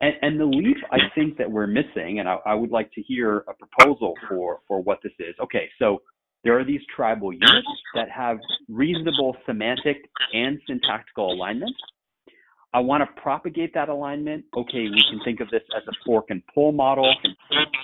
And, 0.00 0.14
and 0.22 0.40
the 0.40 0.44
leap 0.44 0.76
I 0.92 0.98
think 1.14 1.38
that 1.38 1.50
we're 1.50 1.66
missing, 1.66 2.18
and 2.18 2.28
I, 2.28 2.36
I 2.44 2.54
would 2.54 2.70
like 2.70 2.92
to 2.92 3.02
hear 3.02 3.44
a 3.48 3.54
proposal 3.54 4.14
for, 4.28 4.60
for 4.68 4.82
what 4.82 4.98
this 5.02 5.12
is. 5.18 5.34
Okay, 5.42 5.68
so 5.78 6.02
there 6.44 6.58
are 6.58 6.64
these 6.64 6.82
tribal 6.94 7.32
units 7.32 7.66
that 7.94 8.10
have 8.10 8.38
reasonable 8.68 9.36
semantic 9.46 9.96
and 10.32 10.60
syntactical 10.66 11.32
alignment. 11.32 11.74
I 12.74 12.80
want 12.80 13.02
to 13.02 13.20
propagate 13.20 13.72
that 13.72 13.88
alignment. 13.88 14.44
Okay, 14.54 14.82
we 14.82 15.02
can 15.08 15.18
think 15.24 15.40
of 15.40 15.48
this 15.50 15.62
as 15.74 15.82
a 15.88 15.92
fork 16.04 16.26
and 16.28 16.42
pull 16.54 16.72
model. 16.72 17.10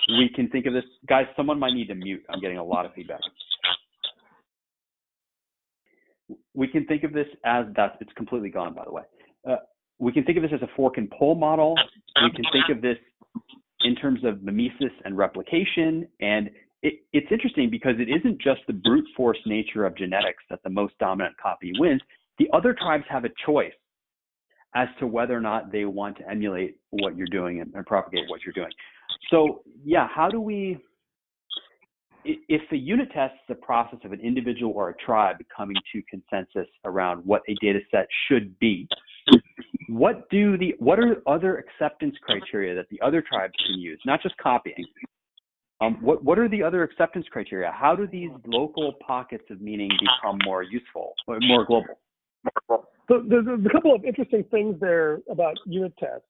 We 0.07 0.29
can 0.35 0.49
think 0.49 0.67
of 0.67 0.73
this, 0.73 0.83
guys, 1.09 1.25
someone 1.35 1.57
might 1.57 1.73
need 1.73 1.87
to 1.87 1.95
mute. 1.95 2.23
I'm 2.29 2.39
getting 2.39 2.59
a 2.59 2.63
lot 2.63 2.85
of 2.85 2.93
feedback. 2.93 3.21
We 6.53 6.67
can 6.67 6.85
think 6.85 7.03
of 7.03 7.11
this 7.11 7.27
as 7.43 7.65
that 7.75 7.97
it's 8.01 8.13
completely 8.13 8.49
gone, 8.49 8.75
by 8.75 8.83
the 8.85 8.91
way. 8.91 9.03
Uh, 9.49 9.55
we 10.03 10.11
can 10.11 10.23
think 10.23 10.37
of 10.37 10.43
this 10.43 10.51
as 10.53 10.61
a 10.61 10.69
fork 10.75 10.97
and 10.97 11.09
pull 11.17 11.35
model. 11.35 11.75
We 12.21 12.31
can 12.31 12.43
think 12.51 12.75
of 12.75 12.81
this 12.81 12.97
in 13.81 13.95
terms 13.95 14.23
of 14.23 14.43
mimesis 14.43 14.91
and 15.05 15.17
replication. 15.17 16.07
And 16.19 16.49
it, 16.81 16.95
it's 17.13 17.27
interesting 17.31 17.69
because 17.69 17.95
it 17.97 18.09
isn't 18.09 18.41
just 18.41 18.61
the 18.67 18.73
brute 18.73 19.07
force 19.15 19.37
nature 19.45 19.85
of 19.85 19.95
genetics 19.97 20.43
that 20.49 20.59
the 20.63 20.69
most 20.69 20.93
dominant 20.99 21.35
copy 21.41 21.71
wins. 21.79 22.01
The 22.37 22.49
other 22.53 22.75
tribes 22.77 23.05
have 23.09 23.23
a 23.23 23.29
choice 23.45 23.71
as 24.75 24.87
to 24.99 25.07
whether 25.07 25.37
or 25.37 25.41
not 25.41 25.71
they 25.71 25.85
want 25.85 26.17
to 26.17 26.29
emulate 26.29 26.77
what 26.89 27.15
you're 27.15 27.27
doing 27.27 27.61
and, 27.61 27.71
and 27.73 27.85
propagate 27.85 28.23
what 28.27 28.41
you're 28.45 28.53
doing. 28.53 28.71
So, 29.29 29.61
yeah, 29.83 30.07
how 30.13 30.29
do 30.29 30.41
we? 30.41 30.79
If 32.25 32.61
the 32.71 32.77
unit 32.77 33.09
test 33.13 33.33
is 33.33 33.39
the 33.49 33.55
process 33.55 33.99
of 34.05 34.13
an 34.13 34.21
individual 34.21 34.71
or 34.73 34.89
a 34.89 34.95
tribe 34.95 35.35
coming 35.55 35.75
to 35.91 36.01
consensus 36.09 36.71
around 36.85 37.21
what 37.25 37.41
a 37.49 37.55
data 37.61 37.79
set 37.91 38.07
should 38.29 38.57
be, 38.59 38.87
what 39.93 40.29
do 40.29 40.57
the 40.57 40.73
what 40.79 40.99
are 40.99 41.21
other 41.27 41.57
acceptance 41.57 42.15
criteria 42.21 42.73
that 42.75 42.87
the 42.89 42.99
other 43.01 43.21
tribes 43.21 43.53
can 43.65 43.79
use 43.79 43.99
not 44.05 44.21
just 44.21 44.35
copying 44.37 44.85
um, 45.81 45.97
what 46.01 46.23
what 46.23 46.39
are 46.39 46.49
the 46.49 46.63
other 46.63 46.83
acceptance 46.83 47.25
criteria 47.31 47.71
how 47.71 47.95
do 47.95 48.07
these 48.07 48.31
local 48.45 48.93
pockets 49.05 49.45
of 49.49 49.61
meaning 49.61 49.89
become 49.99 50.37
more 50.45 50.63
useful 50.63 51.13
or 51.27 51.37
more 51.41 51.65
global 51.65 51.97
So 53.07 53.23
there's 53.27 53.47
a 53.47 53.69
couple 53.69 53.93
of 53.93 54.05
interesting 54.05 54.43
things 54.49 54.75
there 54.79 55.19
about 55.29 55.55
unit 55.65 55.93
tests. 55.99 56.25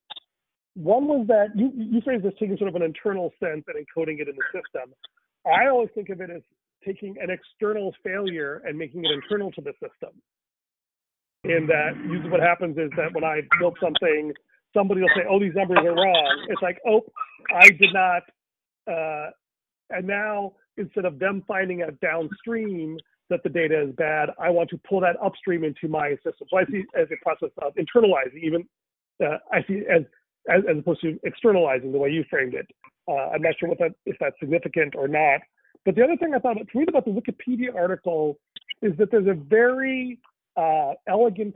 One 0.75 1.05
was 1.05 1.27
that 1.27 1.49
you, 1.55 1.71
you 1.75 2.01
phrased 2.01 2.23
this 2.23 2.33
taking 2.39 2.57
sort 2.57 2.69
of 2.69 2.75
an 2.75 2.81
internal 2.81 3.31
sense 3.39 3.63
and 3.67 3.77
encoding 3.77 4.19
it 4.19 4.27
in 4.27 4.35
the 4.35 4.43
system. 4.51 4.93
I 5.45 5.67
always 5.67 5.89
think 5.93 6.09
of 6.09 6.19
it 6.21 6.29
as 6.31 6.41
taking 6.83 7.15
an 7.21 7.29
external 7.29 7.93
failure 8.03 8.63
and 8.65 8.77
making 8.77 9.05
it 9.05 9.11
internal 9.11 9.51
to 9.51 9.61
the 9.61 9.73
system. 9.73 10.19
In 11.43 11.67
that, 11.67 11.97
usually 12.07 12.29
what 12.29 12.39
happens 12.39 12.77
is 12.77 12.89
that 12.95 13.13
when 13.13 13.25
I 13.25 13.41
build 13.59 13.77
something, 13.81 14.33
somebody 14.73 15.01
will 15.01 15.09
say, 15.15 15.23
"Oh, 15.29 15.39
these 15.39 15.53
numbers 15.53 15.79
are 15.79 15.93
wrong." 15.93 16.45
It's 16.49 16.61
like, 16.61 16.79
"Oh, 16.87 17.01
I 17.53 17.69
did 17.69 17.93
not," 17.93 18.23
uh, 18.87 19.31
and 19.89 20.07
now 20.07 20.53
instead 20.77 21.05
of 21.05 21.19
them 21.19 21.43
finding 21.47 21.81
out 21.81 21.99
downstream 21.99 22.97
that 23.29 23.43
the 23.43 23.49
data 23.49 23.81
is 23.81 23.95
bad, 23.95 24.29
I 24.39 24.49
want 24.49 24.69
to 24.69 24.79
pull 24.87 25.01
that 25.01 25.17
upstream 25.21 25.63
into 25.63 25.87
my 25.87 26.11
system. 26.23 26.47
So 26.49 26.57
I 26.57 26.65
see 26.65 26.77
it 26.77 26.87
as 26.95 27.07
a 27.11 27.17
process 27.23 27.51
of 27.61 27.73
internalizing, 27.75 28.41
even 28.41 28.67
uh, 29.23 29.37
I 29.51 29.63
see 29.67 29.83
as, 29.89 30.03
as 30.49 30.63
as 30.69 30.77
opposed 30.77 31.01
to 31.01 31.19
externalizing 31.23 31.91
the 31.91 31.97
way 31.97 32.09
you 32.09 32.23
framed 32.29 32.53
it. 32.53 32.67
Uh, 33.07 33.31
I'm 33.33 33.41
not 33.41 33.55
sure 33.59 33.67
what 33.69 33.79
that 33.79 33.95
if 34.05 34.15
that's 34.19 34.35
significant 34.39 34.95
or 34.95 35.07
not. 35.07 35.41
But 35.85 35.95
the 35.95 36.03
other 36.03 36.15
thing 36.15 36.33
I 36.33 36.39
thought 36.39 36.53
to 36.53 36.79
read 36.79 36.87
about 36.87 37.03
the 37.05 37.11
Wikipedia 37.11 37.75
article 37.75 38.39
is 38.81 38.93
that 38.97 39.11
there's 39.11 39.27
a 39.27 39.33
very 39.33 40.19
uh, 40.55 40.93
elegant, 41.07 41.55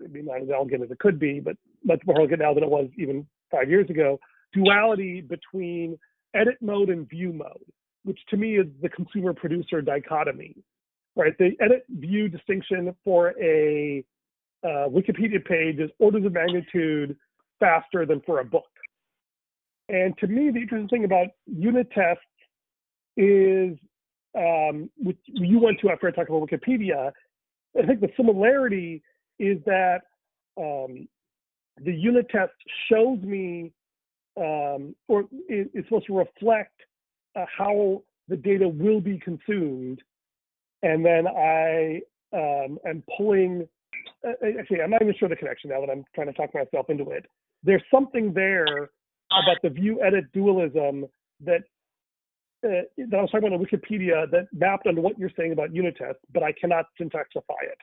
maybe 0.00 0.22
not 0.22 0.42
as 0.42 0.48
elegant 0.54 0.84
as 0.84 0.90
it 0.90 0.98
could 0.98 1.18
be, 1.18 1.40
but 1.40 1.56
much 1.84 2.00
more 2.06 2.18
elegant 2.18 2.40
now 2.40 2.54
than 2.54 2.64
it 2.64 2.70
was 2.70 2.88
even 2.98 3.26
five 3.50 3.68
years 3.68 3.88
ago, 3.90 4.18
duality 4.52 5.20
between 5.20 5.98
edit 6.34 6.56
mode 6.60 6.88
and 6.88 7.08
view 7.08 7.32
mode, 7.32 7.64
which 8.04 8.18
to 8.30 8.36
me 8.36 8.58
is 8.58 8.66
the 8.82 8.88
consumer 8.88 9.32
producer 9.32 9.80
dichotomy, 9.80 10.56
right? 11.16 11.36
The 11.38 11.52
edit 11.60 11.84
view 11.88 12.28
distinction 12.28 12.94
for 13.04 13.34
a 13.40 14.04
uh, 14.64 14.88
Wikipedia 14.88 15.44
page 15.44 15.78
is 15.78 15.90
orders 15.98 16.24
of 16.24 16.32
magnitude 16.32 17.16
faster 17.60 18.06
than 18.06 18.20
for 18.26 18.40
a 18.40 18.44
book. 18.44 18.64
And 19.88 20.16
to 20.18 20.26
me, 20.26 20.50
the 20.50 20.60
interesting 20.60 20.88
thing 20.88 21.04
about 21.04 21.28
unit 21.46 21.88
tests 21.92 22.22
is, 23.16 23.76
um, 24.36 24.90
which 24.96 25.18
you 25.26 25.58
went 25.60 25.78
to 25.80 25.90
after 25.90 26.08
I 26.08 26.10
talked 26.10 26.30
about 26.30 26.48
Wikipedia, 26.48 27.12
I 27.78 27.86
think 27.86 28.00
the 28.00 28.10
similarity 28.16 29.02
is 29.38 29.58
that 29.66 30.02
um, 30.56 31.08
the 31.82 31.92
unit 31.92 32.28
test 32.30 32.52
shows 32.90 33.20
me, 33.22 33.72
um, 34.36 34.94
or 35.08 35.24
is, 35.48 35.66
is 35.74 35.84
supposed 35.84 36.06
to 36.06 36.18
reflect 36.18 36.74
uh, 37.36 37.44
how 37.56 38.02
the 38.28 38.36
data 38.36 38.68
will 38.68 39.00
be 39.00 39.18
consumed, 39.18 40.00
and 40.82 41.04
then 41.04 41.26
I 41.26 42.00
um, 42.32 42.78
am 42.86 43.02
pulling. 43.16 43.68
Uh, 44.26 44.32
actually, 44.58 44.80
I'm 44.80 44.90
not 44.90 45.02
even 45.02 45.14
sure 45.18 45.28
the 45.28 45.36
connection 45.36 45.70
now 45.70 45.80
that 45.80 45.90
I'm 45.90 46.04
trying 46.14 46.28
to 46.28 46.32
talk 46.32 46.54
myself 46.54 46.88
into 46.88 47.10
it. 47.10 47.26
There's 47.62 47.82
something 47.92 48.32
there 48.32 48.90
about 49.42 49.56
the 49.62 49.70
view 49.70 50.00
edit 50.02 50.26
dualism 50.32 51.06
that 51.44 51.62
uh, 52.64 52.82
that 52.96 53.18
I 53.18 53.20
was 53.22 53.30
talking 53.30 53.48
about 53.48 53.60
on 53.60 53.66
Wikipedia 53.66 54.30
that 54.30 54.48
mapped 54.52 54.86
onto 54.86 55.00
what 55.00 55.18
you're 55.18 55.30
saying 55.36 55.52
about 55.52 55.74
unit 55.74 55.96
tests, 55.96 56.22
but 56.32 56.42
I 56.42 56.52
cannot 56.52 56.86
syntaxify 57.00 57.62
it. 57.62 57.78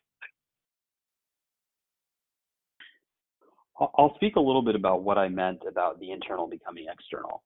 I'll- 3.79 3.93
I'll 3.97 4.15
speak 4.15 4.36
a 4.36 4.39
little 4.39 4.61
bit 4.61 4.75
about 4.75 5.03
what 5.03 5.17
I 5.17 5.29
meant 5.29 5.63
about 5.67 5.99
the 5.99 6.11
internal 6.11 6.47
becoming 6.47 6.88
external. 6.91 7.43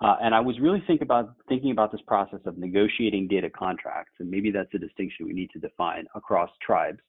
Uh, 0.00 0.16
and 0.20 0.34
I 0.34 0.40
was 0.40 0.60
really 0.60 0.80
think 0.86 1.00
about 1.00 1.34
thinking 1.48 1.70
about 1.70 1.90
this 1.90 2.02
process 2.02 2.40
of 2.44 2.58
negotiating 2.58 3.28
data 3.28 3.48
contracts, 3.48 4.12
and 4.18 4.30
maybe 4.30 4.50
that's 4.50 4.72
a 4.74 4.78
distinction 4.78 5.26
we 5.26 5.32
need 5.32 5.50
to 5.50 5.58
define 5.58 6.06
across 6.14 6.50
tribes, 6.60 7.00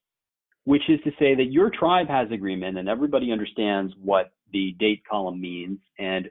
which 0.63 0.89
is 0.89 0.99
to 1.03 1.11
say 1.19 1.35
that 1.35 1.51
your 1.51 1.69
tribe 1.69 2.07
has 2.07 2.31
agreement 2.31 2.77
and 2.77 2.87
everybody 2.87 3.31
understands 3.31 3.93
what 4.01 4.31
the 4.53 4.73
date 4.79 5.03
column 5.09 5.41
means. 5.41 5.79
And 5.99 6.29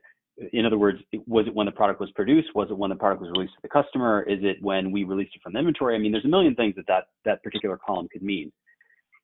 in 0.53 0.67
other 0.67 0.79
words, 0.79 0.99
was 1.27 1.47
it 1.47 1.55
when 1.55 1.67
the 1.67 1.73
product 1.73 2.01
was 2.01 2.11
produced? 2.13 2.49
Was 2.55 2.69
it 2.71 2.77
when 2.77 2.91
the 2.91 2.97
product 2.97 3.23
was 3.23 3.31
released 3.31 3.55
to 3.55 3.63
the 3.63 3.69
customer? 3.69 4.23
Is 4.23 4.39
it 4.43 4.59
when 4.63 4.91
we 4.91 5.05
released 5.05 5.35
it 5.35 5.43
from 5.43 5.53
the 5.55 5.59
inventory? 5.61 5.95
I 5.95 5.99
mean, 5.99 6.13
there's 6.13 6.25
a 6.25 6.29
million 6.29 6.55
things 6.55 6.75
that 6.77 6.87
that, 6.89 7.05
that 7.25 7.43
particular 7.43 7.79
column 7.79 8.09
could 8.13 8.23
mean. 8.23 8.53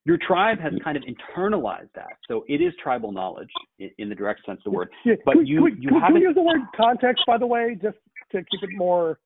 your 0.05 0.19
tribe 0.19 0.59
has 0.59 0.73
kind 0.83 0.97
of 0.97 1.03
internalized 1.05 1.93
that. 1.95 2.17
So 2.27 2.45
it 2.49 2.61
is 2.61 2.73
tribal 2.83 3.13
knowledge 3.13 3.51
in, 3.79 3.91
in 3.99 4.09
the 4.09 4.15
direct 4.15 4.41
sense 4.47 4.59
of 4.61 4.65
the 4.65 4.71
word. 4.77 4.89
Yeah, 5.05 5.15
But 5.25 5.35
could, 5.37 5.49
you- 5.49 5.63
could, 5.63 5.83
you 5.83 5.91
could, 5.91 6.01
haven't- 6.03 6.15
we 6.15 6.21
use 6.23 6.35
the 6.35 6.43
word 6.43 6.61
context, 6.77 7.23
by 7.27 7.39
the 7.39 7.47
way, 7.47 7.79
just 7.81 7.99
to 8.33 8.39
keep 8.39 8.63
it 8.63 8.71
more 8.77 9.19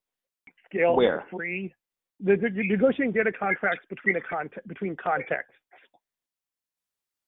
scale 0.68 0.97
Where? 0.97 1.24
free? 1.30 1.72
The, 2.18 2.34
the, 2.37 2.49
negotiating 2.53 3.12
data 3.12 3.30
contracts 3.30 3.84
between 3.89 4.16
a 4.16 4.20
context 4.20 4.66
between 4.66 4.97
contexts. 4.97 5.53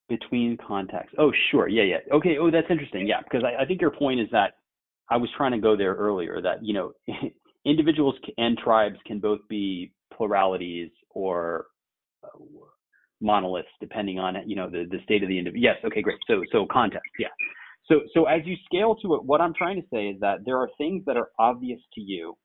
Between 0.09 0.57
contexts. 0.57 1.15
Oh, 1.19 1.33
sure. 1.51 1.69
Yeah, 1.69 1.83
yeah. 1.83 2.15
Okay. 2.15 2.39
Oh, 2.39 2.51
that's 2.51 2.67
interesting. 2.71 3.07
Yeah, 3.07 3.21
because 3.23 3.43
I, 3.45 3.63
I 3.63 3.67
think 3.67 3.81
your 3.81 3.91
point 3.91 4.21
is 4.21 4.29
that 4.33 4.55
I 5.11 5.17
was 5.17 5.31
trying 5.37 5.53
to 5.53 5.59
go 5.59 5.77
there 5.77 5.95
earlier. 5.95 6.41
That 6.41 6.65
you 6.65 6.75
know, 6.75 6.93
individuals 7.65 8.15
and 8.37 8.57
tribes 8.59 8.97
can 9.07 9.19
both 9.21 9.41
be 9.49 9.93
pluralities 10.13 10.91
or 11.11 11.67
uh, 12.25 12.39
monoliths, 13.21 13.69
depending 13.81 14.19
on 14.19 14.37
you 14.47 14.57
know 14.57 14.69
the 14.69 14.87
the 14.91 14.99
state 15.05 15.23
of 15.23 15.29
the 15.29 15.39
individual. 15.39 15.63
Yes. 15.63 15.77
Okay. 15.85 16.03
Great. 16.03 16.19
So 16.27 16.43
so 16.53 16.67
context. 16.71 17.11
Yeah. 17.19 17.29
So 17.87 18.01
so 18.15 18.25
as 18.25 18.43
you 18.45 18.57
scale 18.65 18.97
to 18.97 19.15
it, 19.15 19.25
what 19.25 19.41
I'm 19.41 19.55
trying 19.55 19.81
to 19.81 19.87
say 19.93 20.09
is 20.09 20.21
that 20.21 20.39
there 20.45 20.59
are 20.59 20.69
things 20.79 21.05
that 21.07 21.17
are 21.17 21.31
obvious 21.39 21.81
to 21.95 22.01
you. 22.01 22.37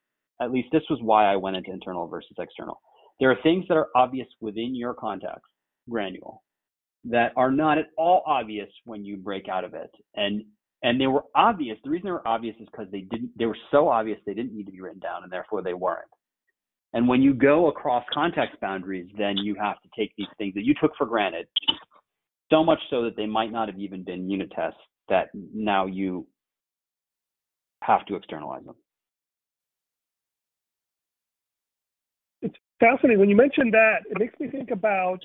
At 0.41 0.51
least 0.51 0.69
this 0.71 0.83
was 0.89 0.99
why 1.01 1.31
I 1.31 1.35
went 1.35 1.55
into 1.55 1.71
internal 1.71 2.07
versus 2.07 2.35
external. 2.37 2.81
There 3.19 3.31
are 3.31 3.37
things 3.43 3.65
that 3.69 3.77
are 3.77 3.87
obvious 3.95 4.27
within 4.41 4.75
your 4.75 4.93
context, 4.93 5.45
granule, 5.89 6.41
that 7.05 7.33
are 7.35 7.51
not 7.51 7.77
at 7.77 7.87
all 7.97 8.23
obvious 8.25 8.69
when 8.85 9.03
you 9.03 9.17
break 9.17 9.49
out 9.49 9.63
of 9.63 9.73
it. 9.73 9.91
And 10.15 10.43
and 10.83 10.99
they 10.99 11.07
were 11.07 11.23
obvious. 11.33 11.77
The 11.83 11.89
reason 11.89 12.07
they 12.07 12.11
were 12.11 12.27
obvious 12.27 12.55
is 12.59 12.67
because 12.71 12.91
they 12.91 13.01
didn't 13.01 13.31
they 13.37 13.45
were 13.45 13.57
so 13.71 13.89
obvious 13.89 14.19
they 14.25 14.33
didn't 14.33 14.53
need 14.53 14.65
to 14.65 14.71
be 14.71 14.81
written 14.81 14.99
down 14.99 15.23
and 15.23 15.31
therefore 15.31 15.61
they 15.61 15.73
weren't. 15.73 16.07
And 16.93 17.07
when 17.07 17.21
you 17.21 17.33
go 17.33 17.67
across 17.67 18.03
context 18.13 18.59
boundaries, 18.61 19.09
then 19.17 19.35
you 19.37 19.55
have 19.55 19.81
to 19.81 19.89
take 19.97 20.13
these 20.17 20.27
things 20.37 20.53
that 20.53 20.63
you 20.63 20.75
took 20.79 20.91
for 20.95 21.07
granted, 21.07 21.47
so 22.51 22.63
much 22.63 22.79
so 22.89 23.01
that 23.03 23.15
they 23.17 23.25
might 23.25 23.51
not 23.51 23.67
have 23.67 23.79
even 23.79 24.03
been 24.03 24.29
unit 24.29 24.51
tests 24.55 24.79
that 25.09 25.29
now 25.33 25.87
you 25.87 26.27
have 27.81 28.05
to 28.05 28.15
externalize 28.15 28.63
them. 28.63 28.75
It's 32.43 32.55
fascinating 32.79 33.19
when 33.19 33.29
you 33.29 33.35
mentioned 33.35 33.73
that. 33.73 34.03
It 34.09 34.19
makes 34.19 34.39
me 34.39 34.47
think 34.49 34.69
about. 34.71 35.19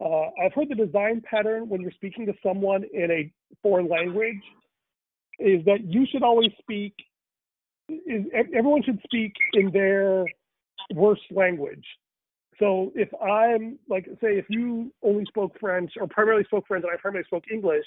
Uh, 0.00 0.28
I've 0.42 0.52
heard 0.54 0.68
the 0.68 0.74
design 0.74 1.22
pattern 1.28 1.68
when 1.68 1.80
you're 1.80 1.90
speaking 1.92 2.26
to 2.26 2.34
someone 2.42 2.84
in 2.92 3.10
a 3.10 3.32
foreign 3.62 3.88
language 3.88 4.42
is 5.40 5.64
that 5.64 5.84
you 5.84 6.06
should 6.10 6.22
always 6.22 6.50
speak. 6.60 6.94
Is 7.88 8.26
everyone 8.34 8.82
should 8.82 9.00
speak 9.04 9.32
in 9.54 9.70
their 9.72 10.24
worst 10.94 11.22
language. 11.30 11.84
So 12.58 12.92
if 12.94 13.08
I'm 13.22 13.78
like, 13.88 14.06
say, 14.20 14.36
if 14.36 14.46
you 14.48 14.92
only 15.02 15.24
spoke 15.26 15.58
French 15.60 15.92
or 16.00 16.06
primarily 16.08 16.44
spoke 16.44 16.66
French 16.66 16.84
and 16.84 16.92
I 16.92 17.00
primarily 17.00 17.26
spoke 17.26 17.44
English, 17.52 17.84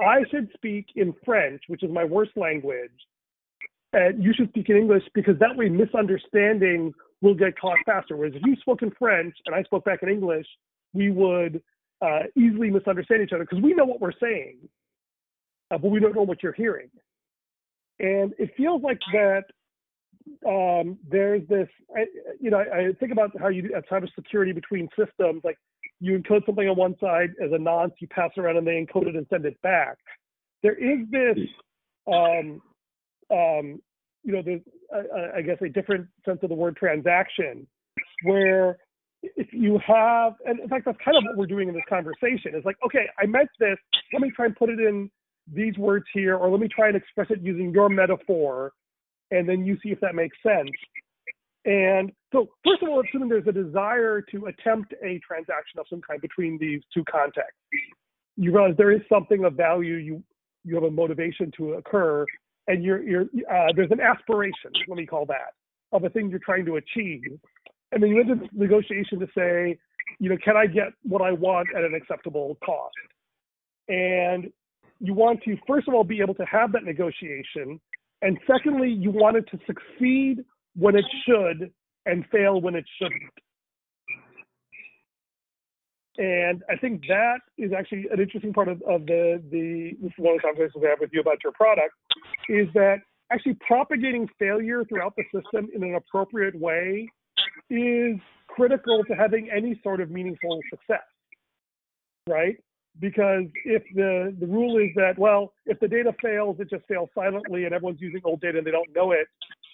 I 0.00 0.22
should 0.30 0.50
speak 0.54 0.86
in 0.96 1.14
French, 1.24 1.62
which 1.68 1.82
is 1.82 1.90
my 1.90 2.04
worst 2.04 2.32
language, 2.36 2.90
and 3.92 4.22
you 4.22 4.32
should 4.34 4.48
speak 4.48 4.68
in 4.70 4.76
English 4.76 5.04
because 5.14 5.38
that 5.38 5.56
way 5.56 5.68
misunderstanding 5.68 6.92
will 7.20 7.34
get 7.34 7.58
caught 7.58 7.78
faster. 7.86 8.16
Whereas 8.16 8.34
if 8.34 8.42
you 8.44 8.56
spoke 8.56 8.82
in 8.82 8.90
French 8.98 9.34
and 9.46 9.54
I 9.54 9.62
spoke 9.62 9.84
back 9.84 10.02
in 10.02 10.08
English, 10.08 10.46
we 10.92 11.10
would 11.10 11.62
uh, 12.00 12.20
easily 12.36 12.70
misunderstand 12.70 13.22
each 13.22 13.32
other 13.32 13.44
because 13.44 13.62
we 13.62 13.74
know 13.74 13.84
what 13.84 14.00
we're 14.00 14.18
saying, 14.20 14.58
uh, 15.70 15.78
but 15.78 15.90
we 15.90 16.00
don't 16.00 16.14
know 16.14 16.22
what 16.22 16.42
you're 16.42 16.52
hearing. 16.52 16.90
And 18.00 18.34
it 18.38 18.50
feels 18.56 18.82
like 18.82 18.98
that 19.12 19.44
um, 20.46 20.98
there's 21.08 21.46
this, 21.48 21.68
I, 21.96 22.06
you 22.40 22.50
know, 22.50 22.58
I, 22.58 22.88
I 22.88 22.92
think 22.98 23.12
about 23.12 23.30
how 23.38 23.48
you 23.48 23.62
do 23.62 23.68
cybersecurity 23.90 24.54
between 24.54 24.88
systems, 24.98 25.42
like 25.44 25.58
you 26.00 26.18
encode 26.18 26.44
something 26.46 26.68
on 26.68 26.76
one 26.76 26.96
side 27.00 27.30
as 27.42 27.52
a 27.52 27.58
nonce, 27.58 27.92
you 28.00 28.08
pass 28.08 28.30
it 28.36 28.40
around 28.40 28.56
and 28.56 28.66
they 28.66 28.84
encode 28.84 29.06
it 29.06 29.16
and 29.16 29.26
send 29.30 29.44
it 29.44 29.60
back. 29.62 29.98
There 30.62 30.74
is 30.74 31.06
this, 31.10 31.38
um, 32.06 32.60
um, 33.30 33.80
you 34.24 34.32
know, 34.32 34.42
there's, 34.44 34.60
uh, 34.94 35.36
I 35.36 35.42
guess, 35.42 35.58
a 35.60 35.68
different 35.68 36.06
sense 36.24 36.40
of 36.42 36.48
the 36.48 36.54
word 36.54 36.76
transaction, 36.76 37.66
where 38.24 38.78
if 39.22 39.52
you 39.52 39.78
have, 39.86 40.34
and 40.44 40.60
in 40.60 40.68
fact, 40.68 40.84
that's 40.84 40.98
kind 41.04 41.16
of 41.16 41.24
what 41.24 41.36
we're 41.36 41.46
doing 41.46 41.68
in 41.68 41.74
this 41.74 41.84
conversation. 41.88 42.52
It's 42.54 42.66
like, 42.66 42.78
okay, 42.84 43.06
I 43.18 43.26
meant 43.26 43.48
this. 43.58 43.76
Let 44.12 44.22
me 44.22 44.32
try 44.34 44.46
and 44.46 44.56
put 44.56 44.68
it 44.68 44.80
in 44.80 45.10
these 45.52 45.76
words 45.78 46.04
here, 46.12 46.36
or 46.36 46.50
let 46.50 46.60
me 46.60 46.68
try 46.68 46.88
and 46.88 46.96
express 46.96 47.28
it 47.30 47.40
using 47.40 47.72
your 47.72 47.88
metaphor, 47.88 48.72
and 49.30 49.48
then 49.48 49.64
you 49.64 49.76
see 49.82 49.90
if 49.90 50.00
that 50.00 50.14
makes 50.14 50.36
sense. 50.42 50.70
And 51.64 52.10
so, 52.32 52.48
first 52.64 52.82
of 52.82 52.88
all, 52.88 53.00
assuming 53.00 53.28
there's 53.28 53.46
a 53.46 53.52
desire 53.52 54.20
to 54.32 54.46
attempt 54.46 54.94
a 55.02 55.20
transaction 55.26 55.78
of 55.78 55.86
some 55.88 56.00
kind 56.00 56.20
between 56.20 56.58
these 56.58 56.80
two 56.92 57.04
contexts, 57.04 57.58
you 58.36 58.52
realize 58.52 58.74
there 58.76 58.92
is 58.92 59.02
something 59.08 59.44
of 59.44 59.54
value. 59.54 59.94
You 59.94 60.22
you 60.64 60.74
have 60.74 60.84
a 60.84 60.90
motivation 60.90 61.52
to 61.58 61.74
occur, 61.74 62.26
and 62.66 62.82
you're 62.82 63.02
you're 63.02 63.26
uh, 63.50 63.68
there's 63.76 63.92
an 63.92 64.00
aspiration. 64.00 64.72
Let 64.88 64.96
me 64.96 65.06
call 65.06 65.26
that 65.26 65.54
of 65.92 66.04
a 66.04 66.10
thing 66.10 66.30
you're 66.30 66.40
trying 66.40 66.64
to 66.64 66.76
achieve, 66.76 67.38
and 67.92 68.02
then 68.02 68.10
you 68.10 68.20
enter 68.20 68.34
this 68.34 68.48
negotiation 68.52 69.20
to 69.20 69.26
say, 69.36 69.78
you 70.18 70.28
know, 70.28 70.36
can 70.44 70.56
I 70.56 70.66
get 70.66 70.88
what 71.02 71.22
I 71.22 71.32
want 71.32 71.68
at 71.76 71.84
an 71.84 71.94
acceptable 71.94 72.58
cost? 72.64 72.94
And 73.88 74.50
you 75.00 75.14
want 75.14 75.42
to 75.44 75.56
first 75.66 75.88
of 75.88 75.94
all 75.94 76.04
be 76.04 76.20
able 76.20 76.34
to 76.34 76.44
have 76.44 76.72
that 76.72 76.84
negotiation, 76.84 77.80
and 78.22 78.38
secondly, 78.46 78.88
you 78.90 79.10
want 79.10 79.36
it 79.36 79.44
to 79.50 79.58
succeed 79.66 80.44
when 80.76 80.96
it 80.96 81.04
should 81.26 81.70
and 82.06 82.24
fail 82.32 82.60
when 82.60 82.74
it 82.74 82.84
shouldn't. 82.98 83.22
And 86.18 86.62
I 86.70 86.76
think 86.76 87.02
that 87.08 87.38
is 87.58 87.72
actually 87.76 88.06
an 88.12 88.20
interesting 88.20 88.52
part 88.52 88.68
of, 88.68 88.82
of 88.82 89.06
the, 89.06 89.42
the, 89.50 89.92
this 90.00 90.12
is 90.12 90.18
one 90.18 90.34
of 90.34 90.40
the 90.40 90.46
conversations 90.46 90.84
I 90.84 90.90
have 90.90 91.00
with 91.00 91.10
you 91.12 91.20
about 91.20 91.38
your 91.42 91.52
product, 91.52 91.94
is 92.48 92.68
that 92.74 92.98
actually 93.32 93.56
propagating 93.66 94.28
failure 94.38 94.84
throughout 94.84 95.14
the 95.16 95.24
system 95.34 95.68
in 95.74 95.82
an 95.82 95.94
appropriate 95.94 96.54
way 96.54 97.08
is 97.70 98.20
critical 98.48 99.02
to 99.04 99.14
having 99.14 99.50
any 99.50 99.80
sort 99.82 100.00
of 100.00 100.10
meaningful 100.10 100.60
success, 100.70 101.06
right? 102.28 102.56
Because 103.00 103.44
if 103.64 103.82
the, 103.94 104.36
the 104.38 104.46
rule 104.46 104.78
is 104.78 104.90
that, 104.96 105.18
well, 105.18 105.54
if 105.64 105.80
the 105.80 105.88
data 105.88 106.12
fails, 106.20 106.56
it 106.60 106.68
just 106.68 106.86
fails 106.86 107.08
silently 107.14 107.64
and 107.64 107.74
everyone's 107.74 108.00
using 108.00 108.20
old 108.24 108.40
data 108.40 108.58
and 108.58 108.66
they 108.66 108.70
don't 108.70 108.94
know 108.94 109.12
it, 109.12 109.26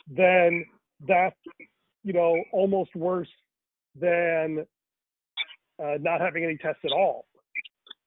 then 0.08 0.64
that's, 1.06 1.36
you 2.04 2.12
know, 2.12 2.36
almost 2.52 2.94
worse 2.94 3.28
than 4.00 4.64
uh, 5.82 5.94
not 6.00 6.20
having 6.20 6.44
any 6.44 6.56
tests 6.56 6.80
at 6.84 6.92
all. 6.92 7.26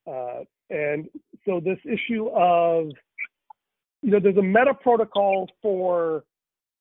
Uh, 0.06 0.40
and 0.70 1.08
so 1.44 1.60
this 1.60 1.78
issue 1.84 2.28
of, 2.28 2.88
you 4.00 4.10
know, 4.10 4.18
there's 4.18 4.36
a 4.38 4.42
meta 4.42 4.74
protocol 4.80 5.48
for, 5.60 6.24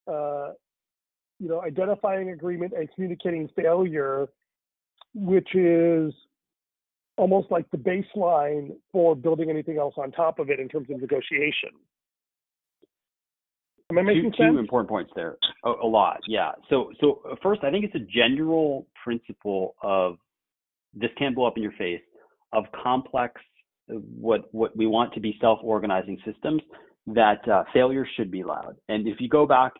uh, 0.08 0.52
you 1.42 1.48
know, 1.48 1.62
identifying 1.62 2.30
agreement 2.30 2.72
and 2.78 2.88
communicating 2.94 3.50
failure, 3.56 4.30
which 5.16 5.56
is 5.56 6.14
almost 7.18 7.50
like 7.50 7.70
the 7.72 7.78
baseline 7.78 8.76
for 8.92 9.16
building 9.16 9.50
anything 9.50 9.80
else 9.80 9.96
on 9.98 10.12
top 10.12 10.38
of 10.38 10.52
it 10.52 10.60
in 10.60 10.70
terms 10.70 10.88
of 10.92 11.02
negotiation. 11.02 11.72
Am 13.90 13.98
I 13.98 14.04
making 14.04 14.32
two, 14.32 14.44
sense? 14.44 14.54
two 14.54 14.60
important 14.60 14.90
points 14.90 15.12
there. 15.16 15.38
A, 15.66 15.70
a 15.70 15.88
lot, 15.88 16.20
yeah. 16.28 16.52
So, 16.70 16.92
so 17.02 17.22
uh, 17.30 17.36
first, 17.42 17.64
I 17.64 17.72
think 17.72 17.86
it's 17.86 17.96
a 17.96 18.00
general 18.00 18.86
principle 19.04 19.76
of 19.82 20.18
this 20.94 21.10
can 21.18 21.34
blow 21.34 21.48
up 21.48 21.58
in 21.58 21.64
your 21.64 21.74
face 21.74 22.02
of 22.54 22.66
complex, 22.84 23.42
uh, 23.90 23.96
what 23.96 24.54
what 24.54 24.78
we 24.78 24.86
want 24.86 25.14
to 25.16 25.20
be 25.20 25.38
self-organizing 25.42 26.20
systems 26.24 26.62
that 27.08 27.46
uh, 27.50 27.64
failure 27.74 28.08
should 28.16 28.30
be 28.30 28.42
allowed. 28.42 28.76
And 28.90 29.08
if 29.08 29.20
you 29.20 29.28
go 29.28 29.48
back 29.48 29.74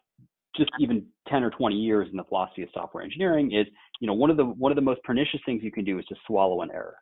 just 0.56 0.70
even 0.80 1.06
10 1.30 1.44
or 1.44 1.50
20 1.52 1.76
years 1.76 2.08
in 2.12 2.18
the 2.18 2.24
philosophy 2.24 2.64
of 2.64 2.70
software 2.74 3.04
engineering, 3.04 3.52
is 3.54 3.68
you 4.00 4.08
know 4.08 4.14
one 4.14 4.30
of 4.30 4.38
the 4.38 4.46
one 4.46 4.72
of 4.72 4.76
the 4.76 4.82
most 4.82 5.02
pernicious 5.04 5.40
things 5.46 5.64
you 5.64 5.72
can 5.72 5.86
do 5.86 6.00
is 6.00 6.06
to 6.06 6.16
swallow 6.28 6.62
an 6.62 6.72
error. 6.72 6.96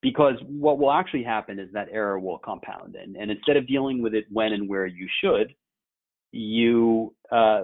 Because 0.00 0.34
what 0.48 0.78
will 0.78 0.90
actually 0.90 1.22
happen 1.22 1.60
is 1.60 1.68
that 1.72 1.86
error 1.92 2.18
will 2.18 2.38
compound. 2.38 2.96
And, 2.96 3.14
and 3.16 3.30
instead 3.30 3.56
of 3.56 3.68
dealing 3.68 4.02
with 4.02 4.14
it 4.14 4.24
when 4.32 4.52
and 4.52 4.68
where 4.68 4.86
you 4.86 5.06
should 5.22 5.54
you 6.32 7.14
uh, 7.30 7.60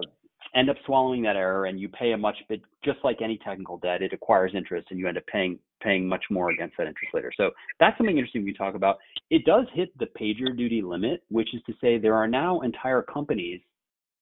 end 0.55 0.69
up 0.69 0.77
swallowing 0.85 1.21
that 1.23 1.35
error 1.35 1.65
and 1.65 1.79
you 1.79 1.89
pay 1.89 2.13
a 2.13 2.17
much 2.17 2.37
bit 2.47 2.61
just 2.83 2.99
like 3.03 3.17
any 3.21 3.37
technical 3.43 3.77
debt 3.77 4.01
it 4.01 4.13
acquires 4.13 4.51
interest 4.55 4.87
and 4.89 4.99
you 4.99 5.07
end 5.07 5.17
up 5.17 5.25
paying 5.27 5.59
paying 5.81 6.07
much 6.07 6.23
more 6.29 6.49
against 6.49 6.75
that 6.77 6.87
interest 6.87 7.13
later. 7.13 7.31
So 7.35 7.51
that's 7.79 7.97
something 7.97 8.17
interesting 8.17 8.43
we 8.43 8.53
talk 8.53 8.75
about. 8.75 8.97
It 9.29 9.45
does 9.45 9.65
hit 9.73 9.97
the 9.97 10.07
pager 10.19 10.55
duty 10.55 10.81
limit 10.81 11.23
which 11.29 11.53
is 11.53 11.61
to 11.67 11.73
say 11.81 11.97
there 11.97 12.15
are 12.15 12.27
now 12.27 12.61
entire 12.61 13.01
companies 13.01 13.61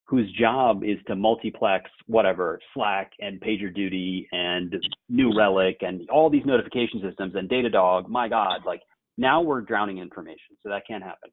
whose 0.07 0.31
job 0.33 0.83
is 0.83 0.97
to 1.07 1.15
multiplex 1.15 1.89
whatever 2.07 2.59
slack 2.73 3.11
and 3.19 3.41
PagerDuty 3.41 4.27
and 4.31 4.73
new 5.09 5.37
relic 5.37 5.77
and 5.81 6.09
all 6.09 6.29
these 6.29 6.45
notification 6.45 7.01
systems 7.01 7.35
and 7.35 7.49
datadog 7.49 8.07
my 8.07 8.27
god 8.27 8.61
like 8.65 8.81
now 9.17 9.41
we're 9.41 9.61
drowning 9.61 9.97
information 9.97 10.55
so 10.63 10.69
that 10.69 10.83
can't 10.87 11.03
happen 11.03 11.29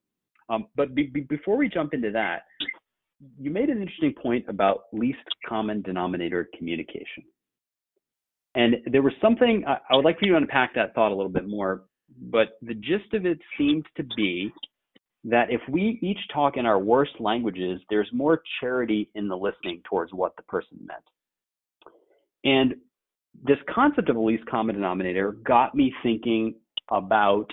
um, 0.51 0.66
but 0.77 0.95
be, 0.95 1.05
be, 1.05 1.20
before 1.20 1.57
we 1.57 1.68
jump 1.68 1.95
into 1.95 2.11
that 2.11 2.43
you 3.39 3.51
made 3.51 3.68
an 3.68 3.81
interesting 3.81 4.14
point 4.14 4.45
about 4.49 4.85
least 4.93 5.18
common 5.49 5.83
denominator 5.83 6.49
communication. 6.57 7.25
And 8.55 8.77
there 8.91 9.03
was 9.03 9.12
something 9.20 9.64
I, 9.66 9.79
I 9.91 9.97
would 9.97 10.05
like 10.05 10.18
for 10.18 10.27
you 10.27 10.33
to 10.33 10.39
unpack 10.39 10.75
that 10.75 10.95
thought 10.95 11.12
a 11.12 11.14
little 11.14 11.33
bit 11.33 11.49
more. 11.49 11.85
But 12.31 12.59
the 12.62 12.75
gist 12.75 13.12
of 13.14 13.27
it 13.27 13.39
seemed 13.59 13.87
to 13.97 14.05
be 14.16 14.53
that 15.25 15.51
if 15.51 15.61
we 15.68 15.99
each 16.03 16.18
talk 16.33 16.57
in 16.57 16.66
our 16.66 16.79
worst 16.79 17.12
languages, 17.18 17.81
there's 17.89 18.09
more 18.12 18.43
charity 18.61 19.11
in 19.14 19.29
the 19.29 19.37
listening 19.37 19.81
towards 19.89 20.12
what 20.12 20.37
the 20.37 20.43
person 20.43 20.79
meant. 20.85 21.03
And 22.45 22.75
this 23.43 23.57
concept 23.75 24.11
of 24.11 24.16
a 24.16 24.20
least 24.20 24.45
common 24.47 24.75
denominator 24.75 25.33
got 25.45 25.75
me 25.75 25.93
thinking 26.03 26.55
about 26.91 27.47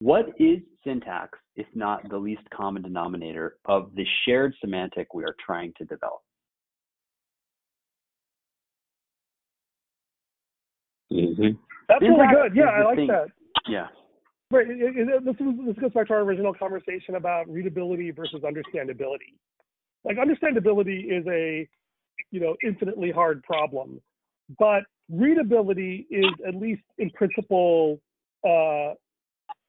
what 0.00 0.28
is 0.38 0.58
syntax 0.84 1.38
if 1.56 1.66
not 1.74 2.08
the 2.08 2.16
least 2.16 2.42
common 2.54 2.82
denominator 2.82 3.56
of 3.64 3.90
the 3.94 4.04
shared 4.24 4.54
semantic 4.60 5.12
we 5.14 5.24
are 5.24 5.34
trying 5.44 5.72
to 5.78 5.84
develop? 5.84 6.20
Mm-hmm. 11.12 11.58
That's 11.88 12.00
Syntax 12.00 12.18
really 12.32 12.48
good. 12.48 12.56
Yeah, 12.56 12.64
I 12.64 12.84
like 12.84 12.96
thing- 12.96 13.08
that. 13.08 13.26
Yeah. 13.66 13.88
Right. 14.50 14.68
it- 14.68 14.96
it- 14.96 15.24
this, 15.24 15.36
is, 15.36 15.66
this 15.66 15.76
goes 15.78 15.92
back 15.92 16.08
to 16.08 16.14
our 16.14 16.20
original 16.20 16.52
conversation 16.52 17.14
about 17.14 17.48
readability 17.48 18.10
versus 18.10 18.40
understandability. 18.42 19.34
Like 20.04 20.16
understandability 20.16 21.04
is 21.10 21.24
a, 21.28 21.68
you 22.30 22.40
know, 22.40 22.56
infinitely 22.64 23.10
hard 23.10 23.42
problem, 23.44 24.00
but 24.58 24.82
readability 25.08 26.06
is 26.10 26.32
at 26.46 26.54
least 26.54 26.82
in 26.98 27.10
principle 27.10 28.00
uh, 28.44 28.94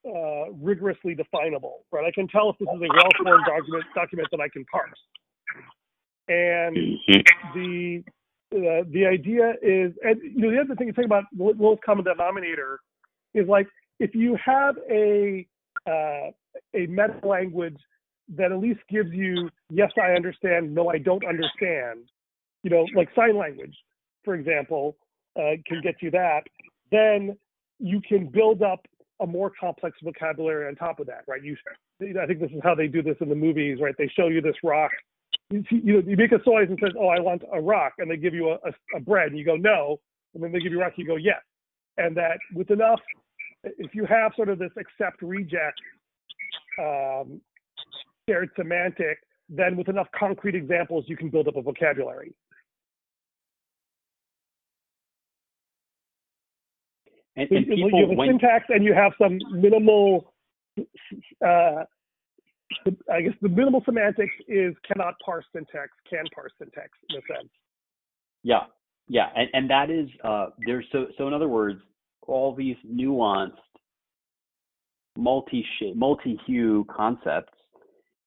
uh, 0.08 0.52
rigorously 0.60 1.14
definable. 1.14 1.86
Right. 1.92 2.06
I 2.06 2.12
can 2.12 2.28
tell 2.28 2.50
if 2.50 2.58
this 2.58 2.68
is 2.74 2.82
a 2.82 2.88
well-formed 2.94 3.46
document 3.46 3.84
document 3.94 4.28
that 4.32 4.40
I 4.40 4.50
can 4.50 4.66
parse. 4.66 5.00
And 6.28 6.76
Mm-hmm. 6.78 7.60
the 7.60 8.04
uh, 8.54 8.84
the 8.92 9.06
idea 9.06 9.54
is, 9.62 9.94
and 10.04 10.20
you 10.24 10.42
know, 10.42 10.52
the 10.52 10.60
other 10.60 10.76
thing 10.76 10.88
to 10.88 10.94
think 10.94 11.06
about 11.06 11.26
lo- 11.38 11.54
lowest 11.58 11.84
common 11.84 12.04
denominator 12.04 12.80
is 13.34 13.48
like 13.48 13.68
if 14.02 14.16
you 14.16 14.38
have 14.43 14.76
a 14.89 15.47
uh, 15.88 16.32
a 16.74 16.86
meta 16.88 17.20
language 17.24 17.78
that 18.36 18.52
at 18.52 18.60
least 18.60 18.80
gives 18.89 19.12
you 19.12 19.49
yes 19.70 19.91
I 19.97 20.12
understand, 20.12 20.74
no 20.74 20.89
I 20.89 20.97
don't 20.97 21.26
understand, 21.26 22.10
you 22.64 22.70
know, 22.70 22.86
like 22.95 23.10
sign 23.16 23.38
language, 23.38 23.76
for 24.26 24.36
example, 24.36 24.97
uh, 25.38 25.54
can 25.66 25.82
get 25.82 25.95
you 26.02 26.12
that. 26.12 26.41
Then 26.91 27.38
you 27.80 28.02
can 28.02 28.28
build 28.28 28.62
up 28.62 28.86
a 29.22 29.28
more 29.28 29.52
complex 29.60 29.97
vocabulary 30.04 30.68
on 30.68 30.76
top 30.76 30.99
of 30.99 31.08
that, 31.08 31.24
right? 31.28 31.43
You, 31.43 31.56
I 32.02 32.26
think 32.26 32.39
this 32.39 32.52
is 32.52 32.62
how 32.64 32.74
they 32.74 32.88
do 32.88 33.04
this 33.04 33.18
in 33.22 33.30
the 33.30 33.36
movies, 33.36 33.80
right? 33.80 33.95
They 33.97 34.12
show 34.16 34.28
you 34.28 34.41
this 34.41 34.56
rock 34.64 34.91
you, 35.52 35.64
you 35.70 35.93
know, 35.93 36.04
you 36.08 36.18
make 36.18 36.32
a 36.32 36.39
noise 36.49 36.68
and 36.70 36.80
says, 36.82 36.93
"Oh, 36.97 37.08
I 37.08 37.20
want 37.20 37.43
a 37.52 37.62
rock," 37.62 37.93
and 37.99 38.10
they 38.10 38.18
give 38.18 38.34
you 38.34 38.49
a, 38.49 38.54
a, 38.54 38.97
a 38.97 38.99
bread, 38.99 39.30
and 39.30 39.38
you 39.38 39.45
go, 39.45 39.56
"No," 39.56 39.99
and 40.34 40.43
then 40.43 40.52
they 40.52 40.60
give 40.60 40.72
you 40.72 40.80
rock, 40.80 40.93
you 40.95 41.06
go, 41.06 41.18
"Yes," 41.18 41.41
and 41.97 42.16
that 42.18 42.38
with 42.54 42.72
enough, 42.72 42.99
if 43.64 43.93
you 43.93 44.05
have 44.05 44.32
sort 44.36 44.49
of 44.49 44.59
this 44.59 44.72
accept 44.78 45.22
reject 45.22 45.80
um, 46.80 47.41
shared 48.28 48.49
semantic, 48.57 49.20
then 49.49 49.76
with 49.76 49.89
enough 49.89 50.07
concrete 50.18 50.55
examples, 50.55 51.05
you 51.07 51.18
can 51.18 51.30
build 51.30 51.47
up 51.47 51.55
a 51.55 51.62
vocabulary. 51.62 52.34
And, 57.36 57.49
and 57.51 57.68
you, 57.68 57.89
you 57.91 58.01
have 58.01 58.12
a 58.12 58.14
when, 58.14 58.30
syntax, 58.30 58.66
and 58.70 58.84
you 58.84 58.93
have 58.93 59.14
some 59.22 59.39
minimal. 59.51 60.34
Uh, 61.45 61.84
I 63.12 63.22
guess 63.22 63.34
the 63.41 63.49
minimal 63.49 63.82
semantics 63.86 64.34
is 64.47 64.74
cannot 64.88 65.16
parse 65.24 65.45
syntax, 65.53 65.89
can 66.09 66.24
parse 66.34 66.51
syntax 66.57 66.89
in 67.09 67.18
a 67.18 67.22
sense. 67.22 67.49
yeah, 68.43 68.62
yeah, 69.07 69.28
and, 69.36 69.49
and 69.53 69.70
that 69.70 69.89
is 69.89 70.07
uh, 70.24 70.47
there's 70.66 70.86
so 70.91 71.07
so 71.18 71.28
in 71.28 71.34
other 71.34 71.49
words, 71.49 71.82
all 72.32 72.56
these 72.56 72.78
nuanced, 72.90 73.52
multi 75.18 75.66
multi 75.96 76.40
hue 76.46 76.86
concepts. 76.90 77.54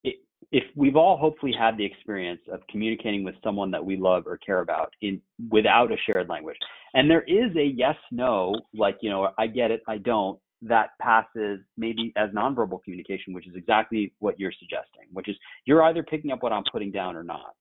It, 0.04 0.16
if 0.52 0.64
we've 0.76 0.96
all 0.96 1.16
hopefully 1.16 1.54
had 1.58 1.76
the 1.76 1.84
experience 1.84 2.40
of 2.52 2.60
communicating 2.70 3.24
with 3.24 3.34
someone 3.42 3.70
that 3.70 3.84
we 3.84 3.96
love 3.96 4.24
or 4.26 4.36
care 4.36 4.60
about 4.60 4.92
in 5.00 5.20
without 5.50 5.90
a 5.90 5.96
shared 6.06 6.28
language, 6.28 6.58
and 6.92 7.10
there 7.10 7.22
is 7.22 7.56
a 7.56 7.64
yes 7.64 7.96
no, 8.12 8.54
like 8.74 8.96
you 9.00 9.10
know, 9.10 9.30
I 9.38 9.46
get 9.46 9.70
it, 9.70 9.82
I 9.88 9.98
don't, 9.98 10.38
that 10.62 10.90
passes 11.00 11.60
maybe 11.76 12.12
as 12.16 12.30
nonverbal 12.30 12.82
communication, 12.82 13.32
which 13.32 13.46
is 13.46 13.54
exactly 13.56 14.12
what 14.18 14.38
you're 14.38 14.52
suggesting, 14.58 15.08
which 15.12 15.28
is 15.28 15.36
you're 15.64 15.82
either 15.84 16.02
picking 16.02 16.30
up 16.30 16.42
what 16.42 16.52
I'm 16.52 16.64
putting 16.70 16.90
down 16.90 17.16
or 17.16 17.24
not. 17.24 17.54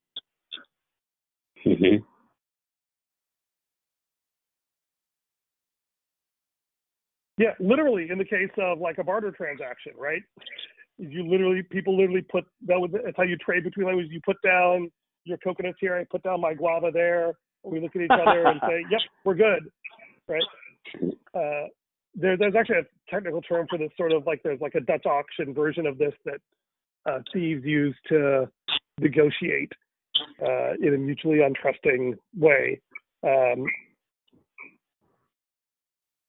Mm-hmm. 1.65 2.03
Yeah, 7.37 7.53
literally 7.59 8.07
in 8.11 8.17
the 8.17 8.25
case 8.25 8.51
of 8.57 8.79
like 8.79 8.97
a 8.99 9.03
barter 9.03 9.31
transaction, 9.31 9.93
right? 9.97 10.21
You 10.97 11.27
literally 11.27 11.63
people 11.63 11.97
literally 11.97 12.21
put 12.21 12.45
that 12.67 12.79
was 12.79 12.91
that's 12.93 13.17
how 13.17 13.23
you 13.23 13.37
trade 13.37 13.63
between 13.63 13.87
languages. 13.87 14.11
You 14.11 14.21
put 14.23 14.37
down 14.43 14.91
your 15.23 15.37
coconuts 15.37 15.77
here, 15.79 15.95
I 15.95 16.03
put 16.03 16.21
down 16.23 16.41
my 16.41 16.53
guava 16.53 16.91
there, 16.91 17.33
we 17.63 17.79
look 17.79 17.95
at 17.95 18.01
each 18.01 18.11
other 18.11 18.45
and 18.45 18.59
say, 18.67 18.83
"Yep, 18.91 19.01
we're 19.25 19.35
good," 19.35 19.69
right? 20.27 20.43
Uh, 21.33 21.67
there, 22.15 22.37
there's 22.37 22.55
actually 22.55 22.79
a 22.79 23.11
technical 23.11 23.41
term 23.41 23.65
for 23.69 23.77
this 23.77 23.89
sort 23.97 24.11
of 24.11 24.25
like 24.27 24.41
there's 24.43 24.61
like 24.61 24.75
a 24.75 24.81
Dutch 24.81 25.05
auction 25.05 25.53
version 25.53 25.87
of 25.87 25.97
this 25.97 26.13
that 26.25 26.39
uh, 27.05 27.19
thieves 27.33 27.63
use 27.65 27.95
to 28.09 28.49
negotiate 28.99 29.71
uh, 30.41 30.73
in 30.81 30.93
a 30.93 30.97
mutually 30.97 31.39
untrusting 31.39 32.13
way. 32.37 32.79
Um, 33.23 33.65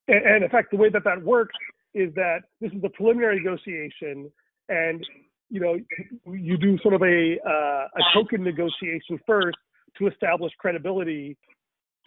and, 0.08 0.26
and 0.26 0.44
in 0.44 0.50
fact, 0.50 0.70
the 0.70 0.76
way 0.76 0.88
that 0.90 1.04
that 1.04 1.22
works 1.22 1.54
is 1.94 2.12
that 2.14 2.40
this 2.60 2.72
is 2.72 2.82
a 2.84 2.88
preliminary 2.90 3.38
negotiation, 3.38 4.30
and 4.68 5.06
you 5.50 5.60
know 5.60 5.78
you 6.26 6.56
do 6.56 6.78
sort 6.78 6.94
of 6.94 7.02
a 7.02 7.36
uh, 7.46 7.86
a 7.96 8.02
token 8.14 8.42
negotiation 8.42 9.18
first 9.26 9.56
to 9.98 10.08
establish 10.08 10.52
credibility, 10.58 11.36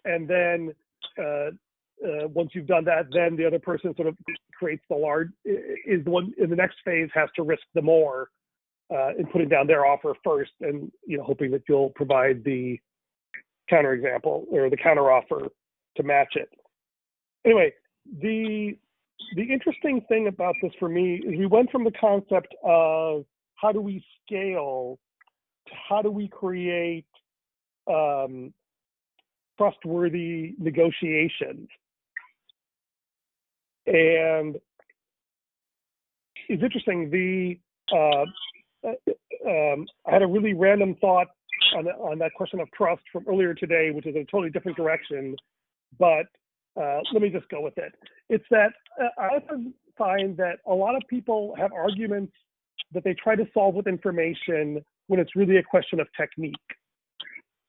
and 0.06 0.28
then 0.28 0.74
uh, 1.18 1.50
uh, 2.06 2.28
once 2.28 2.52
you've 2.54 2.68
done 2.68 2.86
that, 2.86 3.06
then 3.14 3.36
the 3.36 3.46
other 3.46 3.60
person 3.60 3.96
sort 3.96 4.08
of 4.08 4.16
creates 4.54 4.84
the 4.90 4.96
large 4.96 5.30
is 5.46 6.04
the 6.04 6.12
one 6.12 6.34
in 6.38 6.50
the 6.50 6.56
next 6.56 6.78
phase 6.84 7.10
has 7.14 7.30
to 7.36 7.44
risk 7.44 7.64
the 7.74 7.82
more 7.82 8.30
uh, 8.94 9.10
in 9.18 9.26
putting 9.28 9.50
down 9.50 9.68
their 9.68 9.86
offer 9.86 10.14
first, 10.24 10.52
and 10.62 10.92
you 11.06 11.18
know 11.18 11.24
hoping 11.24 11.52
that 11.52 11.64
you'll 11.68 11.90
provide 11.92 12.44
the 12.44 12.80
counterexample 13.72 14.46
or 14.52 14.70
the 14.70 14.78
counteroffer 14.78 15.50
to 15.96 16.04
match 16.04 16.36
it. 16.36 16.50
Anyway, 17.46 17.74
the 18.22 18.78
the 19.36 19.44
interesting 19.44 20.02
thing 20.08 20.28
about 20.28 20.56
this 20.62 20.72
for 20.80 20.88
me 20.88 21.16
is 21.16 21.38
we 21.38 21.46
went 21.46 21.72
from 21.72 21.84
the 21.84 21.92
concept 21.92 22.54
of 22.64 23.26
how 23.56 23.72
do 23.72 23.82
we 23.82 24.04
scale 24.26 25.00
to 25.68 25.74
how 25.90 26.02
do 26.02 26.12
we 26.12 26.28
create 26.28 27.06
um, 27.88 28.54
trustworthy 29.58 30.54
negotiations. 30.60 31.68
And 33.88 34.58
it's 36.50 36.64
interesting. 36.64 37.10
The 37.10 37.60
uh, 37.94 38.90
um, 39.48 39.86
I 40.06 40.12
had 40.12 40.22
a 40.22 40.28
really 40.28 40.54
random 40.54 40.96
thought 41.02 41.28
on, 41.76 41.88
on 41.88 42.20
that 42.20 42.32
question 42.36 42.60
of 42.60 42.70
trust 42.72 43.02
from 43.12 43.26
earlier 43.28 43.54
today, 43.54 43.92
which 43.92 44.06
is 44.06 44.16
a 44.16 44.26
totally 44.26 44.50
different 44.50 44.78
direction. 44.78 45.36
But 45.98 46.28
uh, 46.80 47.00
let 47.14 47.22
me 47.22 47.30
just 47.30 47.50
go 47.50 47.62
with 47.62 47.78
it. 47.78 47.94
It's 48.30 48.46
that 48.52 48.72
uh, 49.02 49.22
I 49.22 49.28
often 49.38 49.74
find 49.98 50.38
that 50.38 50.60
a 50.68 50.74
lot 50.74 50.96
of 50.96 51.02
people 51.10 51.56
have 51.58 51.72
arguments 51.74 52.34
that 52.94 53.04
they 53.04 53.14
try 53.14 53.36
to 53.36 53.46
solve 53.54 53.76
with 53.76 53.88
information 53.88 54.84
when 55.08 55.20
it's 55.20 55.36
really 55.36 55.58
a 55.58 55.64
question 55.64 56.00
of 56.00 56.08
technique. 56.16 56.56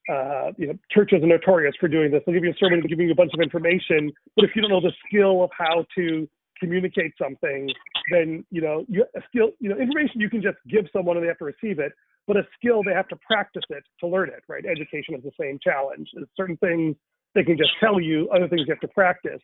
Uh, 0.08 0.52
you 0.56 0.66
know, 0.66 0.74
churches 0.90 1.22
are 1.22 1.26
notorious 1.26 1.74
for 1.78 1.88
doing 1.88 2.10
this. 2.10 2.22
They'll 2.24 2.34
give 2.34 2.44
you 2.44 2.50
a 2.50 2.56
sermon 2.58 2.80
and 2.80 2.88
give 2.88 2.98
you 2.98 3.10
a 3.10 3.14
bunch 3.14 3.32
of 3.34 3.40
information, 3.40 4.10
but 4.36 4.44
if 4.44 4.52
you 4.54 4.62
don't 4.62 4.70
know 4.70 4.80
the 4.80 4.92
skill 5.06 5.42
of 5.42 5.50
how 5.56 5.84
to 5.96 6.28
communicate 6.58 7.12
something, 7.20 7.70
then 8.10 8.44
you 8.50 8.60
know, 8.60 8.84
you, 8.88 9.04
a 9.16 9.20
skill, 9.28 9.50
you 9.60 9.68
know, 9.68 9.76
information 9.76 10.20
you 10.20 10.30
can 10.30 10.42
just 10.42 10.56
give 10.68 10.86
someone 10.92 11.16
and 11.16 11.24
they 11.24 11.28
have 11.28 11.38
to 11.38 11.44
receive 11.44 11.78
it, 11.78 11.92
but 12.26 12.36
a 12.36 12.42
skill 12.58 12.82
they 12.82 12.92
have 12.92 13.08
to 13.08 13.16
practice 13.16 13.64
it 13.70 13.84
to 14.00 14.06
learn 14.06 14.28
it. 14.28 14.42
Right? 14.48 14.64
Education 14.64 15.14
is 15.14 15.22
the 15.22 15.32
same 15.38 15.58
challenge. 15.62 16.08
There's 16.14 16.28
certain 16.36 16.56
things 16.56 16.96
they 17.38 17.44
can 17.44 17.56
just 17.56 17.70
tell 17.78 18.00
you, 18.00 18.28
other 18.34 18.48
things 18.48 18.62
you 18.66 18.72
have 18.74 18.80
to 18.80 18.88
practice. 18.88 19.40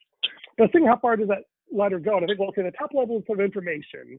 But 0.58 0.72
think 0.72 0.86
how 0.86 0.98
far 0.98 1.16
does 1.16 1.28
that 1.28 1.44
ladder 1.72 2.00
go? 2.00 2.16
And 2.16 2.24
I 2.24 2.26
think, 2.26 2.40
well, 2.40 2.48
okay, 2.48 2.62
the 2.62 2.72
top 2.72 2.90
level 2.92 3.18
is 3.18 3.26
sort 3.26 3.38
of 3.38 3.44
information, 3.44 4.18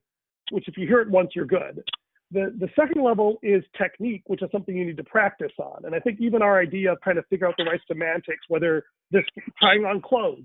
which 0.51 0.67
if 0.67 0.77
you 0.77 0.87
hear 0.87 1.01
it 1.01 1.09
once, 1.09 1.31
you're 1.35 1.45
good. 1.45 1.83
The, 2.31 2.55
the 2.57 2.69
second 2.75 3.03
level 3.03 3.37
is 3.43 3.63
technique, 3.77 4.23
which 4.27 4.41
is 4.41 4.49
something 4.51 4.75
you 4.75 4.85
need 4.85 4.97
to 4.97 5.03
practice 5.03 5.51
on. 5.59 5.83
And 5.85 5.93
I 5.93 5.99
think 5.99 6.19
even 6.21 6.41
our 6.41 6.59
idea 6.59 6.93
of 6.93 7.01
trying 7.01 7.17
to 7.17 7.23
figure 7.23 7.47
out 7.47 7.55
the 7.57 7.65
right 7.65 7.79
semantics, 7.87 8.45
whether 8.47 8.85
this 9.11 9.23
trying 9.59 9.83
on 9.83 10.01
clothes, 10.01 10.43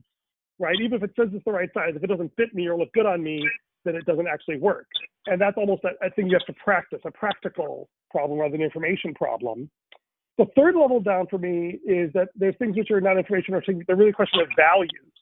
right? 0.58 0.76
Even 0.82 0.98
if 0.98 1.04
it 1.04 1.12
says 1.18 1.28
it's 1.32 1.44
the 1.44 1.52
right 1.52 1.70
size, 1.72 1.92
if 1.94 2.02
it 2.02 2.08
doesn't 2.08 2.32
fit 2.36 2.54
me 2.54 2.66
or 2.66 2.76
look 2.76 2.92
good 2.92 3.06
on 3.06 3.22
me, 3.22 3.48
then 3.84 3.94
it 3.94 4.04
doesn't 4.06 4.26
actually 4.26 4.58
work. 4.58 4.86
And 5.26 5.40
that's 5.40 5.56
almost 5.56 5.82
a, 5.84 6.06
a 6.06 6.10
thing 6.10 6.26
you 6.26 6.36
have 6.38 6.54
to 6.54 6.62
practice, 6.62 7.00
a 7.04 7.10
practical 7.10 7.88
problem 8.10 8.40
rather 8.40 8.52
than 8.52 8.60
an 8.60 8.66
information 8.66 9.14
problem. 9.14 9.70
The 10.40 10.46
third 10.56 10.74
level 10.74 11.00
down 11.00 11.26
for 11.26 11.36
me 11.36 11.78
is 11.84 12.10
that 12.14 12.28
there's 12.34 12.56
things 12.56 12.74
which 12.74 12.90
are 12.90 12.98
not 13.02 13.18
information 13.18 13.52
or 13.52 13.60
things, 13.60 13.84
they're 13.86 13.94
really 13.94 14.08
a 14.08 14.14
question 14.14 14.40
of 14.40 14.48
values. 14.56 15.12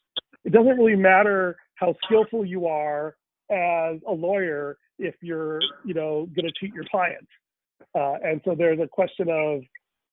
It 0.44 0.52
doesn't 0.52 0.78
really 0.78 0.94
matter 0.94 1.56
how 1.74 1.96
skillful 2.04 2.44
you 2.44 2.68
are 2.68 3.16
as 3.50 3.98
a 4.06 4.12
lawyer 4.12 4.78
if 5.00 5.16
you're, 5.20 5.58
you 5.84 5.92
know, 5.92 6.28
going 6.36 6.46
to 6.46 6.52
cheat 6.60 6.72
your 6.72 6.84
clients. 6.88 7.26
Uh, 7.96 8.14
and 8.22 8.40
so 8.44 8.54
there's 8.56 8.78
a 8.78 8.86
question 8.86 9.28
of 9.28 9.62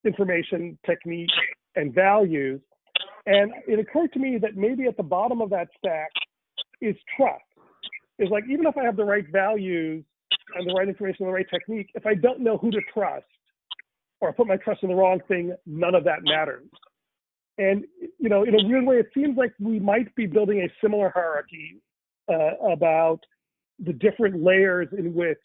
information, 0.08 0.76
technique, 0.88 1.30
and 1.76 1.94
values. 1.94 2.60
And 3.28 3.52
it 3.68 3.78
occurred 3.78 4.12
to 4.14 4.20
me 4.20 4.40
that 4.42 4.56
maybe 4.56 4.88
at 4.88 4.98
the 4.98 5.04
bottom 5.04 5.40
of 5.40 5.52
that 5.52 5.68
stack 5.78 6.10
is 6.82 6.96
trust. 7.16 7.44
Is 8.18 8.30
like 8.32 8.46
even 8.50 8.66
if 8.66 8.76
I 8.76 8.84
have 8.84 8.98
the 8.98 9.06
right 9.06 9.26
values 9.32 10.04
and 10.56 10.68
the 10.68 10.74
right 10.74 10.88
information 10.88 11.26
and 11.26 11.30
the 11.30 11.34
right 11.34 11.50
technique, 11.54 11.92
if 11.94 12.08
I 12.08 12.16
don't 12.16 12.40
know 12.40 12.58
who 12.58 12.72
to 12.72 12.82
trust 12.92 13.26
or 14.26 14.30
I 14.30 14.32
put 14.34 14.48
my 14.48 14.58
trust 14.58 14.82
in 14.84 14.90
the 14.90 14.96
wrong 14.96 15.20
thing, 15.28 15.56
none 15.66 15.94
of 15.94 16.04
that 16.06 16.20
matters. 16.24 16.68
And 17.58 17.86
you 18.20 18.28
know, 18.28 18.44
in 18.44 18.54
a 18.56 18.68
weird 18.68 18.86
way, 18.86 18.96
it 18.98 19.10
seems 19.14 19.38
like 19.38 19.54
we 19.60 19.80
might 19.80 20.14
be 20.16 20.26
building 20.26 20.60
a 20.60 20.68
similar 20.82 21.12
hierarchy 21.14 21.82
uh, 22.28 22.72
about 22.72 23.20
the 23.80 23.94
different 23.94 24.44
layers 24.44 24.88
in 24.98 25.14
which, 25.14 25.38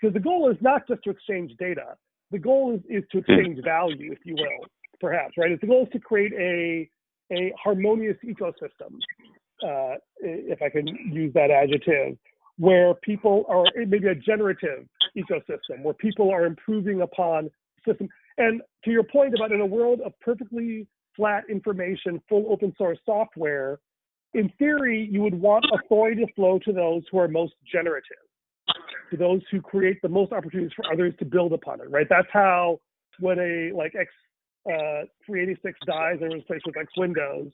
because 0.00 0.12
the 0.14 0.20
goal 0.20 0.50
is 0.50 0.56
not 0.60 0.86
just 0.88 1.02
to 1.04 1.10
exchange 1.10 1.52
data. 1.58 1.96
The 2.30 2.38
goal 2.38 2.74
is, 2.74 2.80
is 2.88 3.04
to 3.12 3.18
exchange 3.18 3.58
value, 3.64 4.12
if 4.12 4.18
you 4.24 4.34
will, 4.34 4.66
perhaps, 5.00 5.34
right? 5.38 5.58
The 5.58 5.66
goal 5.66 5.84
is 5.84 5.92
to 5.92 6.00
create 6.00 6.32
a 6.34 6.88
a 7.30 7.52
harmonious 7.62 8.16
ecosystem, 8.24 8.98
uh, 9.62 9.96
if 10.20 10.62
I 10.62 10.70
can 10.70 10.86
use 11.12 11.32
that 11.34 11.50
adjective, 11.50 12.16
where 12.56 12.94
people 12.94 13.44
are 13.48 13.64
maybe 13.76 14.08
a 14.08 14.14
generative 14.14 14.86
ecosystem, 15.16 15.82
where 15.82 15.94
people 15.94 16.30
are 16.30 16.46
improving 16.46 17.02
upon 17.02 17.50
system. 17.86 18.08
And 18.36 18.62
to 18.84 18.90
your 18.90 19.04
point 19.04 19.34
about 19.34 19.52
in 19.52 19.60
a 19.60 19.66
world 19.66 20.00
of 20.04 20.12
perfectly 20.20 20.86
flat 21.16 21.44
information, 21.50 22.20
full 22.28 22.46
open 22.50 22.72
source 22.78 22.98
software, 23.04 23.80
in 24.34 24.50
theory, 24.58 25.08
you 25.10 25.22
would 25.22 25.34
want 25.34 25.64
authority 25.72 26.24
to 26.24 26.32
flow 26.34 26.58
to 26.64 26.72
those 26.72 27.02
who 27.10 27.18
are 27.18 27.28
most 27.28 27.54
generative, 27.70 28.02
to 29.10 29.16
those 29.16 29.40
who 29.50 29.60
create 29.60 30.00
the 30.02 30.08
most 30.08 30.32
opportunities 30.32 30.72
for 30.76 30.84
others 30.92 31.14
to 31.18 31.24
build 31.24 31.52
upon 31.52 31.80
it, 31.80 31.90
right? 31.90 32.06
That's 32.08 32.28
how 32.32 32.78
when 33.20 33.38
a 33.38 33.76
like 33.76 33.94
X 33.98 34.10
uh, 34.66 35.08
386 35.26 35.78
dies 35.86 36.18
and 36.20 36.32
replaced 36.34 36.66
with 36.66 36.76
X 36.76 36.92
Windows, 36.96 37.50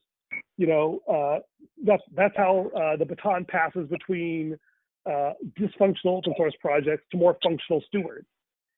you 0.56 0.66
know, 0.66 1.00
uh, 1.08 1.38
that's 1.84 2.02
that's 2.16 2.36
how 2.36 2.70
uh, 2.76 2.96
the 2.96 3.04
baton 3.04 3.44
passes 3.44 3.88
between 3.88 4.58
uh, 5.06 5.32
dysfunctional 5.58 6.18
open 6.18 6.34
source 6.36 6.54
projects 6.60 7.04
to 7.12 7.16
more 7.16 7.36
functional 7.42 7.82
stewards. 7.86 8.26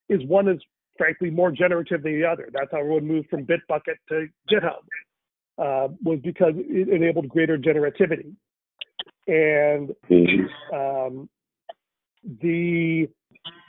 Is 0.08 0.20
one 0.26 0.48
is 0.48 0.60
frankly 0.98 1.30
more 1.30 1.50
generative 1.50 2.02
than 2.02 2.20
the 2.20 2.26
other. 2.26 2.48
That's 2.52 2.70
how 2.72 2.78
everyone 2.78 3.06
moved 3.06 3.28
from 3.28 3.44
Bitbucket 3.44 3.96
to 4.08 4.26
GitHub, 4.50 4.82
uh, 5.58 5.88
was 6.02 6.18
because 6.22 6.54
it 6.56 6.88
enabled 6.88 7.28
greater 7.28 7.58
generativity. 7.58 8.34
And 9.28 9.90
um, 10.72 11.28
the 12.42 13.08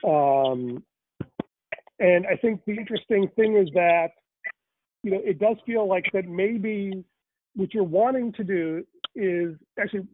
um, 0.05 0.83
and 1.99 2.25
I 2.27 2.35
think 2.35 2.61
the 2.65 2.73
interesting 2.73 3.29
thing 3.35 3.57
is 3.57 3.69
that 3.73 4.09
you 5.03 5.11
know 5.11 5.21
it 5.23 5.39
does 5.39 5.57
feel 5.65 5.87
like 5.87 6.05
that 6.13 6.27
maybe 6.27 7.03
what 7.55 7.73
you're 7.73 7.83
wanting 7.83 8.33
to 8.33 8.43
do 8.43 8.85
is 9.15 9.55
actually 9.79 10.07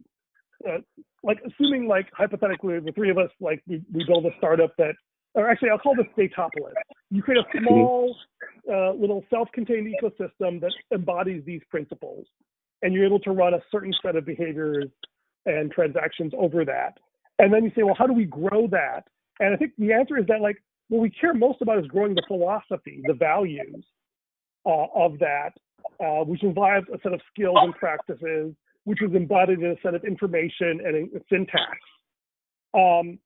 uh, 0.67 0.77
like 1.23 1.39
assuming 1.45 1.87
like 1.87 2.07
hypothetically 2.13 2.79
the 2.79 2.91
three 2.93 3.09
of 3.09 3.17
us 3.17 3.29
like 3.41 3.61
we, 3.67 3.81
we 3.93 4.05
build 4.05 4.25
a 4.25 4.29
startup 4.37 4.71
that 4.77 4.95
or 5.33 5.49
actually 5.49 5.69
I'll 5.69 5.79
call 5.79 5.95
this 5.95 6.05
Datopolis. 6.17 6.73
You 7.09 7.21
create 7.21 7.39
a 7.39 7.59
small 7.59 8.15
uh, 8.71 8.93
little 8.93 9.23
self-contained 9.29 9.87
ecosystem 9.87 10.61
that 10.61 10.71
embodies 10.91 11.43
these 11.45 11.61
principles, 11.69 12.25
and 12.81 12.93
you're 12.93 13.05
able 13.05 13.19
to 13.21 13.31
run 13.31 13.53
a 13.53 13.59
certain 13.71 13.93
set 14.03 14.15
of 14.15 14.25
behaviors 14.25 14.85
and 15.45 15.71
transactions 15.71 16.33
over 16.37 16.63
that. 16.65 16.97
And 17.39 17.53
then 17.53 17.63
you 17.63 17.71
say, 17.75 17.83
well, 17.83 17.95
how 17.97 18.07
do 18.07 18.13
we 18.13 18.25
grow 18.25 18.67
that? 18.67 19.03
And 19.39 19.53
I 19.53 19.57
think 19.57 19.73
the 19.77 19.93
answer 19.93 20.17
is 20.17 20.25
that 20.27 20.41
like 20.41 20.61
what 20.89 21.01
we 21.01 21.09
care 21.09 21.33
most 21.33 21.61
about 21.61 21.79
is 21.79 21.87
growing 21.87 22.15
the 22.15 22.23
philosophy, 22.27 23.01
the 23.05 23.13
values 23.13 23.83
uh, 24.65 24.85
of 24.95 25.17
that, 25.19 25.51
uh, 25.99 26.23
which 26.23 26.43
involves 26.43 26.87
a 26.93 26.99
set 27.01 27.13
of 27.13 27.21
skills 27.33 27.57
and 27.61 27.73
practices, 27.73 28.53
which 28.85 29.01
is 29.01 29.13
embodied 29.15 29.59
in 29.59 29.71
a 29.71 29.75
set 29.81 29.95
of 29.95 30.03
information 30.03 30.79
and 30.85 31.09
syntax. 31.29 31.77
Um, 32.73 33.19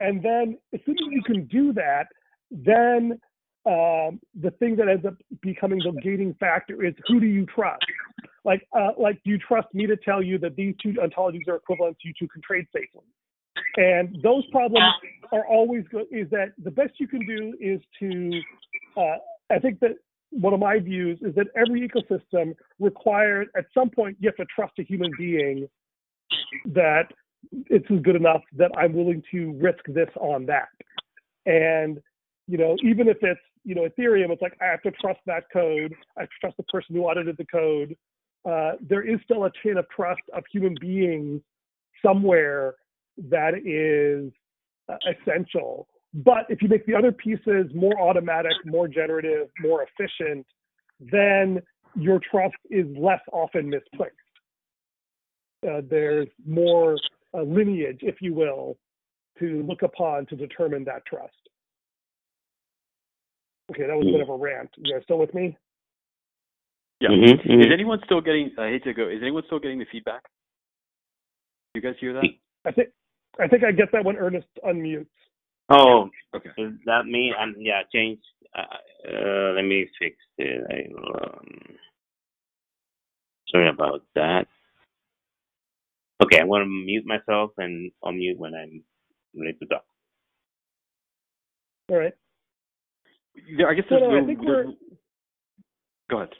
and 0.00 0.22
then 0.22 0.58
as 0.74 0.80
soon 0.84 0.96
as 0.96 1.06
you 1.10 1.22
can 1.22 1.46
do 1.46 1.72
that, 1.74 2.06
then 2.50 3.18
um, 3.66 4.20
the 4.40 4.50
thing 4.58 4.76
that 4.76 4.88
ends 4.88 5.04
up 5.04 5.14
becoming 5.42 5.78
the 5.80 5.92
gating 6.02 6.34
factor 6.40 6.84
is 6.84 6.94
who 7.06 7.20
do 7.20 7.26
you 7.26 7.46
trust? 7.46 7.84
Like, 8.44 8.66
uh, 8.76 8.92
like, 8.98 9.20
do 9.22 9.30
you 9.30 9.38
trust 9.38 9.68
me 9.74 9.86
to 9.86 9.96
tell 9.96 10.22
you 10.22 10.38
that 10.38 10.56
these 10.56 10.74
two 10.82 10.94
ontologies 10.94 11.46
are 11.46 11.56
equivalent 11.56 11.98
you 12.02 12.12
two 12.18 12.26
can 12.28 12.40
trade 12.42 12.66
safely? 12.74 13.06
And 13.76 14.16
those 14.22 14.46
problems 14.50 14.86
are 15.32 15.46
always 15.46 15.84
good. 15.90 16.06
Is 16.10 16.28
that 16.30 16.52
the 16.62 16.70
best 16.70 16.92
you 16.98 17.06
can 17.06 17.24
do 17.26 17.54
is 17.60 17.80
to, 18.00 18.40
uh, 18.96 19.16
I 19.50 19.58
think 19.58 19.80
that 19.80 19.96
one 20.30 20.54
of 20.54 20.60
my 20.60 20.78
views 20.78 21.18
is 21.20 21.34
that 21.34 21.48
every 21.56 21.86
ecosystem 21.86 22.54
requires 22.78 23.48
at 23.56 23.66
some 23.74 23.90
point 23.90 24.16
you 24.20 24.28
have 24.28 24.36
to 24.36 24.46
trust 24.54 24.72
a 24.78 24.82
human 24.82 25.10
being 25.18 25.68
that 26.66 27.08
it's 27.52 27.86
good 28.02 28.16
enough 28.16 28.42
that 28.56 28.70
I'm 28.76 28.92
willing 28.92 29.22
to 29.32 29.52
risk 29.60 29.84
this 29.88 30.08
on 30.16 30.46
that. 30.46 30.68
And, 31.46 32.00
you 32.46 32.58
know, 32.58 32.76
even 32.84 33.08
if 33.08 33.18
it's, 33.22 33.40
you 33.64 33.74
know, 33.74 33.82
Ethereum, 33.82 34.30
it's 34.30 34.42
like 34.42 34.56
I 34.60 34.66
have 34.66 34.82
to 34.82 34.90
trust 34.92 35.20
that 35.26 35.44
code. 35.52 35.94
I 36.18 36.26
trust 36.40 36.56
the 36.56 36.62
person 36.64 36.94
who 36.94 37.02
audited 37.02 37.36
the 37.36 37.46
code. 37.46 37.96
Uh, 38.48 38.72
there 38.80 39.02
is 39.02 39.20
still 39.24 39.44
a 39.44 39.50
chain 39.62 39.76
of 39.76 39.86
trust 39.94 40.22
of 40.34 40.44
human 40.50 40.74
beings 40.80 41.42
somewhere 42.04 42.74
that 43.28 43.54
is 43.66 44.32
uh, 44.88 44.96
essential. 45.10 45.88
But 46.14 46.46
if 46.48 46.62
you 46.62 46.68
make 46.68 46.86
the 46.86 46.94
other 46.94 47.12
pieces 47.12 47.70
more 47.74 48.00
automatic, 48.00 48.52
more 48.64 48.88
generative, 48.88 49.48
more 49.60 49.86
efficient, 49.86 50.46
then 50.98 51.60
your 51.94 52.20
trust 52.30 52.56
is 52.70 52.86
less 52.96 53.20
often 53.32 53.68
misplaced. 53.68 54.14
Uh, 55.68 55.82
there's 55.88 56.28
more 56.46 56.96
a 57.34 57.42
lineage, 57.42 58.00
if 58.02 58.16
you 58.20 58.34
will, 58.34 58.76
to 59.38 59.62
look 59.66 59.82
upon 59.82 60.26
to 60.26 60.36
determine 60.36 60.84
that 60.84 61.04
trust. 61.06 61.34
Okay, 63.70 63.86
that 63.86 63.96
was 63.96 64.06
a 64.08 64.12
bit 64.12 64.20
of 64.20 64.28
a 64.28 64.36
rant. 64.36 64.70
You 64.76 64.92
guys 64.92 65.02
still 65.04 65.18
with 65.18 65.32
me? 65.32 65.56
Yeah. 67.00 67.10
Mm-hmm, 67.10 67.50
mm-hmm. 67.50 67.60
Is 67.60 67.68
anyone 67.72 68.00
still 68.04 68.20
getting? 68.20 68.50
I 68.58 68.68
hate 68.68 68.84
to 68.84 68.92
go. 68.92 69.08
Is 69.08 69.20
anyone 69.22 69.44
still 69.46 69.60
getting 69.60 69.78
the 69.78 69.86
feedback? 69.90 70.22
You 71.74 71.80
guys 71.80 71.94
hear 72.00 72.12
that? 72.14 72.24
I 72.66 72.72
think 72.72 72.88
I 73.38 73.46
think 73.46 73.64
I 73.64 73.72
get 73.72 73.92
that 73.92 74.04
when 74.04 74.16
Ernest 74.16 74.48
unmutes. 74.66 75.06
Oh, 75.70 76.10
okay. 76.34 76.50
Is 76.58 76.72
that 76.86 77.06
me? 77.06 77.32
And 77.38 77.54
yeah, 77.58 77.82
change. 77.94 78.18
Uh, 78.56 78.62
uh, 79.08 79.52
let 79.54 79.62
me 79.62 79.86
fix 79.98 80.16
it. 80.38 80.64
I, 80.68 80.88
um, 81.16 81.46
sorry 83.48 83.68
about 83.68 84.02
that. 84.16 84.48
Okay, 86.22 86.38
I'm 86.38 86.48
going 86.48 86.62
to 86.62 86.68
mute 86.68 87.04
myself 87.06 87.52
and 87.58 87.90
unmute 88.04 88.36
when 88.36 88.54
I'm 88.54 88.82
ready 89.34 89.56
to 89.58 89.66
talk. 89.66 89.84
All 91.90 91.96
right. 91.96 92.12
Yeah, 93.48 93.66
I 93.66 93.74
guess 93.74 93.84
there's, 93.88 94.02
no, 94.02 94.22
I 94.22 94.26
think 94.26 94.40
we're... 94.42 94.64
Go 96.10 96.18
ahead. 96.18 96.30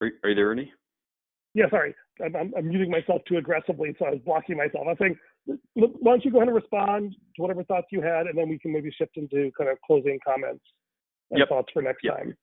Are, 0.00 0.10
are 0.24 0.30
you 0.30 0.34
there, 0.34 0.50
Ernie? 0.50 0.72
Yeah, 1.54 1.68
sorry. 1.70 1.94
I'm, 2.24 2.34
I'm, 2.34 2.52
I'm, 2.56 2.68
muting 2.68 2.90
myself 2.90 3.22
too 3.28 3.36
aggressively, 3.36 3.94
so 3.98 4.06
I 4.06 4.10
was 4.10 4.20
blocking 4.24 4.56
myself. 4.56 4.86
I 4.86 4.90
was 4.90 4.96
saying, 5.00 5.18
why 5.74 6.12
don't 6.12 6.24
you 6.24 6.30
go 6.30 6.38
ahead 6.38 6.48
and 6.48 6.56
respond 6.56 7.14
to 7.36 7.42
whatever 7.42 7.62
thoughts 7.64 7.86
you 7.90 8.00
had, 8.00 8.26
and 8.26 8.36
then 8.36 8.48
we 8.48 8.58
can 8.58 8.72
maybe 8.72 8.90
shift 8.96 9.16
into 9.16 9.50
kind 9.56 9.70
of 9.70 9.78
closing 9.86 10.18
comments 10.26 10.64
and 11.30 11.38
yep. 11.38 11.48
thoughts 11.48 11.68
for 11.72 11.82
next 11.82 12.02
yep. 12.02 12.16
time. 12.16 12.36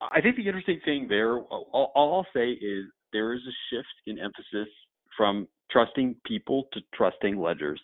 I 0.00 0.20
think 0.20 0.36
the 0.36 0.46
interesting 0.46 0.80
thing 0.84 1.06
there, 1.08 1.38
all, 1.38 1.92
all 1.94 2.14
I'll 2.16 2.26
say 2.34 2.50
is 2.50 2.86
there 3.12 3.34
is 3.34 3.40
a 3.46 3.54
shift 3.70 3.88
in 4.06 4.18
emphasis 4.18 4.68
from 5.16 5.46
trusting 5.70 6.16
people 6.24 6.68
to 6.72 6.80
trusting 6.94 7.38
ledgers, 7.38 7.80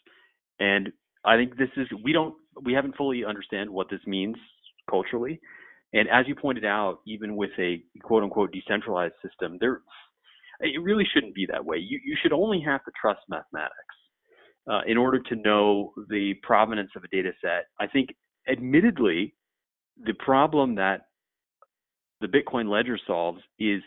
and 0.60 0.92
I 1.24 1.36
think 1.36 1.56
this 1.56 1.68
is 1.76 1.86
we 2.02 2.12
don't 2.12 2.34
we 2.62 2.72
haven't 2.72 2.96
fully 2.96 3.24
understand 3.24 3.68
what 3.68 3.90
this 3.90 4.00
means 4.06 4.36
culturally, 4.88 5.40
and 5.92 6.08
as 6.08 6.26
you 6.26 6.34
pointed 6.34 6.64
out, 6.64 7.00
even 7.06 7.36
with 7.36 7.50
a 7.58 7.82
quote 8.02 8.22
unquote 8.22 8.52
decentralized 8.52 9.14
system, 9.22 9.58
there 9.60 9.82
it 10.60 10.82
really 10.82 11.04
shouldn't 11.12 11.34
be 11.34 11.46
that 11.50 11.64
way. 11.64 11.76
You 11.76 12.00
you 12.04 12.16
should 12.22 12.32
only 12.32 12.60
have 12.62 12.84
to 12.84 12.90
trust 13.00 13.20
mathematics 13.28 13.74
uh, 14.70 14.80
in 14.86 14.96
order 14.96 15.20
to 15.20 15.36
know 15.36 15.92
the 16.08 16.34
provenance 16.42 16.90
of 16.96 17.04
a 17.04 17.08
data 17.08 17.32
set. 17.42 17.66
I 17.78 17.86
think, 17.86 18.10
admittedly, 18.48 19.34
the 20.04 20.14
problem 20.14 20.74
that 20.76 21.05
the 22.20 22.28
Bitcoin 22.28 22.68
ledger 22.68 22.98
solves 23.06 23.40
is 23.58 23.82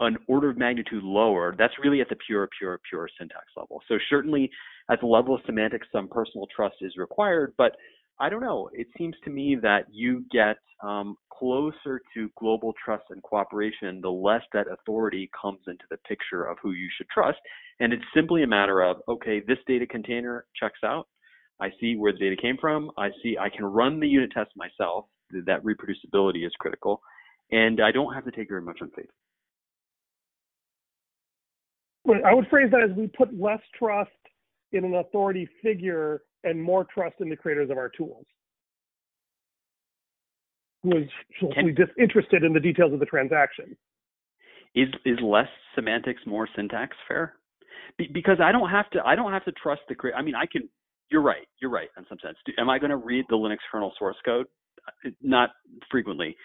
an 0.00 0.16
order 0.26 0.50
of 0.50 0.58
magnitude 0.58 1.04
lower. 1.04 1.54
That's 1.56 1.74
really 1.82 2.00
at 2.00 2.08
the 2.08 2.16
pure, 2.26 2.48
pure, 2.58 2.80
pure 2.88 3.08
syntax 3.18 3.44
level. 3.56 3.80
So 3.88 3.96
certainly 4.10 4.50
at 4.90 5.00
the 5.00 5.06
level 5.06 5.34
of 5.34 5.40
semantics, 5.46 5.86
some 5.92 6.08
personal 6.08 6.46
trust 6.54 6.76
is 6.80 6.96
required, 6.96 7.54
but 7.56 7.72
I 8.20 8.28
don't 8.28 8.42
know. 8.42 8.68
It 8.72 8.88
seems 8.98 9.14
to 9.24 9.30
me 9.30 9.56
that 9.62 9.86
you 9.90 10.24
get 10.30 10.56
um, 10.82 11.16
closer 11.32 12.00
to 12.14 12.30
global 12.38 12.72
trust 12.84 13.04
and 13.10 13.22
cooperation 13.22 14.00
the 14.00 14.10
less 14.10 14.42
that 14.52 14.66
authority 14.70 15.30
comes 15.40 15.60
into 15.66 15.84
the 15.90 15.96
picture 15.98 16.44
of 16.44 16.58
who 16.62 16.72
you 16.72 16.88
should 16.96 17.08
trust. 17.08 17.38
And 17.80 17.92
it's 17.92 18.04
simply 18.14 18.42
a 18.42 18.46
matter 18.46 18.82
of, 18.82 18.98
okay, 19.08 19.42
this 19.46 19.58
data 19.66 19.86
container 19.86 20.46
checks 20.58 20.80
out. 20.84 21.08
I 21.60 21.70
see 21.80 21.96
where 21.96 22.12
the 22.12 22.18
data 22.18 22.36
came 22.40 22.56
from. 22.60 22.90
I 22.98 23.10
see 23.22 23.36
I 23.38 23.48
can 23.48 23.64
run 23.64 24.00
the 24.00 24.08
unit 24.08 24.30
test 24.32 24.50
myself. 24.56 25.06
That 25.46 25.64
reproducibility 25.64 26.46
is 26.46 26.52
critical. 26.60 27.00
And 27.50 27.80
I 27.80 27.92
don't 27.92 28.14
have 28.14 28.24
to 28.24 28.30
take 28.30 28.48
very 28.48 28.62
much 28.62 28.78
on 28.82 28.90
faith. 28.96 29.10
I 32.24 32.34
would 32.34 32.46
phrase 32.48 32.70
that 32.70 32.82
as 32.82 32.94
we 32.96 33.06
put 33.06 33.38
less 33.38 33.60
trust 33.78 34.10
in 34.72 34.84
an 34.84 34.94
authority 34.94 35.48
figure 35.62 36.22
and 36.42 36.62
more 36.62 36.84
trust 36.92 37.16
in 37.20 37.30
the 37.30 37.36
creators 37.36 37.70
of 37.70 37.78
our 37.78 37.88
tools 37.88 38.26
who 40.84 40.98
is 40.98 41.08
hopefully 41.40 41.72
disinterested 41.72 42.44
in 42.44 42.52
the 42.52 42.60
details 42.60 42.92
of 42.92 43.00
the 43.00 43.06
transaction. 43.06 43.76
Is 44.74 44.88
is 45.04 45.18
less 45.22 45.48
semantics 45.74 46.20
more 46.26 46.48
syntax 46.54 46.96
fair? 47.08 47.34
Be, 47.96 48.08
because 48.12 48.38
I 48.42 48.52
don't 48.52 48.68
have 48.68 48.90
to 48.90 49.00
I 49.04 49.14
don't 49.14 49.32
have 49.32 49.44
to 49.46 49.52
trust 49.52 49.82
the 49.88 49.94
creator. 49.94 50.18
I 50.18 50.22
mean, 50.22 50.34
I 50.34 50.46
can. 50.50 50.68
You're 51.10 51.22
right. 51.22 51.46
You're 51.60 51.70
right 51.70 51.88
in 51.96 52.04
some 52.08 52.18
sense. 52.22 52.36
Do, 52.44 52.52
am 52.58 52.68
I 52.68 52.78
going 52.78 52.90
to 52.90 52.96
read 52.96 53.24
the 53.28 53.36
Linux 53.36 53.58
kernel 53.70 53.92
source 53.98 54.16
code? 54.24 54.46
Not 55.22 55.50
frequently. 55.90 56.36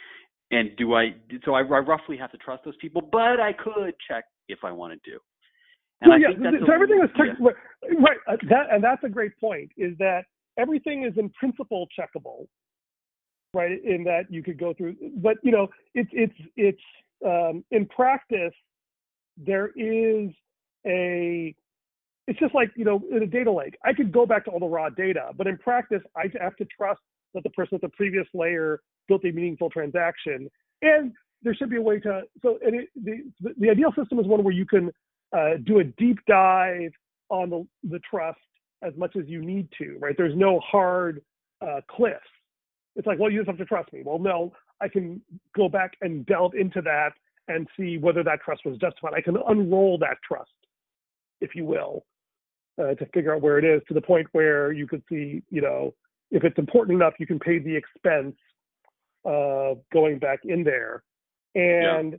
And 0.51 0.71
do 0.77 0.95
I? 0.95 1.15
So 1.45 1.53
I, 1.53 1.59
I 1.59 1.79
roughly 1.79 2.17
have 2.17 2.31
to 2.31 2.37
trust 2.37 2.63
those 2.65 2.75
people, 2.81 3.01
but 3.01 3.39
I 3.39 3.53
could 3.53 3.93
check 4.07 4.25
if 4.47 4.59
I 4.63 4.71
wanted 4.71 4.99
to. 5.05 5.19
And 6.01 6.09
well, 6.09 6.19
yeah, 6.19 6.29
so 6.65 6.73
everything 6.73 7.01
is 7.03 7.09
tech, 7.15 7.37
yeah. 7.39 7.89
right. 7.99 8.17
Uh, 8.27 8.37
that 8.49 8.67
and 8.71 8.83
that's 8.83 9.03
a 9.03 9.09
great 9.09 9.37
point. 9.39 9.69
Is 9.77 9.97
that 9.99 10.23
everything 10.57 11.03
is 11.03 11.13
in 11.17 11.29
principle 11.31 11.87
checkable, 11.97 12.47
right? 13.53 13.83
In 13.83 14.03
that 14.05 14.23
you 14.29 14.41
could 14.41 14.57
go 14.57 14.73
through, 14.73 14.95
but 15.17 15.37
you 15.43 15.51
know, 15.51 15.67
it's 15.93 16.09
it's 16.13 16.33
it's 16.55 16.81
um, 17.25 17.63
in 17.71 17.85
practice 17.85 18.53
there 19.37 19.67
is 19.75 20.29
a 20.85 21.55
it's 22.27 22.39
just 22.39 22.53
like 22.53 22.71
you 22.75 22.85
know 22.85 23.01
in 23.11 23.23
a 23.23 23.27
data 23.27 23.51
lake 23.51 23.75
i 23.85 23.93
could 23.93 24.11
go 24.11 24.25
back 24.25 24.45
to 24.45 24.51
all 24.51 24.59
the 24.59 24.65
raw 24.65 24.89
data 24.89 25.29
but 25.37 25.47
in 25.47 25.57
practice 25.57 26.01
i 26.15 26.23
have 26.41 26.55
to 26.55 26.65
trust 26.65 26.99
that 27.33 27.43
the 27.43 27.49
person 27.51 27.75
at 27.75 27.81
the 27.81 27.89
previous 27.89 28.27
layer 28.33 28.81
built 29.09 29.25
a 29.25 29.31
meaningful 29.31 29.69
transaction 29.69 30.49
and 30.81 31.11
there 31.41 31.53
should 31.53 31.69
be 31.69 31.77
a 31.77 31.81
way 31.81 31.99
to 31.99 32.21
so 32.41 32.57
it, 32.61 32.87
the, 32.95 33.53
the 33.59 33.69
ideal 33.69 33.91
system 33.97 34.19
is 34.19 34.27
one 34.27 34.43
where 34.43 34.53
you 34.53 34.65
can 34.65 34.89
uh, 35.35 35.57
do 35.65 35.79
a 35.79 35.83
deep 35.83 36.17
dive 36.27 36.91
on 37.29 37.49
the, 37.49 37.67
the 37.83 37.99
trust 38.09 38.39
as 38.81 38.93
much 38.97 39.15
as 39.15 39.27
you 39.27 39.41
need 39.41 39.67
to, 39.77 39.97
right? 39.99 40.15
There's 40.17 40.35
no 40.35 40.59
hard 40.59 41.21
uh, 41.61 41.81
cliffs. 41.89 42.19
It's 42.95 43.05
like, 43.05 43.19
well, 43.19 43.29
you 43.29 43.39
just 43.39 43.49
have 43.49 43.57
to 43.57 43.65
trust 43.65 43.91
me. 43.93 44.01
Well, 44.03 44.19
no, 44.19 44.53
I 44.81 44.87
can 44.87 45.21
go 45.55 45.69
back 45.69 45.93
and 46.01 46.25
delve 46.25 46.55
into 46.55 46.81
that 46.81 47.11
and 47.47 47.67
see 47.77 47.97
whether 47.97 48.23
that 48.23 48.41
trust 48.41 48.65
was 48.65 48.77
justified. 48.77 49.13
I 49.15 49.21
can 49.21 49.37
unroll 49.47 49.97
that 49.99 50.17
trust, 50.27 50.51
if 51.41 51.55
you 51.55 51.65
will, 51.65 52.05
uh, 52.81 52.95
to 52.95 53.05
figure 53.13 53.35
out 53.35 53.41
where 53.41 53.57
it 53.57 53.65
is 53.65 53.81
to 53.87 53.93
the 53.93 54.01
point 54.01 54.27
where 54.31 54.71
you 54.71 54.87
could 54.87 55.03
see, 55.09 55.43
you 55.49 55.61
know, 55.61 55.93
if 56.31 56.43
it's 56.43 56.57
important 56.57 56.95
enough, 56.95 57.13
you 57.19 57.25
can 57.25 57.39
pay 57.39 57.59
the 57.59 57.75
expense 57.75 58.35
of 59.29 59.77
going 59.93 60.17
back 60.17 60.39
in 60.43 60.63
there. 60.63 61.03
And 61.53 62.13
yeah. 62.13 62.17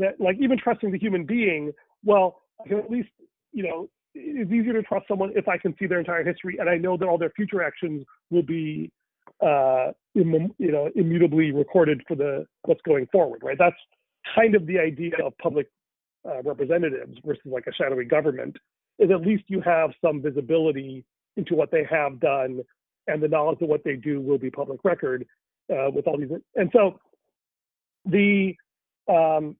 that, 0.00 0.20
like, 0.20 0.36
even 0.40 0.58
trusting 0.58 0.90
the 0.92 0.98
human 0.98 1.24
being, 1.24 1.72
well, 2.04 2.42
I 2.62 2.68
can 2.68 2.78
at 2.78 2.90
least, 2.90 3.08
you 3.52 3.62
know, 3.62 3.88
it's 4.14 4.52
easier 4.52 4.74
to 4.74 4.82
trust 4.82 5.08
someone 5.08 5.32
if 5.34 5.48
I 5.48 5.58
can 5.58 5.74
see 5.78 5.86
their 5.86 5.98
entire 5.98 6.22
history 6.22 6.58
and 6.60 6.68
I 6.68 6.76
know 6.76 6.96
that 6.96 7.08
all 7.08 7.18
their 7.18 7.30
future 7.30 7.62
actions 7.62 8.04
will 8.30 8.42
be, 8.42 8.92
uh, 9.42 9.92
Im- 10.14 10.54
you 10.58 10.70
know, 10.70 10.90
immutably 10.94 11.50
recorded 11.50 12.02
for 12.06 12.14
the 12.14 12.46
what's 12.62 12.82
going 12.82 13.06
forward, 13.10 13.40
right? 13.42 13.56
That's 13.58 13.76
kind 14.34 14.54
of 14.54 14.66
the 14.66 14.78
idea 14.78 15.14
of 15.24 15.36
public 15.38 15.68
uh, 16.28 16.42
representatives 16.42 17.18
versus 17.24 17.42
like 17.46 17.66
a 17.66 17.72
shadowy 17.72 18.04
government. 18.04 18.56
Is 18.98 19.10
at 19.10 19.22
least 19.22 19.44
you 19.48 19.60
have 19.62 19.90
some 20.04 20.22
visibility 20.22 21.04
into 21.36 21.56
what 21.56 21.70
they 21.72 21.84
have 21.90 22.20
done, 22.20 22.60
and 23.08 23.20
the 23.20 23.28
knowledge 23.28 23.60
of 23.62 23.68
what 23.68 23.82
they 23.84 23.96
do 23.96 24.20
will 24.20 24.38
be 24.38 24.50
public 24.50 24.84
record 24.84 25.26
uh, 25.70 25.90
with 25.90 26.06
all 26.06 26.18
these. 26.18 26.30
And 26.56 26.70
so, 26.72 26.98
the 28.04 28.54
um, 29.08 29.56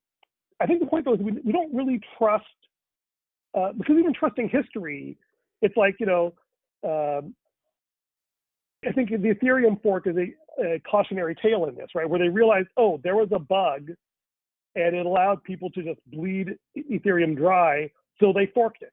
I 0.61 0.67
think 0.67 0.81
the 0.81 0.87
point 0.87 1.05
though 1.05 1.15
is 1.15 1.21
we, 1.21 1.33
we 1.45 1.53
don't 1.53 1.75
really 1.75 2.01
trust 2.19 2.45
uh, 3.55 3.73
because 3.73 3.97
even 3.99 4.13
trusting 4.13 4.49
history, 4.49 5.17
it's 5.63 5.77
like 5.77 5.97
you 6.01 6.07
know, 6.07 6.35
um, 6.85 7.35
I 8.87 8.93
think 8.93 9.11
the 9.11 9.17
Ethereum 9.17 9.81
fork 9.83 10.07
is 10.07 10.17
a, 10.17 10.63
a, 10.63 10.81
cautionary 10.81 11.35
tale 11.35 11.67
in 11.67 11.75
this, 11.75 11.89
right? 11.95 12.09
Where 12.09 12.19
they 12.19 12.29
realized, 12.29 12.69
oh, 12.77 13.01
there 13.03 13.17
was 13.17 13.29
a 13.33 13.39
bug, 13.39 13.91
and 14.75 14.97
it 14.97 15.07
allowed 15.07 15.43
people 15.45 15.71
to 15.71 15.83
just 15.83 16.01
bleed 16.11 16.57
Ethereum 16.77 17.37
dry, 17.37 17.91
so 18.21 18.33
they 18.33 18.51
forked 18.55 18.83
it, 18.83 18.93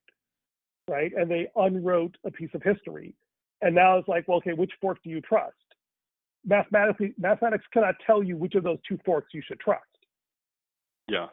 right? 0.87 1.11
And 1.15 1.29
they 1.29 1.47
unwrote 1.55 2.15
a 2.25 2.31
piece 2.31 2.51
of 2.53 2.61
history, 2.63 3.13
and 3.61 3.75
now 3.75 3.97
it's 3.97 4.07
like, 4.07 4.27
well, 4.27 4.37
okay, 4.37 4.53
which 4.53 4.71
fork 4.79 4.99
do 5.03 5.09
you 5.09 5.21
trust? 5.21 5.55
Mathematically, 6.45 7.13
mathematics 7.19 7.65
cannot 7.71 7.95
tell 8.05 8.23
you 8.23 8.35
which 8.35 8.55
of 8.55 8.63
those 8.63 8.79
two 8.87 8.99
forks 9.05 9.29
you 9.33 9.41
should 9.47 9.59
trust. 9.59 9.85
Yeah 11.07 11.27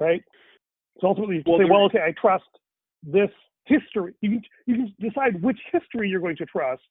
right? 0.00 0.22
So 1.00 1.08
ultimately, 1.08 1.36
you 1.36 1.42
well, 1.46 1.58
say, 1.58 1.64
well, 1.70 1.82
okay, 1.84 2.00
I 2.00 2.12
trust 2.20 2.44
this 3.02 3.30
history. 3.64 4.14
You 4.20 4.30
can, 4.30 4.42
you 4.66 4.74
can 4.74 4.94
decide 5.00 5.40
which 5.42 5.58
history 5.70 6.08
you're 6.08 6.20
going 6.20 6.36
to 6.36 6.46
trust, 6.46 6.82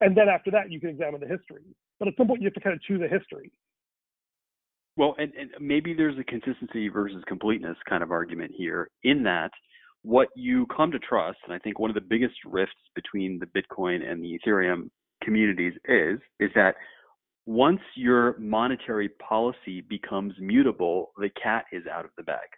and 0.00 0.16
then 0.16 0.28
after 0.28 0.50
that, 0.52 0.70
you 0.70 0.78
can 0.78 0.90
examine 0.90 1.20
the 1.20 1.26
history. 1.26 1.62
But 1.98 2.08
at 2.08 2.14
some 2.16 2.28
point, 2.28 2.40
you 2.40 2.46
have 2.46 2.54
to 2.54 2.60
kind 2.60 2.74
of 2.74 2.82
choose 2.82 3.02
a 3.02 3.08
history. 3.08 3.50
Well, 4.96 5.14
and, 5.18 5.32
and 5.34 5.50
maybe 5.60 5.94
there's 5.94 6.18
a 6.18 6.24
consistency 6.24 6.88
versus 6.88 7.22
completeness 7.26 7.76
kind 7.88 8.02
of 8.02 8.10
argument 8.10 8.52
here, 8.56 8.90
in 9.02 9.22
that 9.24 9.50
what 10.02 10.28
you 10.34 10.66
come 10.74 10.90
to 10.90 10.98
trust, 10.98 11.38
and 11.44 11.54
I 11.54 11.58
think 11.58 11.78
one 11.78 11.90
of 11.90 11.94
the 11.94 12.00
biggest 12.00 12.36
rifts 12.46 12.74
between 12.94 13.38
the 13.38 13.46
Bitcoin 13.46 14.08
and 14.08 14.22
the 14.22 14.38
Ethereum 14.38 14.90
communities 15.22 15.74
is, 15.86 16.18
is 16.38 16.50
that 16.54 16.74
once 17.46 17.80
your 17.96 18.38
monetary 18.38 19.08
policy 19.28 19.80
becomes 19.80 20.34
mutable, 20.38 21.12
the 21.18 21.30
cat 21.42 21.64
is 21.72 21.82
out 21.92 22.04
of 22.04 22.10
the 22.16 22.22
bag. 22.22 22.48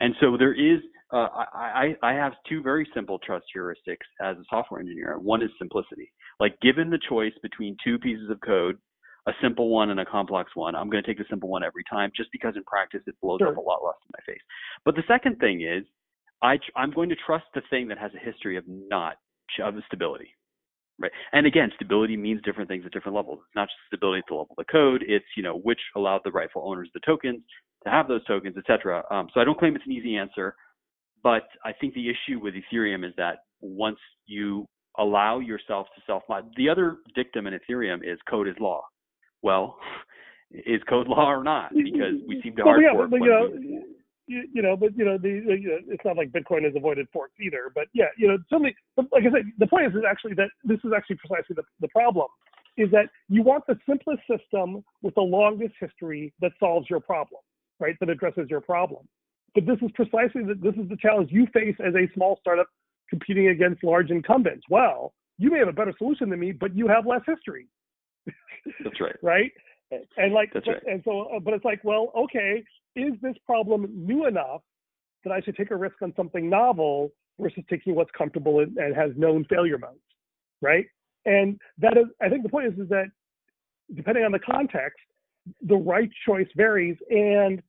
And 0.00 0.14
so 0.20 0.36
there 0.36 0.52
is, 0.52 0.80
uh, 1.12 1.28
I, 1.54 1.94
I 2.02 2.12
have 2.12 2.32
two 2.48 2.62
very 2.62 2.88
simple 2.94 3.18
trust 3.20 3.46
heuristics 3.56 4.06
as 4.20 4.36
a 4.36 4.44
software 4.50 4.80
engineer. 4.80 5.18
One 5.18 5.42
is 5.42 5.50
simplicity. 5.58 6.12
Like 6.40 6.58
given 6.60 6.90
the 6.90 6.98
choice 7.08 7.32
between 7.42 7.76
two 7.84 7.98
pieces 7.98 8.28
of 8.28 8.38
code, 8.44 8.76
a 9.28 9.32
simple 9.40 9.68
one 9.68 9.90
and 9.90 10.00
a 10.00 10.04
complex 10.04 10.50
one, 10.54 10.74
I'm 10.74 10.90
going 10.90 11.02
to 11.02 11.08
take 11.08 11.18
the 11.18 11.24
simple 11.30 11.48
one 11.48 11.62
every 11.62 11.84
time 11.88 12.10
just 12.16 12.30
because 12.32 12.54
in 12.56 12.64
practice 12.64 13.02
it 13.06 13.14
blows 13.22 13.38
sure. 13.38 13.48
up 13.48 13.56
a 13.56 13.60
lot 13.60 13.84
less 13.84 13.94
in 14.04 14.10
my 14.12 14.32
face. 14.32 14.42
But 14.84 14.96
the 14.96 15.04
second 15.06 15.38
thing 15.38 15.62
is 15.62 15.84
I, 16.42 16.58
I'm 16.74 16.90
going 16.90 17.08
to 17.10 17.16
trust 17.24 17.44
the 17.54 17.62
thing 17.70 17.86
that 17.88 17.98
has 17.98 18.10
a 18.14 18.24
history 18.24 18.56
of 18.56 18.64
not, 18.66 19.16
of 19.62 19.74
stability. 19.86 20.30
Right. 21.02 21.12
And 21.32 21.46
again, 21.46 21.70
stability 21.74 22.16
means 22.16 22.40
different 22.42 22.68
things 22.68 22.84
at 22.86 22.92
different 22.92 23.16
levels. 23.16 23.40
It's 23.44 23.56
not 23.56 23.66
just 23.66 23.78
stability 23.88 24.20
at 24.20 24.24
the 24.28 24.34
level 24.34 24.54
of 24.56 24.64
the 24.64 24.70
code. 24.70 25.04
It's, 25.06 25.24
you 25.36 25.42
know, 25.42 25.58
which 25.58 25.80
allowed 25.96 26.20
the 26.24 26.30
rightful 26.30 26.62
owners 26.64 26.88
of 26.94 27.02
the 27.02 27.04
tokens 27.04 27.42
to 27.84 27.90
have 27.90 28.06
those 28.06 28.24
tokens, 28.24 28.54
et 28.56 28.64
cetera. 28.66 29.02
Um, 29.10 29.28
so 29.34 29.40
I 29.40 29.44
don't 29.44 29.58
claim 29.58 29.74
it's 29.74 29.84
an 29.84 29.92
easy 29.92 30.16
answer, 30.16 30.54
but 31.22 31.48
I 31.64 31.72
think 31.72 31.94
the 31.94 32.08
issue 32.08 32.38
with 32.40 32.54
Ethereum 32.54 33.04
is 33.04 33.12
that 33.16 33.38
once 33.60 33.98
you 34.26 34.66
allow 34.98 35.40
yourself 35.40 35.88
to 35.96 36.02
self 36.06 36.22
mod, 36.28 36.52
the 36.56 36.68
other 36.68 36.98
dictum 37.14 37.46
in 37.48 37.58
Ethereum 37.58 37.98
is 38.04 38.18
code 38.30 38.46
is 38.46 38.54
law. 38.60 38.82
Well, 39.42 39.76
is 40.52 40.80
code 40.88 41.08
law 41.08 41.28
or 41.28 41.42
not? 41.42 41.72
Because 41.74 42.14
we 42.28 42.40
seem 42.42 42.54
to 42.56 42.62
well, 42.62 42.74
hard 42.74 42.82
yeah, 42.82 43.06
but, 43.10 43.16
you 43.16 43.26
know, 43.26 43.82
you, 44.32 44.48
you 44.54 44.62
know, 44.62 44.76
but 44.76 44.96
you 44.96 45.04
know, 45.04 45.18
the, 45.18 45.28
you 45.28 45.68
know, 45.68 45.78
it's 45.88 46.04
not 46.04 46.16
like 46.16 46.32
Bitcoin 46.32 46.64
has 46.64 46.72
avoided 46.74 47.06
forks 47.12 47.34
either. 47.40 47.70
But 47.74 47.88
yeah, 47.92 48.06
you 48.16 48.28
know, 48.28 48.38
something. 48.50 48.72
But 48.96 49.06
like 49.12 49.24
I 49.24 49.30
said, 49.30 49.52
the 49.58 49.66
point 49.66 49.86
is, 49.86 49.92
is 49.92 50.02
actually 50.08 50.34
that 50.34 50.48
this 50.64 50.78
is 50.84 50.92
actually 50.96 51.16
precisely 51.16 51.54
the, 51.54 51.62
the 51.80 51.88
problem, 51.88 52.28
is 52.76 52.90
that 52.90 53.06
you 53.28 53.42
want 53.42 53.64
the 53.66 53.78
simplest 53.88 54.22
system 54.28 54.82
with 55.02 55.14
the 55.14 55.22
longest 55.22 55.74
history 55.78 56.32
that 56.40 56.52
solves 56.58 56.88
your 56.88 57.00
problem, 57.00 57.42
right? 57.78 57.96
That 58.00 58.08
addresses 58.08 58.48
your 58.48 58.60
problem. 58.60 59.06
But 59.54 59.66
this 59.66 59.76
is 59.82 59.90
precisely 59.94 60.42
the, 60.44 60.54
this 60.54 60.74
is 60.82 60.88
the 60.88 60.96
challenge 60.96 61.30
you 61.30 61.46
face 61.52 61.76
as 61.84 61.94
a 61.94 62.08
small 62.14 62.38
startup 62.40 62.66
competing 63.10 63.48
against 63.48 63.84
large 63.84 64.10
incumbents. 64.10 64.64
Well, 64.70 65.12
you 65.38 65.50
may 65.50 65.58
have 65.58 65.68
a 65.68 65.72
better 65.72 65.92
solution 65.98 66.30
than 66.30 66.40
me, 66.40 66.52
but 66.52 66.74
you 66.74 66.88
have 66.88 67.06
less 67.06 67.20
history. 67.26 67.66
That's 68.82 69.00
right. 69.00 69.16
right? 69.22 69.52
And 70.16 70.32
like, 70.32 70.50
That's 70.52 70.66
right. 70.66 70.82
and 70.86 71.02
so, 71.04 71.28
uh, 71.34 71.40
but 71.40 71.54
it's 71.54 71.64
like, 71.64 71.80
well, 71.84 72.12
okay, 72.16 72.62
is 72.96 73.12
this 73.22 73.34
problem 73.46 73.88
new 73.94 74.26
enough 74.26 74.62
that 75.24 75.32
I 75.32 75.40
should 75.40 75.56
take 75.56 75.70
a 75.70 75.76
risk 75.76 75.96
on 76.02 76.12
something 76.16 76.48
novel 76.48 77.12
versus 77.40 77.64
taking 77.68 77.94
what's 77.94 78.10
comfortable 78.16 78.60
and, 78.60 78.76
and 78.76 78.94
has 78.94 79.10
known 79.16 79.44
failure 79.44 79.78
modes, 79.78 80.00
right? 80.60 80.86
And 81.24 81.60
that 81.78 81.96
is, 81.96 82.06
I 82.20 82.28
think 82.28 82.42
the 82.42 82.48
point 82.48 82.66
is, 82.66 82.78
is 82.78 82.88
that 82.88 83.06
depending 83.94 84.24
on 84.24 84.32
the 84.32 84.38
context, 84.38 84.98
the 85.60 85.76
right 85.76 86.10
choice 86.26 86.48
varies. 86.56 86.96
And 87.10 87.62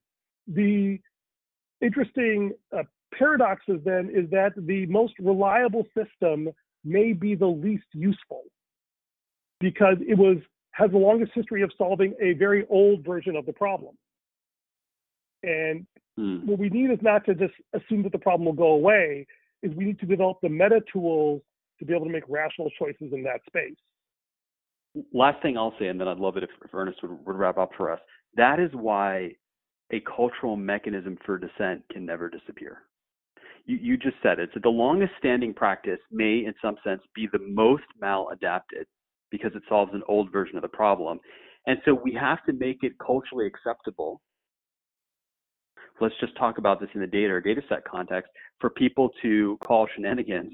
the 0.46 0.98
interesting 1.80 2.52
uh, 2.76 2.82
paradox 3.16 3.62
is 3.68 3.80
then 3.84 4.10
is 4.12 4.28
that 4.30 4.52
the 4.56 4.86
most 4.86 5.14
reliable 5.18 5.84
system 5.96 6.48
may 6.84 7.12
be 7.12 7.34
the 7.34 7.46
least 7.46 7.86
useful, 7.92 8.42
because 9.60 9.96
it 10.06 10.18
was 10.18 10.38
has 10.74 10.90
the 10.90 10.98
longest 10.98 11.32
history 11.34 11.62
of 11.62 11.70
solving 11.78 12.14
a 12.20 12.32
very 12.34 12.66
old 12.68 13.04
version 13.04 13.36
of 13.36 13.46
the 13.46 13.52
problem. 13.52 13.96
And 15.42 15.86
Hmm. 16.16 16.46
what 16.46 16.58
we 16.58 16.68
need 16.68 16.90
is 16.90 16.98
not 17.02 17.24
to 17.26 17.34
just 17.34 17.54
assume 17.72 18.02
that 18.04 18.12
the 18.12 18.18
problem 18.18 18.46
will 18.46 18.52
go 18.52 18.72
away, 18.72 19.26
is 19.62 19.74
we 19.74 19.84
need 19.84 19.98
to 20.00 20.06
develop 20.06 20.38
the 20.42 20.48
meta 20.48 20.80
tools 20.92 21.42
to 21.78 21.84
be 21.84 21.94
able 21.94 22.06
to 22.06 22.12
make 22.12 22.24
rational 22.28 22.70
choices 22.78 23.12
in 23.12 23.22
that 23.24 23.40
space. 23.46 23.76
last 25.12 25.42
thing 25.42 25.58
I'll 25.58 25.74
say, 25.78 25.88
and 25.88 26.00
then 26.00 26.06
I'd 26.06 26.18
love 26.18 26.36
it 26.36 26.44
if, 26.44 26.50
if 26.64 26.72
Ernest 26.72 27.02
would, 27.02 27.26
would 27.26 27.36
wrap 27.36 27.58
up 27.58 27.70
for 27.76 27.90
us. 27.90 27.98
That 28.36 28.60
is 28.60 28.70
why 28.74 29.32
a 29.90 30.00
cultural 30.00 30.56
mechanism 30.56 31.18
for 31.26 31.36
dissent 31.36 31.82
can 31.90 32.06
never 32.06 32.28
disappear. 32.28 32.82
You, 33.66 33.76
you 33.76 33.96
just 33.96 34.16
said 34.22 34.38
it. 34.38 34.50
So 34.54 34.60
the 34.62 34.68
longest 34.68 35.12
standing 35.18 35.52
practice 35.52 35.98
may, 36.12 36.44
in 36.44 36.54
some 36.62 36.76
sense, 36.84 37.02
be 37.14 37.26
the 37.32 37.40
most 37.40 37.82
maladapted 38.00 38.86
because 39.36 39.52
it 39.54 39.62
solves 39.68 39.92
an 39.94 40.02
old 40.08 40.30
version 40.30 40.56
of 40.56 40.62
the 40.62 40.68
problem. 40.68 41.18
And 41.66 41.78
so 41.84 41.94
we 41.94 42.12
have 42.14 42.44
to 42.44 42.52
make 42.52 42.78
it 42.82 42.92
culturally 43.04 43.46
acceptable. 43.46 44.20
Let's 46.00 46.14
just 46.20 46.36
talk 46.36 46.58
about 46.58 46.80
this 46.80 46.90
in 46.94 47.00
the 47.00 47.06
data 47.06 47.32
or 47.32 47.40
data 47.40 47.62
set 47.68 47.84
context 47.84 48.30
for 48.60 48.70
people 48.70 49.10
to 49.22 49.58
call 49.64 49.88
shenanigans 49.94 50.52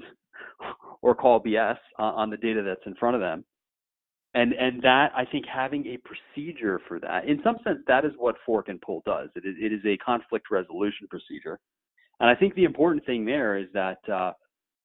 or 1.01 1.13
call 1.15 1.43
BS 1.43 1.77
on 1.99 2.29
the 2.29 2.37
data 2.37 2.63
that's 2.63 2.85
in 2.85 2.95
front 2.95 3.15
of 3.15 3.21
them 3.21 3.43
and 4.33 4.53
and 4.53 4.81
that 4.81 5.11
I 5.15 5.25
think 5.25 5.45
having 5.45 5.85
a 5.87 5.97
procedure 5.97 6.79
for 6.87 6.99
that, 6.99 7.25
in 7.27 7.41
some 7.43 7.57
sense, 7.63 7.79
that 7.87 8.05
is 8.05 8.11
what 8.17 8.35
fork 8.45 8.69
and 8.69 8.79
pull 8.81 9.01
does. 9.05 9.29
It 9.35 9.45
is 9.45 9.55
it 9.59 9.73
is 9.73 9.81
a 9.85 9.97
conflict 9.97 10.49
resolution 10.49 11.07
procedure, 11.09 11.59
and 12.19 12.29
I 12.29 12.35
think 12.35 12.55
the 12.55 12.63
important 12.63 13.05
thing 13.05 13.25
there 13.25 13.57
is 13.57 13.67
that 13.73 13.97
uh, 14.09 14.31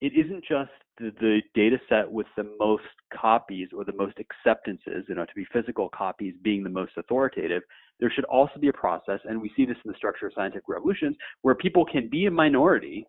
it 0.01 0.13
isn't 0.15 0.45
just 0.47 0.71
the, 0.99 1.13
the 1.21 1.41
data 1.55 1.79
set 1.89 2.11
with 2.11 2.27
the 2.37 2.47
most 2.59 2.85
copies 3.15 3.69
or 3.77 3.85
the 3.85 3.93
most 3.93 4.17
acceptances, 4.19 5.05
you 5.09 5.15
know, 5.15 5.25
to 5.25 5.35
be 5.35 5.47
physical 5.53 5.89
copies 5.89 6.35
being 6.43 6.63
the 6.63 6.71
most 6.71 6.93
authoritative. 6.97 7.63
There 8.01 8.13
should 8.15 8.25
also 8.27 8.59
be 8.61 8.69
a 8.69 8.73
process, 8.73 9.21
and 9.25 9.41
we 9.41 9.51
see 9.57 9.65
this 9.65 9.77
in 9.85 9.91
the 9.91 9.97
structure 9.97 10.27
of 10.27 10.33
scientific 10.35 10.69
revolutions, 10.69 11.17
where 11.43 11.55
people 11.55 11.85
can 11.85 12.09
be 12.09 12.27
a 12.27 12.31
minority 12.31 13.07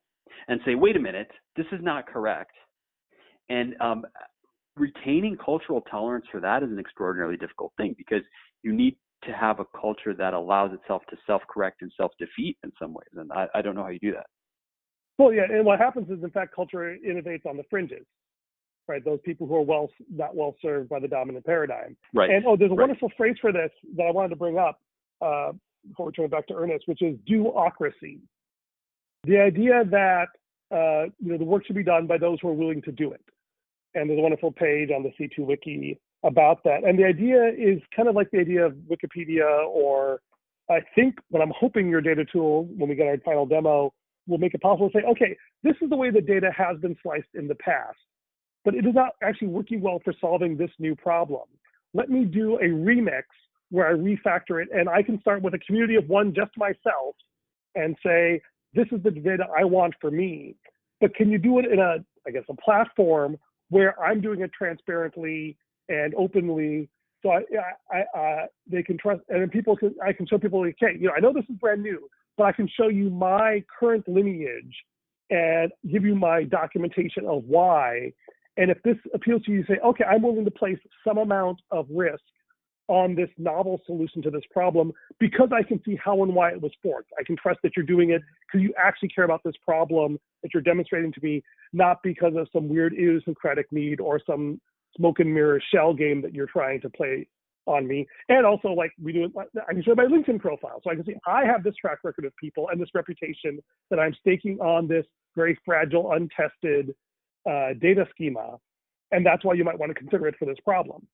and 0.47 0.61
say, 0.65 0.75
"Wait 0.75 0.95
a 0.95 0.99
minute, 0.99 1.29
this 1.55 1.65
is 1.71 1.81
not 1.81 2.07
correct," 2.07 2.53
and 3.49 3.75
um, 3.81 4.05
retaining 4.77 5.37
cultural 5.37 5.81
tolerance 5.81 6.25
for 6.31 6.39
that 6.39 6.63
is 6.63 6.69
an 6.69 6.79
extraordinarily 6.79 7.37
difficult 7.37 7.73
thing 7.77 7.95
because 7.97 8.21
you 8.63 8.71
need 8.73 8.95
to 9.23 9.31
have 9.31 9.59
a 9.59 9.65
culture 9.79 10.13
that 10.13 10.33
allows 10.33 10.71
itself 10.73 11.01
to 11.09 11.17
self-correct 11.25 11.81
and 11.81 11.91
self-defeat 11.97 12.57
in 12.63 12.71
some 12.79 12.93
ways. 12.93 13.07
And 13.15 13.31
I, 13.31 13.47
I 13.55 13.61
don't 13.61 13.75
know 13.75 13.83
how 13.83 13.89
you 13.89 13.99
do 13.99 14.13
that. 14.13 14.27
Well, 15.17 15.33
yeah, 15.33 15.43
and 15.49 15.65
what 15.65 15.79
happens 15.79 16.09
is, 16.09 16.23
in 16.23 16.29
fact, 16.29 16.53
culture 16.55 16.95
innovates 17.05 17.45
on 17.45 17.57
the 17.57 17.63
fringes, 17.69 18.05
right? 18.87 19.03
Those 19.03 19.19
people 19.25 19.47
who 19.47 19.55
are 19.55 19.61
well 19.61 19.89
not 20.13 20.35
well 20.35 20.55
served 20.61 20.89
by 20.89 20.99
the 20.99 21.07
dominant 21.07 21.45
paradigm. 21.45 21.97
Right. 22.13 22.29
And 22.29 22.45
oh, 22.45 22.55
there's 22.55 22.71
a 22.71 22.75
Right. 22.75 22.87
wonderful 22.87 23.11
phrase 23.17 23.35
for 23.41 23.51
this 23.51 23.71
that 23.95 24.03
I 24.03 24.11
wanted 24.11 24.29
to 24.29 24.35
bring 24.35 24.57
up 24.59 24.79
uh, 25.21 25.53
before 25.87 26.07
we 26.07 26.11
turn 26.11 26.25
it 26.25 26.31
back 26.31 26.47
to 26.47 26.53
Ernest, 26.55 26.87
which 26.87 27.01
is 27.01 27.17
do-ocracy. 27.25 28.19
The 29.23 29.39
idea 29.39 29.83
that 29.85 30.27
uh, 30.71 31.05
you 31.19 31.31
know 31.31 31.37
the 31.37 31.45
work 31.45 31.65
should 31.65 31.75
be 31.75 31.83
done 31.83 32.07
by 32.07 32.17
those 32.17 32.37
who 32.41 32.49
are 32.49 32.53
willing 32.53 32.81
to 32.83 32.91
do 32.91 33.11
it. 33.11 33.23
And 33.95 34.09
there's 34.09 34.19
a 34.19 34.21
wonderful 34.21 34.51
page 34.51 34.89
on 34.91 35.01
the 35.01 35.11
C2 35.19 35.39
Wiki 35.45 35.99
about 36.23 36.63
that. 36.65 36.83
And 36.83 36.99
the 36.99 37.05
idea 37.05 37.47
is 37.47 37.81
kind 37.95 38.07
of 38.07 38.15
like 38.15 38.29
the 38.31 38.39
idea 38.39 38.65
of 38.65 38.73
Wikipedia, 38.73 39.65
or 39.67 40.19
I 40.69 40.81
think 40.93 41.15
what 41.29 41.41
I'm 41.41 41.53
hoping 41.57 41.89
your 41.89 42.01
data 42.01 42.25
tool, 42.31 42.65
when 42.75 42.89
we 42.89 42.95
get 42.95 43.07
our 43.07 43.17
final 43.25 43.45
demo, 43.45 43.93
will 44.27 44.37
make 44.37 44.53
it 44.53 44.61
possible 44.61 44.89
to 44.89 44.99
say, 44.99 45.05
okay, 45.05 45.35
this 45.63 45.75
is 45.81 45.89
the 45.89 45.95
way 45.95 46.11
the 46.11 46.21
data 46.21 46.51
has 46.55 46.77
been 46.79 46.95
sliced 47.01 47.33
in 47.33 47.47
the 47.47 47.55
past, 47.55 47.97
but 48.65 48.75
it 48.75 48.85
is 48.85 48.93
not 48.93 49.11
actually 49.23 49.47
working 49.47 49.81
well 49.81 49.99
for 50.03 50.13
solving 50.19 50.57
this 50.57 50.71
new 50.79 50.95
problem. 50.95 51.43
Let 51.93 52.09
me 52.09 52.25
do 52.25 52.55
a 52.57 52.67
remix 52.67 53.23
where 53.69 53.87
I 53.87 53.93
refactor 53.93 54.61
it, 54.61 54.69
and 54.73 54.87
I 54.87 55.01
can 55.01 55.19
start 55.21 55.41
with 55.41 55.53
a 55.53 55.59
community 55.59 55.95
of 55.95 56.07
one 56.07 56.33
just 56.33 56.51
myself 56.57 57.15
and 57.75 57.95
say, 58.05 58.41
this 58.73 58.87
is 58.91 59.01
the 59.03 59.11
data 59.11 59.45
I 59.57 59.63
want 59.63 59.93
for 59.99 60.11
me. 60.11 60.55
But 60.99 61.15
can 61.15 61.29
you 61.29 61.37
do 61.37 61.59
it 61.59 61.65
in 61.65 61.79
a, 61.79 61.97
I 62.25 62.31
guess, 62.31 62.43
a 62.49 62.55
platform 62.55 63.37
where 63.69 63.99
I'm 64.01 64.21
doing 64.21 64.41
it 64.41 64.51
transparently 64.53 65.57
and 65.89 66.13
openly, 66.15 66.89
so 67.21 67.31
I, 67.31 67.41
I, 67.91 68.03
I 68.17 68.45
they 68.69 68.83
can 68.83 68.97
trust, 68.97 69.21
and 69.29 69.51
people 69.51 69.75
can, 69.75 69.95
I 70.05 70.13
can 70.13 70.27
show 70.27 70.37
people, 70.37 70.61
okay, 70.61 70.97
you 70.99 71.07
know, 71.07 71.13
I 71.15 71.19
know 71.19 71.33
this 71.33 71.45
is 71.49 71.55
brand 71.57 71.81
new, 71.81 72.07
but 72.37 72.45
I 72.45 72.51
can 72.51 72.67
show 72.67 72.87
you 72.87 73.09
my 73.09 73.63
current 73.79 74.07
lineage 74.07 74.75
and 75.29 75.71
give 75.91 76.05
you 76.05 76.15
my 76.15 76.43
documentation 76.43 77.25
of 77.25 77.43
why. 77.45 78.11
And 78.55 78.71
if 78.71 78.81
this 78.83 78.97
appeals 79.13 79.43
to 79.43 79.51
you, 79.51 79.65
say, 79.67 79.77
okay, 79.85 80.03
I'm 80.03 80.21
willing 80.21 80.45
to 80.45 80.51
place 80.51 80.77
some 81.05 81.17
amount 81.17 81.61
of 81.71 81.87
risk 81.89 82.21
on 82.87 83.15
this 83.15 83.29
novel 83.37 83.81
solution 83.85 84.21
to 84.21 84.31
this 84.31 84.43
problem 84.51 84.93
because 85.19 85.49
I 85.53 85.61
can 85.61 85.81
see 85.83 85.97
how 86.01 86.23
and 86.23 86.33
why 86.33 86.51
it 86.51 86.61
was 86.61 86.71
forked. 86.81 87.11
I 87.19 87.23
can 87.23 87.35
trust 87.35 87.59
that 87.63 87.73
you're 87.75 87.85
doing 87.85 88.11
it 88.11 88.21
because 88.45 88.63
you 88.63 88.73
actually 88.81 89.09
care 89.09 89.25
about 89.25 89.41
this 89.43 89.55
problem 89.63 90.17
that 90.41 90.53
you're 90.53 90.63
demonstrating 90.63 91.11
to 91.11 91.19
me, 91.21 91.43
not 91.73 92.01
because 92.01 92.33
of 92.37 92.47
some 92.53 92.69
weird 92.69 92.93
idiosyncratic 92.93 93.69
need 93.71 93.99
or 93.99 94.21
some 94.25 94.61
smoke 94.95 95.19
and 95.19 95.33
mirror 95.33 95.61
shell 95.73 95.93
game 95.93 96.21
that 96.21 96.33
you're 96.33 96.47
trying 96.47 96.79
to 96.81 96.89
play 96.89 97.27
on 97.67 97.87
me. 97.87 98.07
And 98.29 98.45
also, 98.45 98.69
like 98.69 98.91
we 99.01 99.13
do, 99.13 99.31
I 99.67 99.73
can 99.73 99.83
show 99.83 99.95
my 99.95 100.05
LinkedIn 100.05 100.39
profile, 100.39 100.81
so 100.83 100.89
I 100.89 100.95
can 100.95 101.05
see 101.05 101.15
I 101.27 101.45
have 101.45 101.63
this 101.63 101.75
track 101.75 101.99
record 102.03 102.25
of 102.25 102.35
people 102.37 102.69
and 102.69 102.81
this 102.81 102.89
reputation 102.93 103.59
that 103.89 103.99
I'm 103.99 104.15
staking 104.19 104.59
on 104.59 104.87
this 104.87 105.05
very 105.35 105.59
fragile, 105.65 106.13
untested 106.13 106.95
uh, 107.49 107.73
data 107.79 108.07
schema, 108.11 108.57
and 109.11 109.25
that's 109.25 109.43
why 109.45 109.53
you 109.53 109.63
might 109.63 109.77
want 109.77 109.89
to 109.91 109.93
consider 109.93 110.27
it 110.27 110.35
for 110.39 110.45
this 110.45 110.57
problem. 110.65 111.05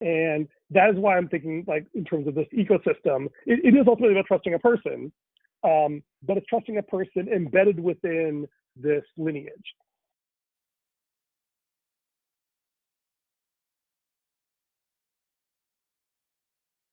And 0.00 0.48
that 0.70 0.90
is 0.90 0.96
why 0.96 1.16
I'm 1.16 1.28
thinking, 1.28 1.64
like, 1.66 1.86
in 1.94 2.04
terms 2.04 2.26
of 2.26 2.34
this 2.34 2.48
ecosystem, 2.56 3.26
it, 3.46 3.60
it 3.64 3.74
is 3.76 3.86
ultimately 3.86 4.14
about 4.14 4.26
trusting 4.26 4.54
a 4.54 4.58
person, 4.58 5.12
um, 5.64 6.02
but 6.22 6.36
it's 6.36 6.46
trusting 6.46 6.78
a 6.78 6.82
person 6.82 7.28
embedded 7.28 7.78
within 7.78 8.48
this 8.76 9.04
lineage. 9.16 9.74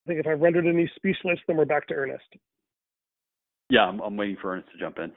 Think 0.10 0.20
if 0.20 0.28
I've 0.28 0.42
rendered 0.42 0.66
any 0.68 0.92
speechless, 0.96 1.40
then 1.48 1.56
we're 1.56 1.66
back 1.66 1.88
to 1.88 1.94
Ernest. 1.94 2.26
Yeah, 3.70 3.82
I'm, 3.82 4.00
I'm 4.00 4.18
waiting 4.18 4.38
for 4.42 4.52
Ernest 4.52 4.70
to 4.74 4.80
jump 4.80 4.98
in. 4.98 5.12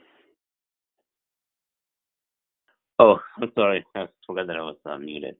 Oh, 2.99 3.17
I'm 3.41 3.51
sorry. 3.55 3.83
I 3.95 4.05
forgot 4.25 4.47
that 4.47 4.55
I 4.55 4.61
was 4.61 4.77
uh, 4.85 4.97
muted. 4.97 5.35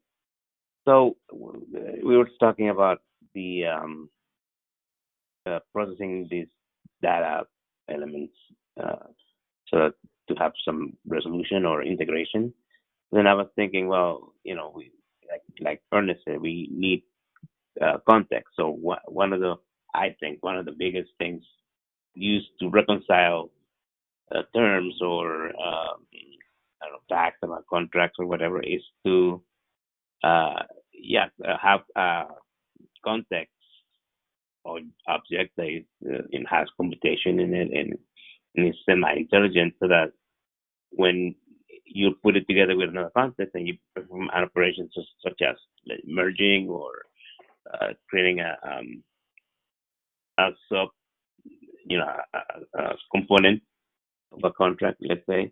So 0.86 1.16
we 1.32 2.18
were 2.18 2.28
talking 2.40 2.70
about 2.70 3.02
the 3.34 3.66
um, 3.68 4.10
uh, 5.46 5.60
processing 5.72 6.28
these 6.30 6.48
data 7.02 7.44
elements 7.90 8.34
uh, 8.84 9.08
so 9.68 9.78
that 9.78 9.94
to 10.30 10.36
have 10.36 10.54
some 10.66 10.94
resolution 11.08 11.66
or 11.66 11.84
integration. 11.84 12.54
Then 13.12 13.28
I 13.28 13.34
was 13.34 13.48
thinking, 13.56 13.88
well, 13.88 14.34
you 14.44 14.56
know, 14.56 14.74
we 14.76 14.92
like 15.30 15.42
like 15.62 15.82
Ernest 15.94 16.22
said, 16.26 16.42
we 16.42 16.70
need 16.72 17.04
uh, 17.82 17.98
context. 18.10 18.54
So 18.56 18.70
wha- 18.70 19.00
one 19.08 19.34
of 19.34 19.40
the 19.42 19.56
I 19.96 20.16
think 20.20 20.44
one 20.44 20.58
of 20.58 20.66
the 20.66 20.74
biggest 20.78 21.12
things 21.20 21.44
used 22.16 22.50
to 22.60 22.70
reconcile 22.70 23.52
uh, 24.34 24.44
terms 24.56 24.96
or 25.02 25.48
um, 25.48 26.06
know, 26.92 27.00
facts 27.10 27.40
about 27.44 27.66
contracts 27.70 28.18
or 28.20 28.26
whatever 28.28 28.62
is 28.62 28.82
to, 29.06 29.42
uh, 30.24 30.64
yeah, 30.94 31.28
uh, 31.48 31.58
have 31.62 31.82
uh, 31.96 32.34
context 33.06 33.52
or 34.66 34.80
object 35.08 35.54
that 35.58 35.68
is, 35.68 35.86
and 36.34 36.48
has 36.50 36.68
computation 36.78 37.40
in 37.40 37.54
it 37.54 37.70
and, 37.74 37.96
and 38.56 38.70
is 38.70 38.76
semi-intelligent 38.88 39.74
so 39.80 39.88
that 39.88 40.12
when 40.92 41.36
you 41.86 42.14
put 42.24 42.38
it 42.38 42.48
together 42.48 42.76
with 42.78 42.90
another 42.90 43.12
context 43.16 43.56
and 43.56 43.68
you 43.68 43.76
perform 43.96 44.30
an 44.34 44.44
operation 44.44 44.90
such, 44.96 45.06
such 45.24 45.42
as 45.48 45.56
merging 46.06 46.70
or 46.70 46.92
uh, 47.72 47.94
creating 48.10 48.40
a, 48.40 48.58
um, 48.68 49.04
a 50.40 50.50
sub, 50.70 50.90
you 51.86 51.98
know, 51.98 52.08
a, 52.34 52.82
a 52.82 52.96
component 53.12 53.62
of 54.32 54.40
a 54.44 54.52
contract, 54.52 54.98
let's 55.02 55.26
say, 55.28 55.52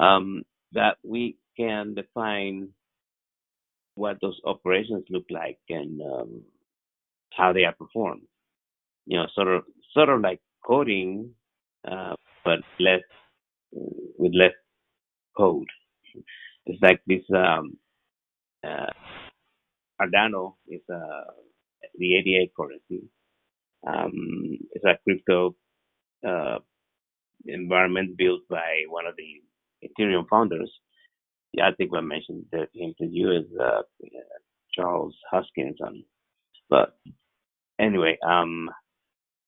um, 0.00 0.42
that 0.72 0.96
we 1.04 1.36
can 1.56 1.94
define 1.94 2.68
what 3.94 4.16
those 4.20 4.40
operations 4.44 5.04
look 5.10 5.24
like 5.30 5.58
and 5.68 6.00
um, 6.02 6.42
how 7.36 7.52
they 7.52 7.64
are 7.64 7.74
performed. 7.74 8.22
You 9.06 9.18
know, 9.18 9.26
sort 9.34 9.48
of, 9.48 9.64
sort 9.92 10.08
of 10.08 10.20
like 10.20 10.40
coding, 10.64 11.30
uh, 11.90 12.14
but 12.44 12.60
less 12.78 13.00
with 13.72 14.32
less 14.34 14.52
code. 15.36 15.68
It's 16.66 16.80
like 16.82 17.00
this. 17.06 17.22
Um, 17.34 17.76
uh, 18.66 18.86
Cardano 20.00 20.54
is 20.68 20.82
uh, 20.92 21.32
the 21.98 22.16
ADA 22.16 22.50
currency. 22.56 23.08
Um, 23.86 24.58
it's 24.72 24.84
a 24.84 24.98
crypto 25.04 25.56
uh, 26.26 26.58
environment 27.46 28.16
built 28.18 28.42
by 28.50 28.84
one 28.88 29.06
of 29.06 29.14
the 29.16 29.42
Ethereum 29.88 30.26
founders. 30.30 30.70
Yeah, 31.52 31.68
I 31.68 31.74
think 31.74 31.90
I 31.96 32.00
mentioned 32.00 32.46
that 32.52 32.68
him 32.74 32.94
to 32.98 33.06
you 33.06 33.32
is 33.32 33.46
uh, 33.60 33.82
Charles 34.74 35.16
Hoskinson. 35.32 36.04
But 36.70 36.98
anyway, 37.80 38.18
um, 38.26 38.70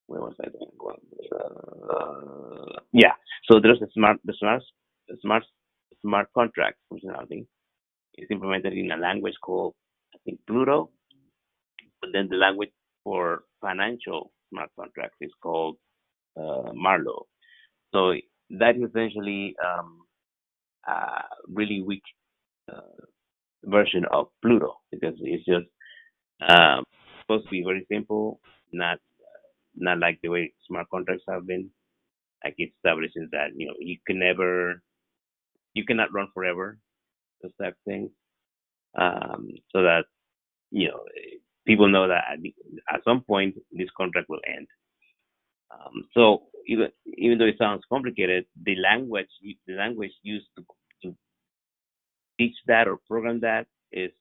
where 0.07 0.21
was 0.21 0.35
I 0.43 0.49
going? 0.79 0.99
Uh, 1.33 2.81
yeah. 2.93 3.13
So 3.51 3.61
there's 3.61 3.83
a 3.83 3.91
smart, 3.95 4.19
the 4.25 4.35
smart, 4.39 4.63
smart, 5.23 5.45
smart 6.03 6.29
contract 6.35 6.79
functionality. 6.93 7.47
It's 8.15 8.31
implemented 8.31 8.75
in 8.75 8.91
a 8.93 8.97
language 8.97 9.35
called, 9.43 9.75
I 10.27 10.31
think, 10.33 10.41
Pluto. 10.47 10.91
But 12.01 12.11
then 12.13 12.29
the 12.31 12.37
language 12.37 12.71
for 13.05 13.45
financial 13.61 14.33
smart 14.51 14.71
contracts 14.79 15.17
is 15.21 15.33
called 15.43 15.77
uh, 16.39 16.73
Marlowe. 16.75 17.27
So 17.95 18.15
that 18.51 18.77
is 18.77 18.91
essentially 18.91 19.57
um, 19.65 20.01
a 20.87 21.23
really 21.49 21.83
weak 21.83 22.03
uh, 22.73 22.81
version 23.65 24.05
of 24.13 24.29
Pluto 24.43 24.77
because 24.91 25.15
it's 25.21 25.45
just 25.45 25.67
um, 26.49 26.85
supposed 27.23 27.47
to 27.47 27.51
be 27.51 27.65
very 27.65 27.87
simple, 27.91 28.41
not 28.73 28.99
not 29.77 29.99
like 29.99 30.19
the 30.23 30.29
way 30.29 30.53
smart 30.69 30.89
contracts 30.91 31.25
have 31.29 31.47
been. 31.47 31.71
Like 32.45 32.55
it 32.59 32.73
establishes 32.77 33.29
that 33.33 33.49
you 33.57 33.67
know 33.69 33.75
you 33.79 33.99
can 34.07 34.19
never, 34.19 34.83
you 35.75 35.85
cannot 35.85 36.13
run 36.13 36.29
forever, 36.35 36.79
those 37.43 37.53
type 37.61 37.75
of 37.75 37.85
things. 37.87 38.11
Um, 38.99 39.51
so 39.73 39.83
that 39.83 40.05
you 40.71 40.89
know 40.89 41.05
people 41.67 41.89
know 41.89 42.09
that 42.09 42.25
at, 42.33 42.39
at 42.95 43.05
some 43.05 43.23
point 43.23 43.57
this 43.73 43.89
contract 43.97 44.29
will 44.29 44.41
end. 44.47 44.67
Um, 45.73 46.05
so 46.15 46.45
even 46.67 46.89
even 47.19 47.39
though 47.39 47.47
it 47.47 47.57
sounds 47.59 47.83
complicated, 47.89 48.47
the 48.65 48.77
language 48.77 49.29
the 49.67 49.75
language 49.75 50.13
used 50.23 50.47
to, 50.59 50.65
to 51.05 51.17
teach 52.39 52.57
that 52.67 52.89
or 52.89 52.99
program 53.09 53.41
that 53.41 53.67
is 53.93 54.13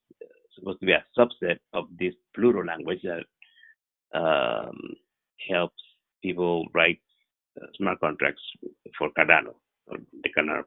supposed 0.56 0.80
to 0.82 0.86
be 0.86 0.94
a 0.94 1.06
subset 1.18 1.60
of 1.74 1.86
this 2.00 2.14
Plutus 2.36 2.66
language 2.68 3.02
that 3.04 3.26
um, 4.20 4.78
helps 5.50 5.82
people 6.24 6.68
write 6.74 7.00
uh, 7.62 7.68
smart 7.78 8.00
contracts 8.00 8.42
for 8.98 9.10
Cardano 9.18 9.56
or 9.88 9.98
the 10.24 10.30
Cardano 10.38 10.64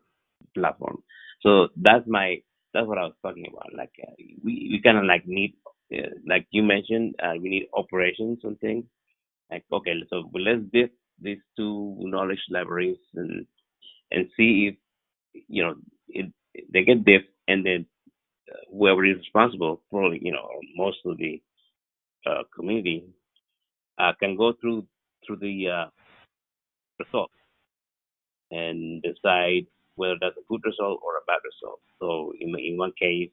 platform. 0.55 1.03
So 1.43 1.69
that's 1.77 2.07
my 2.07 2.43
that's 2.75 2.87
what 2.87 2.99
I 2.99 3.03
was 3.05 3.15
talking 3.23 3.47
about. 3.53 3.75
Like 3.77 3.93
uh, 4.03 4.13
we 4.45 4.69
we 4.73 4.81
kind 4.83 4.99
of 4.99 5.05
like 5.05 5.27
need 5.27 5.55
uh, 5.95 6.09
like 6.27 6.47
you 6.51 6.63
mentioned 6.63 7.15
uh, 7.23 7.35
we 7.41 7.49
need 7.49 7.69
operations 7.75 8.41
and 8.45 8.59
things. 8.61 8.85
Like 9.51 9.65
okay, 9.73 9.95
so 10.11 10.31
let's 10.35 10.63
diff 10.73 10.91
these 11.21 11.41
two 11.57 11.97
knowledge 12.01 12.41
libraries 12.51 12.99
and 13.15 13.47
and 14.11 14.29
see 14.37 14.71
if 14.73 15.45
you 15.49 15.63
know 15.63 15.75
it, 16.09 16.33
they 16.73 16.85
get 16.85 17.05
diff 17.05 17.23
and 17.49 17.65
then 17.65 17.87
uh, 18.53 18.59
whoever 18.73 19.05
is 19.05 19.19
responsible, 19.19 19.83
probably 19.91 20.21
you 20.23 20.33
know 20.33 20.49
most 20.77 20.99
of 21.07 21.19
the 21.19 21.43
uh, 22.27 22.43
community 22.55 23.05
uh, 23.99 24.13
can 24.21 24.37
go 24.37 24.53
through 24.61 24.87
through 25.27 25.37
the 25.37 25.87
results 26.99 27.35
and 28.51 29.03
decide 29.03 29.67
whether 29.97 30.17
that's 30.21 30.37
a 30.37 30.47
good 30.49 30.61
result 30.65 31.01
or 31.05 31.17
a 31.17 31.27
bad 31.27 31.41
result. 31.45 31.81
So 32.01 32.33
in 32.41 32.55
in 32.59 32.77
one 32.79 32.93
case, 33.01 33.31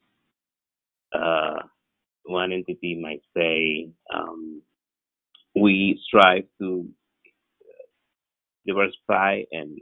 uh, 1.14 1.60
one 2.24 2.52
entity 2.52 3.00
might 3.02 3.22
say 3.36 3.90
um, 4.14 4.62
we 5.56 6.00
strive 6.06 6.46
to 6.60 6.88
diversify 8.68 9.44
and 9.52 9.80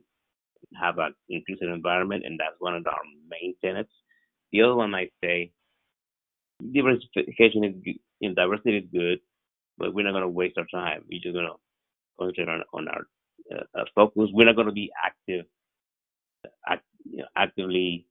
have 0.80 0.97
an 0.97 1.13
inclusive 1.30 1.69
environment, 1.69 2.23
and 2.25 2.39
that's 2.39 2.55
one 2.59 2.75
of 2.75 2.86
our 2.88 3.01
main 3.30 3.55
tenets. 3.63 3.91
The 4.51 4.61
other 4.61 4.75
one 4.75 4.91
might 4.91 5.11
say 5.23 5.51
diversification 6.73 7.63
is 7.63 7.95
in 8.21 8.34
diversity 8.34 8.78
is 8.78 8.86
good, 8.91 9.19
but 9.78 9.93
we're 9.93 10.03
not 10.03 10.11
going 10.11 10.23
to 10.23 10.30
waste 10.30 10.57
our 10.57 10.67
time. 10.71 11.03
We're 11.09 11.21
just 11.21 11.34
going 11.34 11.45
to 11.47 11.53
concentrate 12.19 12.49
on, 12.49 12.63
on 12.73 12.88
our 12.88 13.07
uh, 13.53 13.84
focus. 13.95 14.30
We're 14.34 14.45
not 14.45 14.55
going 14.55 14.67
to 14.67 14.73
be 14.73 14.91
active, 15.03 15.45
act, 16.68 16.84
you 17.10 17.18
know, 17.20 17.28
actively 17.36 18.06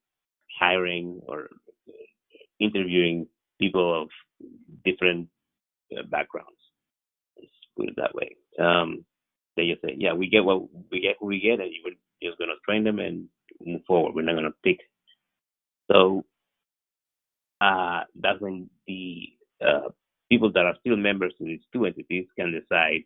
hiring 0.59 1.21
or 1.27 1.49
interviewing 2.61 3.27
people 3.61 4.03
of 4.03 4.09
different 4.85 5.29
uh, 5.97 6.03
backgrounds. 6.11 6.51
Let's 7.37 7.51
put 7.77 7.89
it 7.89 7.97
that 7.97 8.15
way. 8.15 8.37
Um, 8.59 9.05
they 9.57 9.69
just 9.69 9.83
say, 9.83 9.95
yeah, 9.97 10.13
we 10.13 10.29
get 10.29 10.45
what 10.45 10.63
we 10.91 11.01
get, 11.01 11.17
who 11.21 11.27
we 11.27 11.41
get, 11.41 11.61
and 11.61 11.71
we're 11.85 11.93
just 12.23 12.39
going 12.39 12.51
to 12.51 12.57
train 12.65 12.85
them 12.85 12.99
and 12.99 13.29
move 13.65 13.83
forward. 13.87 14.15
We're 14.15 14.23
not 14.23 14.35
going 14.35 14.45
to 14.45 14.55
pick. 14.63 14.79
So 15.91 16.25
uh, 17.61 18.01
that's 18.21 18.41
when 18.41 18.69
the 18.87 19.29
uh, 19.67 19.89
people 20.29 20.53
that 20.53 20.65
are 20.67 20.77
still 20.81 20.97
members 20.97 21.35
of 21.41 21.47
these 21.47 21.61
two 21.73 21.87
entities 21.87 22.27
can 22.39 22.53
decide, 22.53 23.05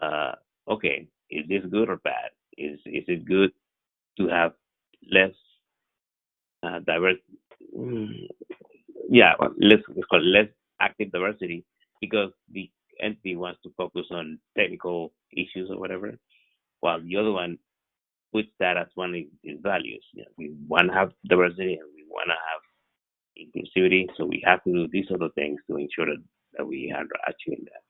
uh, 0.00 0.32
okay, 0.70 1.06
is 1.30 1.46
this 1.48 1.62
good 1.70 1.88
or 1.88 1.96
bad? 1.96 2.30
Is 2.56 2.78
is 2.84 3.04
it 3.06 3.24
good 3.24 3.52
to 4.18 4.28
have 4.28 4.52
less 5.10 5.34
uh, 6.62 6.80
diverse? 6.86 7.18
Mm, 7.76 8.26
yeah, 9.08 9.34
less 9.58 9.80
let's 9.88 10.06
call 10.08 10.20
it 10.20 10.24
less 10.24 10.48
active 10.80 11.12
diversity 11.12 11.64
because 12.00 12.30
the 12.52 12.70
entity 13.00 13.36
wants 13.36 13.60
to 13.62 13.72
focus 13.76 14.06
on 14.10 14.38
technical 14.56 15.12
issues 15.32 15.70
or 15.70 15.78
whatever, 15.78 16.18
while 16.80 17.00
the 17.02 17.16
other 17.16 17.32
one 17.32 17.58
puts 18.32 18.48
that 18.58 18.76
as 18.76 18.86
one 18.94 19.10
of 19.10 19.22
its 19.42 19.60
values. 19.62 20.04
You 20.12 20.22
know, 20.22 20.30
we 20.38 20.52
want 20.68 20.88
to 20.88 20.94
have 20.94 21.12
diversity 21.28 21.74
and 21.74 21.88
we 21.94 22.04
want 22.08 22.30
to 22.30 22.34
have 22.34 22.62
inclusivity. 23.38 24.06
So 24.16 24.26
we 24.26 24.42
have 24.46 24.62
to 24.64 24.72
do 24.72 24.88
these 24.92 25.06
other 25.12 25.28
things 25.34 25.60
to 25.68 25.76
ensure 25.76 26.06
that, 26.06 26.22
that 26.56 26.66
we 26.66 26.92
are 26.96 27.04
achieving 27.28 27.64
that. 27.64 27.82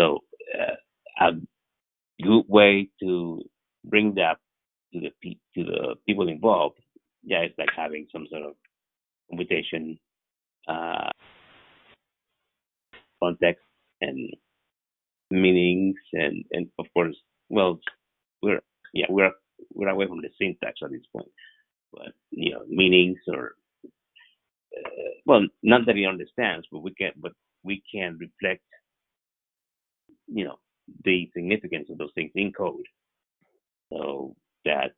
So 0.00 0.20
uh, 0.58 1.26
a 1.26 1.32
good 2.22 2.44
way 2.48 2.90
to 3.00 3.42
bring 3.84 4.14
that 4.14 4.38
to 4.92 5.00
the 5.00 5.10
to 5.54 5.64
the 5.64 5.94
people 6.06 6.28
involved, 6.28 6.78
yeah, 7.22 7.40
it's 7.40 7.58
like 7.58 7.68
having 7.76 8.06
some 8.12 8.26
sort 8.30 8.42
of 8.42 8.54
invitation, 9.30 9.98
uh, 10.68 11.10
context, 13.22 13.64
and 14.00 14.30
meanings, 15.30 15.96
and 16.12 16.44
and 16.52 16.68
of 16.78 16.86
course, 16.94 17.16
well, 17.48 17.78
we're 18.42 18.60
yeah 18.92 19.06
we're 19.08 19.32
we're 19.74 19.88
away 19.88 20.06
from 20.06 20.22
the 20.22 20.30
syntax 20.38 20.80
at 20.82 20.90
this 20.90 21.06
point, 21.12 21.30
but 21.92 22.12
you 22.30 22.52
know 22.52 22.64
meanings 22.68 23.18
or 23.28 23.54
uh, 24.76 24.90
well, 25.26 25.42
not 25.62 25.86
that 25.86 25.96
he 25.96 26.06
understands, 26.06 26.66
but 26.70 26.80
we 26.80 26.94
can, 26.94 27.12
but 27.16 27.32
we 27.62 27.82
can 27.92 28.18
reflect, 28.18 28.62
you 30.28 30.44
know, 30.44 30.58
the 31.04 31.28
significance 31.34 31.88
of 31.90 31.98
those 31.98 32.12
things 32.14 32.30
in 32.34 32.52
code, 32.52 32.86
so 33.92 34.34
that 34.64 34.92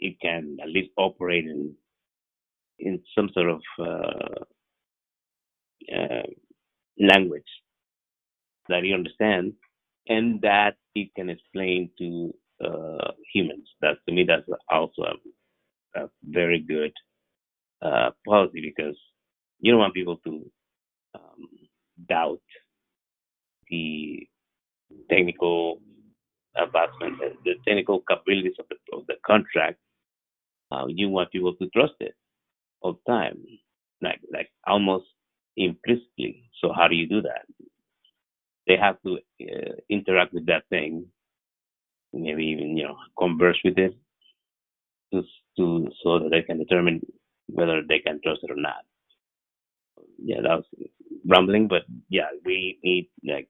it 0.00 0.16
can 0.20 0.58
at 0.62 0.68
least 0.70 0.90
operate 0.98 1.46
in 1.46 1.74
in 2.80 3.00
some 3.16 3.30
sort 3.34 3.48
of 3.50 3.62
uh, 3.80 4.44
uh, 5.96 6.22
language 7.00 7.48
that 8.68 8.84
he 8.84 8.94
understands, 8.94 9.54
and 10.08 10.40
that 10.42 10.76
he 10.94 11.12
can 11.16 11.30
explain 11.30 11.90
to 11.98 12.34
uh, 12.64 13.12
humans. 13.32 13.68
That 13.82 13.96
to 14.08 14.14
me, 14.14 14.24
that's 14.28 14.48
also 14.70 15.02
a, 15.02 15.36
a 16.04 16.10
very 16.24 16.60
good 16.60 16.92
uh, 17.82 18.10
policy 18.26 18.60
because 18.62 18.96
you 19.60 19.72
don't 19.72 19.80
want 19.80 19.94
people 19.94 20.18
to 20.24 20.50
um, 21.16 21.48
doubt 22.08 22.42
the 23.70 24.28
technical 25.10 25.80
advancement, 26.56 27.18
the 27.44 27.54
technical 27.66 28.02
capabilities 28.08 28.56
of 28.58 28.66
the, 28.70 28.76
of 28.96 29.06
the 29.06 29.14
contract. 29.26 29.78
Uh, 30.72 30.86
you 30.88 31.08
want 31.08 31.32
people 31.32 31.54
to 31.56 31.68
trust 31.70 31.94
it 32.00 32.14
all 32.80 32.94
the 33.06 33.12
time, 33.12 33.38
like 34.02 34.20
like 34.32 34.50
almost 34.66 35.06
implicitly. 35.56 36.50
So 36.60 36.72
how 36.74 36.88
do 36.88 36.96
you 36.96 37.08
do 37.08 37.22
that? 37.22 37.46
They 38.66 38.76
have 38.76 38.96
to 39.06 39.18
uh, 39.42 39.72
interact 39.90 40.34
with 40.34 40.46
that 40.46 40.64
thing, 40.70 41.06
maybe 42.12 42.44
even 42.46 42.76
you 42.76 42.84
know 42.84 42.96
converse 43.18 43.58
with 43.64 43.78
it, 43.78 43.94
to 45.12 45.22
to 45.58 45.88
so 46.04 46.20
that 46.20 46.30
they 46.30 46.42
can 46.42 46.58
determine 46.58 47.02
whether 47.48 47.82
they 47.88 48.00
can 48.00 48.20
trust 48.24 48.40
it 48.44 48.50
or 48.50 48.56
not 48.56 48.76
yeah, 50.18 50.40
that 50.42 50.56
was 50.56 50.64
rumbling, 51.26 51.68
but 51.68 51.82
yeah, 52.08 52.28
we 52.44 52.78
need 52.82 53.08
like 53.24 53.48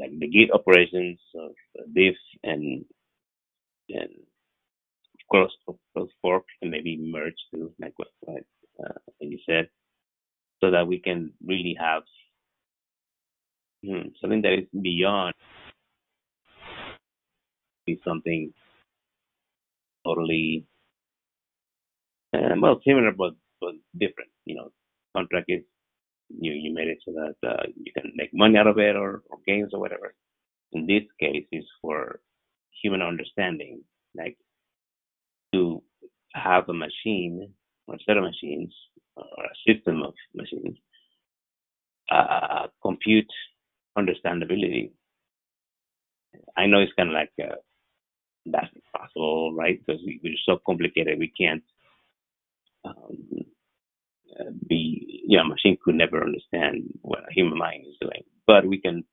like 0.00 0.12
the 0.18 0.28
git 0.28 0.50
operations 0.52 1.18
of 1.36 1.52
diff 1.94 2.16
and 2.42 2.84
and 3.90 4.10
of 4.10 5.28
course 5.30 5.52
of 5.68 5.76
course 5.94 6.10
fork 6.22 6.44
and 6.62 6.70
maybe 6.70 6.96
merge 6.98 7.36
too, 7.54 7.72
like 7.80 7.92
what, 7.96 8.08
what 8.20 8.44
uh, 8.84 8.98
you 9.20 9.38
said, 9.46 9.68
so 10.62 10.70
that 10.70 10.86
we 10.86 10.98
can 11.00 11.32
really 11.46 11.76
have 11.78 12.02
hmm, 13.84 14.08
something 14.20 14.42
that 14.42 14.54
is 14.54 14.68
beyond 14.82 15.34
be 17.86 18.00
something 18.04 18.52
totally 20.06 20.66
uh, 22.34 22.54
well 22.60 22.80
similar 22.86 23.12
but 23.12 23.34
but 23.60 23.74
different. 23.98 24.30
You 24.44 24.56
know, 24.56 24.72
contract 25.16 25.46
is 25.48 25.62
you 26.40 26.52
you 26.52 26.74
made 26.74 26.88
it 26.88 26.98
so 27.04 27.12
that 27.12 27.48
uh, 27.48 27.62
you 27.76 27.92
can 27.92 28.12
make 28.16 28.30
money 28.34 28.58
out 28.58 28.66
of 28.66 28.78
it 28.78 28.96
or, 28.96 29.22
or 29.30 29.38
games 29.46 29.70
or 29.72 29.80
whatever. 29.80 30.14
In 30.72 30.86
this 30.86 31.04
case, 31.20 31.46
is 31.52 31.64
for 31.82 32.20
human 32.82 33.02
understanding, 33.02 33.82
like 34.16 34.36
to 35.54 35.82
have 36.34 36.68
a 36.68 36.74
machine 36.74 37.50
or 37.86 37.94
a 37.96 37.98
set 38.06 38.16
of 38.16 38.24
machines 38.24 38.74
or 39.16 39.44
a 39.44 39.72
system 39.72 40.02
of 40.02 40.14
machines 40.34 40.76
uh, 42.10 42.66
compute 42.82 43.30
understandability. 43.98 44.90
I 46.56 46.66
know 46.66 46.80
it's 46.80 46.92
kind 46.96 47.10
of 47.10 47.14
like 47.14 47.32
uh, 47.42 47.56
that's 48.46 48.70
impossible, 48.74 49.54
right? 49.54 49.80
Because 49.84 50.02
we, 50.04 50.20
we're 50.22 50.34
so 50.44 50.58
complicated, 50.66 51.18
we 51.18 51.32
can't 51.38 51.62
um, 52.84 53.44
uh, 54.38 54.50
be, 54.68 55.13
you 55.26 55.38
know, 55.38 55.44
machine 55.44 55.78
could 55.84 55.96
never 55.96 56.22
understand 56.24 56.84
what 57.02 57.20
a 57.20 57.34
human 57.34 57.58
mind 57.58 57.86
is 57.88 57.96
doing, 58.00 58.24
but 58.46 58.66
we 58.66 58.80
can 58.80 59.04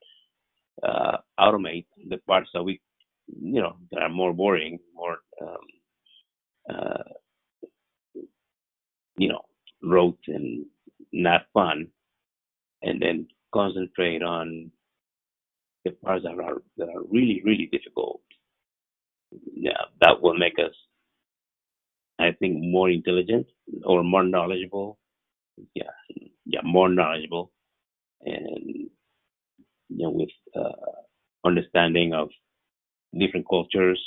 uh, 0.84 1.18
automate 1.40 1.86
the 2.10 2.18
parts 2.28 2.50
that 2.54 2.64
we, 2.64 2.82
you 3.42 3.62
know, 3.62 3.76
that 3.92 4.02
are 4.04 4.10
more 4.10 4.34
boring, 4.34 4.80
more, 4.96 5.18
um, 5.42 5.58
uh, 6.76 7.04
you 9.18 9.30
know, 9.30 9.42
rote 9.84 10.20
and 10.28 10.66
not 11.14 11.44
fun, 11.54 11.88
and 12.84 13.02
then 13.02 13.28
concentrate 13.54 14.24
on 14.24 14.72
the 15.86 15.92
parts 15.92 16.24
that 16.26 16.34
are 16.40 16.62
that 16.78 16.90
are 16.90 17.04
really 17.12 17.42
really 17.46 17.70
difficult. 17.72 18.22
Yeah, 19.56 19.84
that 20.02 20.22
will 20.22 20.38
make 20.38 20.60
us, 20.60 20.74
I 22.20 22.32
think, 22.40 22.58
more 22.62 22.90
intelligent 22.90 23.48
or 23.86 24.04
more 24.04 24.24
knowledgeable. 24.24 25.00
Yeah, 25.76 25.92
yeah, 26.46 26.62
more 26.64 26.90
knowledgeable, 26.90 27.52
and 28.22 28.68
you 28.68 28.90
know, 29.90 30.12
with 30.12 30.30
uh, 30.56 30.72
understanding 31.46 32.14
of 32.14 32.30
different 33.18 33.48
cultures, 33.50 34.02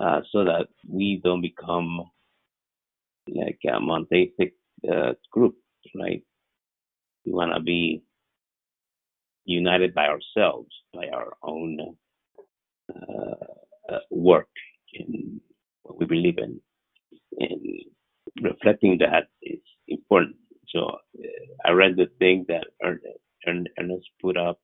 uh, 0.00 0.20
so 0.32 0.44
that 0.44 0.68
we 0.88 1.20
don't 1.24 1.42
become 1.42 2.02
like 3.28 3.60
a 3.72 3.80
monotheistic 3.80 4.54
uh, 4.90 5.12
group, 5.32 5.56
right? 5.98 6.22
We 7.26 7.32
want 7.32 7.54
to 7.54 7.60
be 7.60 8.02
united 9.46 9.94
by 9.94 10.08
ourselves, 10.08 10.70
by 10.94 11.08
our 11.14 11.34
own 11.42 11.78
uh, 12.94 13.94
uh, 13.94 14.00
work 14.10 14.48
in 14.94 15.40
what 15.82 15.98
we 15.98 16.06
believe 16.06 16.38
in. 16.38 16.60
And 17.38 17.60
reflecting 18.42 18.98
that 18.98 19.28
is 19.42 19.60
important. 19.88 20.36
So 20.68 20.80
uh, 20.88 21.57
I 21.68 21.72
read 21.72 21.96
the 21.96 22.08
thing 22.18 22.46
that 22.48 22.66
Ernest 23.78 24.08
put 24.22 24.38
up 24.38 24.60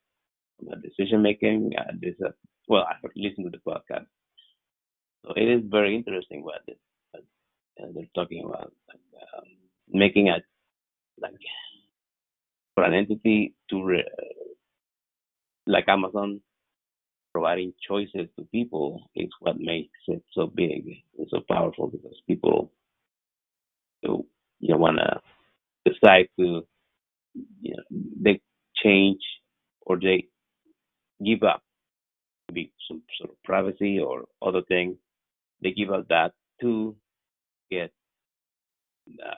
about 0.63 0.83
decision 0.83 1.23
making. 1.23 1.73
Uh, 1.79 1.93
uh, 2.25 2.31
well, 2.69 2.85
I 2.89 2.95
listened 3.17 3.53
to 3.53 3.59
the 3.59 3.71
podcast. 3.71 4.07
So 5.25 5.35
it 5.37 5.49
is 5.49 5.63
very 5.71 5.97
interesting 5.97 6.45
what, 6.45 6.63
this, 6.67 6.77
uh, 7.15 7.87
they're 7.95 8.05
talking 8.15 8.45
about, 8.47 8.73
like, 8.89 9.01
um, 9.39 9.45
making 9.89 10.31
a 10.31 10.39
like 11.21 11.35
for 12.75 12.85
an 12.85 12.95
entity 12.95 13.55
to 13.71 13.85
re- 13.85 14.11
like 15.67 15.89
Amazon 15.89 16.41
providing 17.33 17.75
choices 17.87 18.29
to 18.39 18.45
people 18.53 19.11
is 19.17 19.31
what 19.41 19.59
makes 19.61 19.99
it 20.09 20.23
so 20.33 20.47
big 20.47 20.87
and 21.19 21.29
so 21.31 21.41
powerful 21.51 21.89
because 21.89 22.17
people 22.29 22.73
you 24.03 24.79
want 24.79 24.99
to 24.99 25.21
decide 25.91 26.29
to 26.39 26.67
you 27.62 27.74
know 27.76 27.85
they 28.22 28.41
change 28.76 29.22
or 29.82 29.99
they 30.01 30.28
give 31.24 31.43
up 31.43 31.62
maybe 32.49 32.72
some 32.89 33.03
sort 33.18 33.30
of 33.30 33.43
privacy 33.45 33.99
or 34.01 34.24
other 34.43 34.62
thing. 34.68 34.97
they 35.62 35.72
give 35.72 35.91
up 35.91 36.07
that 36.09 36.32
to 36.61 36.97
get 37.70 37.93
uh, 39.26 39.35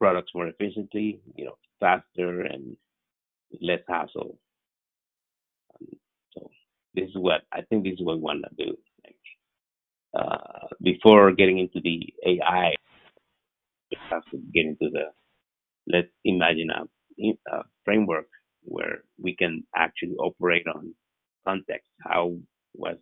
products 0.00 0.32
more 0.34 0.48
efficiently 0.48 1.20
you 1.36 1.44
know 1.46 1.56
faster 1.80 2.42
and 2.42 2.76
less 3.62 3.80
hassle 3.88 4.38
so 6.34 6.50
this 6.94 7.08
is 7.08 7.16
what 7.16 7.42
I 7.52 7.62
think 7.62 7.84
this 7.84 7.94
is 7.94 8.00
what 8.04 8.16
we 8.16 8.22
want 8.22 8.44
to 8.44 8.66
do. 8.66 8.76
Like, 9.04 9.16
uh, 10.14 10.66
before 10.82 11.32
getting 11.32 11.58
into 11.58 11.80
the 11.82 12.12
AI, 12.26 12.74
we 13.90 13.98
have 14.10 14.24
to 14.32 14.38
get 14.54 14.66
into 14.66 14.90
the 14.92 15.04
let's 15.88 16.08
imagine 16.24 16.70
a, 16.70 16.84
a 17.50 17.58
framework 17.84 18.28
where 18.64 19.02
we 19.20 19.34
can 19.36 19.64
actually 19.76 20.14
operate 20.16 20.66
on 20.66 20.94
context. 21.46 21.88
How 22.02 22.36
what 22.72 23.00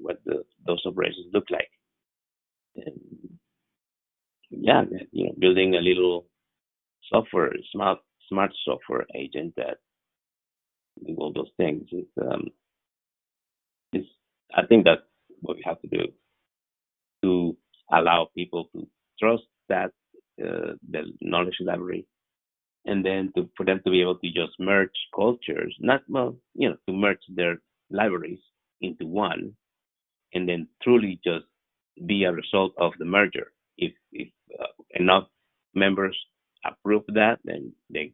what 0.00 0.20
the, 0.24 0.44
those 0.66 0.82
operations 0.86 1.26
look 1.32 1.46
like. 1.50 1.70
And 2.76 3.00
yeah, 4.50 4.84
you 5.12 5.26
know, 5.26 5.34
building 5.38 5.74
a 5.74 5.80
little 5.80 6.26
software, 7.10 7.52
smart 7.72 7.98
smart 8.28 8.52
software 8.64 9.06
agent 9.14 9.54
that 9.56 9.78
do 11.06 11.14
all 11.18 11.32
those 11.32 11.50
things 11.56 11.88
is 11.92 12.06
um, 12.20 12.48
is 13.92 14.04
I 14.54 14.66
think 14.66 14.84
that's 14.84 15.02
what 15.40 15.56
we 15.56 15.62
have 15.64 15.80
to 15.82 15.88
do 15.88 16.04
to 17.22 17.56
allow 17.92 18.28
people 18.36 18.68
to 18.74 18.86
trust 19.20 19.44
that 19.68 19.90
uh, 20.42 20.74
the 20.90 21.02
knowledge 21.20 21.56
library, 21.60 22.06
and 22.86 23.04
then 23.04 23.32
to 23.36 23.48
for 23.56 23.64
them 23.64 23.80
to 23.84 23.90
be 23.90 24.00
able 24.00 24.18
to 24.18 24.28
just 24.28 24.58
merge 24.58 24.90
cultures, 25.14 25.74
not 25.80 26.02
well, 26.08 26.36
you 26.54 26.68
know, 26.68 26.76
to 26.88 26.92
merge 26.94 27.22
their 27.28 27.56
libraries 27.90 28.40
into 28.80 29.06
one, 29.06 29.54
and 30.34 30.48
then 30.48 30.68
truly 30.82 31.20
just 31.24 31.46
be 32.06 32.24
a 32.24 32.32
result 32.32 32.72
of 32.78 32.92
the 32.98 33.04
merger. 33.04 33.52
If 33.78 33.92
if 34.12 34.28
uh, 34.60 34.66
enough 34.94 35.28
members 35.74 36.18
approve 36.64 37.04
that, 37.08 37.38
then 37.44 37.72
they 37.90 38.12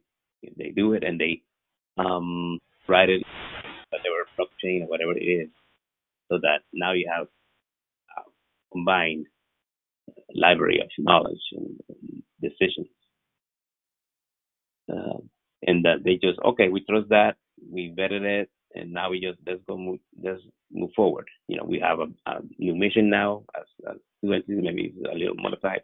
they 0.57 0.71
do 0.75 0.93
it, 0.93 1.03
and 1.03 1.19
they 1.19 1.41
um, 1.97 2.59
write 2.87 3.09
it, 3.09 3.23
whatever 3.89 4.27
blockchain 4.37 4.83
or 4.83 4.87
whatever 4.87 5.17
it 5.17 5.23
is, 5.23 5.49
so 6.29 6.39
that 6.41 6.59
now 6.73 6.93
you 6.93 7.09
have 7.13 7.27
a 8.17 8.21
combined 8.71 9.25
library 10.35 10.79
of 10.81 10.89
knowledge 10.97 11.41
and, 11.53 11.79
and 11.89 12.23
decisions. 12.41 12.87
Uh, 14.91 15.19
and 15.67 15.83
that 15.85 16.03
they 16.03 16.15
just 16.15 16.39
okay, 16.45 16.69
we 16.69 16.85
trust 16.89 17.09
that, 17.09 17.35
we 17.71 17.93
vetted 17.97 18.21
it, 18.23 18.49
and 18.75 18.93
now 18.93 19.09
we 19.09 19.19
just 19.19 19.39
let's 19.45 19.61
go 19.67 19.77
move, 19.77 19.99
let's 20.21 20.41
move 20.71 20.91
forward. 20.95 21.27
You 21.47 21.57
know, 21.57 21.65
we 21.65 21.79
have 21.79 21.99
a, 21.99 22.07
a 22.29 22.39
new 22.57 22.75
mission 22.75 23.09
now 23.09 23.43
as, 23.57 23.65
as 23.89 23.97
entities, 24.23 24.59
maybe 24.61 24.93
it's 24.95 25.11
a 25.11 25.17
little 25.17 25.35
modified, 25.35 25.81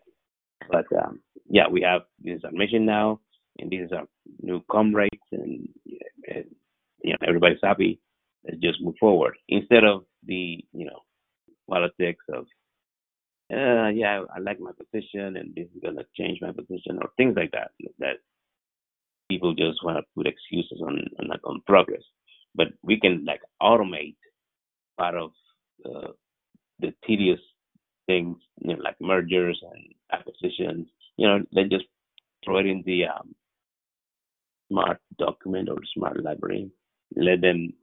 but 0.71 0.85
um, 1.03 1.19
yeah, 1.49 1.67
we 1.69 1.81
have 1.81 2.03
this 2.23 2.37
is 2.37 2.43
our 2.45 2.51
mission 2.51 2.85
now, 2.85 3.19
and 3.59 3.69
this 3.69 3.81
is 3.85 3.91
are 3.91 4.07
new 4.41 4.63
comrades, 4.71 5.11
and, 5.31 5.67
and 6.27 6.45
you 7.03 7.11
know 7.11 7.17
everybody's 7.27 7.59
happy. 7.63 7.99
Let's 8.45 8.59
just 8.61 8.81
move 8.81 8.95
forward 8.99 9.35
instead 9.49 9.83
of 9.83 10.05
the 10.25 10.63
you 10.71 10.85
know 10.85 11.01
politics 11.69 12.23
of 12.33 12.45
uh, 13.53 13.89
yeah 13.89 14.23
I 14.35 14.39
like 14.39 14.59
my 14.59 14.71
position 14.71 15.37
and 15.37 15.53
this 15.55 15.65
is 15.65 15.81
gonna 15.83 16.03
change 16.17 16.39
my 16.41 16.51
position 16.51 16.97
or 17.01 17.09
things 17.17 17.35
like 17.35 17.51
that 17.51 17.71
that 17.99 18.17
people 19.29 19.53
just 19.53 19.83
want 19.83 19.97
to 19.97 20.03
put 20.15 20.27
excuses 20.27 20.81
on 20.81 20.99
on, 21.19 21.31
on 21.43 21.61
progress. 21.67 22.03
But 22.55 22.67
we 22.83 22.99
can 22.99 23.25
like 23.25 23.41
automate 23.61 24.15
part 24.97 25.15
of 25.15 25.31
uh, 25.85 26.11
the 26.79 26.93
tedious 27.05 27.39
things, 28.07 28.37
you 28.61 28.75
know, 28.75 28.81
like 28.81 28.95
mergers 29.01 29.61
and 29.73 29.93
acquisitions. 30.11 30.87
You 31.17 31.27
know, 31.27 31.39
they 31.53 31.63
just 31.65 31.85
throw 32.43 32.59
it 32.59 32.65
in 32.65 32.83
the 32.85 33.05
um, 33.05 33.35
smart 34.69 34.99
document 35.17 35.69
or 35.69 35.77
smart 35.93 36.21
library 36.23 36.71
let 37.15 37.41
them 37.41 37.73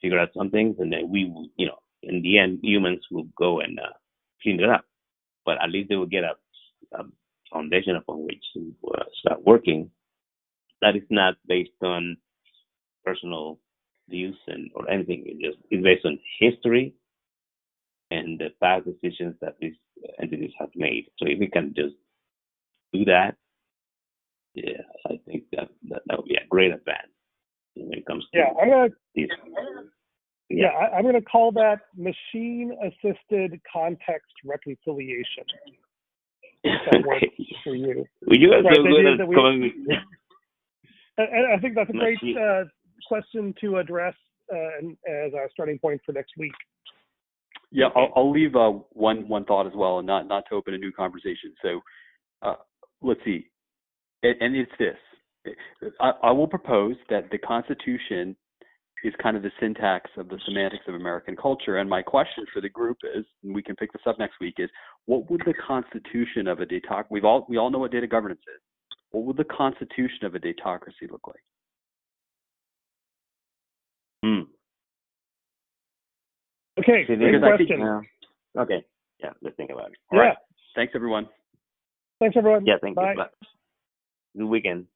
figure 0.00 0.18
out 0.18 0.30
some 0.36 0.50
things, 0.50 0.76
and 0.78 0.92
then 0.92 1.10
we 1.10 1.26
will, 1.26 1.48
you 1.56 1.66
know, 1.66 1.78
in 2.02 2.22
the 2.22 2.38
end, 2.38 2.60
humans 2.62 3.00
will 3.10 3.28
go 3.36 3.60
and 3.60 3.78
uh, 3.78 3.92
clean 4.42 4.60
it 4.60 4.68
up. 4.68 4.84
But 5.44 5.62
at 5.62 5.70
least 5.70 5.88
they 5.88 5.96
will 5.96 6.06
get 6.06 6.24
a, 6.24 6.34
a 6.96 7.04
foundation 7.52 7.96
upon 7.96 8.24
which 8.24 8.42
to 8.54 8.74
uh, 8.96 9.04
start 9.20 9.44
working. 9.44 9.90
That 10.82 10.96
is 10.96 11.02
not 11.10 11.34
based 11.46 11.70
on 11.82 12.16
personal 13.04 13.58
views 14.08 14.36
and 14.46 14.70
or 14.74 14.90
anything. 14.90 15.24
It 15.26 15.40
just 15.44 15.58
it's 15.70 15.82
based 15.82 16.04
on 16.04 16.18
history 16.38 16.94
and 18.10 18.38
the 18.38 18.48
past 18.60 18.86
decisions 18.86 19.36
that 19.40 19.54
these 19.60 19.74
entities 20.20 20.52
have 20.58 20.70
made. 20.74 21.06
So 21.18 21.26
if 21.28 21.38
we 21.38 21.48
can 21.48 21.72
just 21.76 21.94
do 22.92 23.04
that, 23.04 23.36
yeah, 24.54 24.82
I 25.06 25.20
think 25.26 25.44
that 25.52 25.68
that, 25.88 26.02
that 26.06 26.18
would 26.18 26.26
be 26.26 26.34
a 26.34 26.46
great 26.48 26.72
advance 26.72 27.12
when 27.76 27.98
it 27.98 28.06
comes 28.06 28.24
to 28.32 28.38
yeah, 28.38 28.50
I'm 28.60 28.68
gonna 28.68 28.88
these. 29.14 29.28
yeah, 30.48 30.68
I, 30.68 30.96
I'm 30.96 31.04
gonna 31.04 31.22
call 31.22 31.52
that 31.52 31.80
machine 31.96 32.76
assisted 32.82 33.60
context 33.72 34.32
reconciliation. 34.44 35.44
If 36.62 36.92
that 36.92 37.06
works 37.06 37.24
for 37.64 37.74
you. 37.74 38.04
Well, 38.26 38.38
you 38.38 38.50
guys 38.50 38.64
Right, 38.64 38.76
so 38.76 38.82
good 38.82 39.20
at 39.20 39.34
coming 39.34 39.86
And, 41.20 41.52
I 41.52 41.58
think 41.58 41.74
that's 41.74 41.90
a 41.90 41.92
great 41.92 42.18
uh, 42.36 42.64
question 43.06 43.54
to 43.60 43.78
address 43.78 44.14
uh, 44.52 44.78
and, 44.78 44.96
as 45.08 45.32
our 45.34 45.48
starting 45.52 45.78
point 45.78 46.00
for 46.04 46.12
next 46.12 46.32
week. 46.38 46.52
Yeah, 47.72 47.86
I'll, 47.94 48.12
I'll 48.16 48.32
leave 48.32 48.56
uh, 48.56 48.70
one 48.90 49.28
one 49.28 49.44
thought 49.44 49.66
as 49.66 49.72
well, 49.74 49.98
and 49.98 50.06
not 50.06 50.26
not 50.26 50.44
to 50.50 50.56
open 50.56 50.74
a 50.74 50.78
new 50.78 50.92
conversation. 50.92 51.54
So, 51.62 51.80
uh, 52.42 52.54
let's 53.00 53.20
see, 53.24 53.48
and, 54.22 54.34
and 54.40 54.56
it's 54.56 54.72
this: 54.78 55.54
I, 56.00 56.12
I 56.24 56.30
will 56.32 56.48
propose 56.48 56.96
that 57.10 57.30
the 57.30 57.38
Constitution 57.38 58.36
is 59.04 59.14
kind 59.22 59.36
of 59.36 59.42
the 59.42 59.50
syntax 59.60 60.10
of 60.16 60.28
the 60.28 60.38
semantics 60.44 60.84
of 60.86 60.94
American 60.94 61.36
culture. 61.36 61.78
And 61.78 61.88
my 61.88 62.02
question 62.02 62.44
for 62.52 62.60
the 62.60 62.68
group 62.68 62.98
is, 63.16 63.24
and 63.42 63.54
we 63.54 63.62
can 63.62 63.76
pick 63.76 63.92
this 63.92 64.02
up 64.06 64.18
next 64.18 64.34
week, 64.40 64.54
is 64.58 64.68
what 65.06 65.30
would 65.30 65.42
the 65.46 65.54
Constitution 65.66 66.46
of 66.46 66.60
a 66.60 66.66
data? 66.66 67.04
We've 67.10 67.24
all 67.24 67.46
we 67.48 67.56
all 67.56 67.70
know 67.70 67.78
what 67.78 67.92
data 67.92 68.06
governance 68.06 68.40
is. 68.40 68.60
What 69.10 69.24
would 69.24 69.36
the 69.36 69.44
Constitution 69.44 70.24
of 70.24 70.34
a 70.34 70.38
datocracy 70.38 71.10
look 71.10 71.26
like? 71.26 71.42
Hmm. 74.24 74.42
Okay, 76.78 77.04
See, 77.06 77.16
great 77.16 77.32
because 77.32 77.42
I 77.42 77.56
think- 77.56 77.68
question. 77.70 77.80
yeah. 77.80 78.62
Okay. 78.62 78.84
Yeah, 79.22 79.30
let's 79.42 79.56
think 79.56 79.70
about 79.70 79.90
it. 79.90 79.98
All 80.12 80.18
yeah. 80.18 80.24
right. 80.28 80.36
Thanks, 80.74 80.92
everyone. 80.94 81.28
Thanks, 82.20 82.36
everyone. 82.36 82.64
Yeah, 82.66 82.76
thank 82.80 82.96
Bye. 82.96 83.12
you. 83.12 83.16
Bye. 83.18 83.28
Good 84.36 84.46
weekend. 84.46 84.86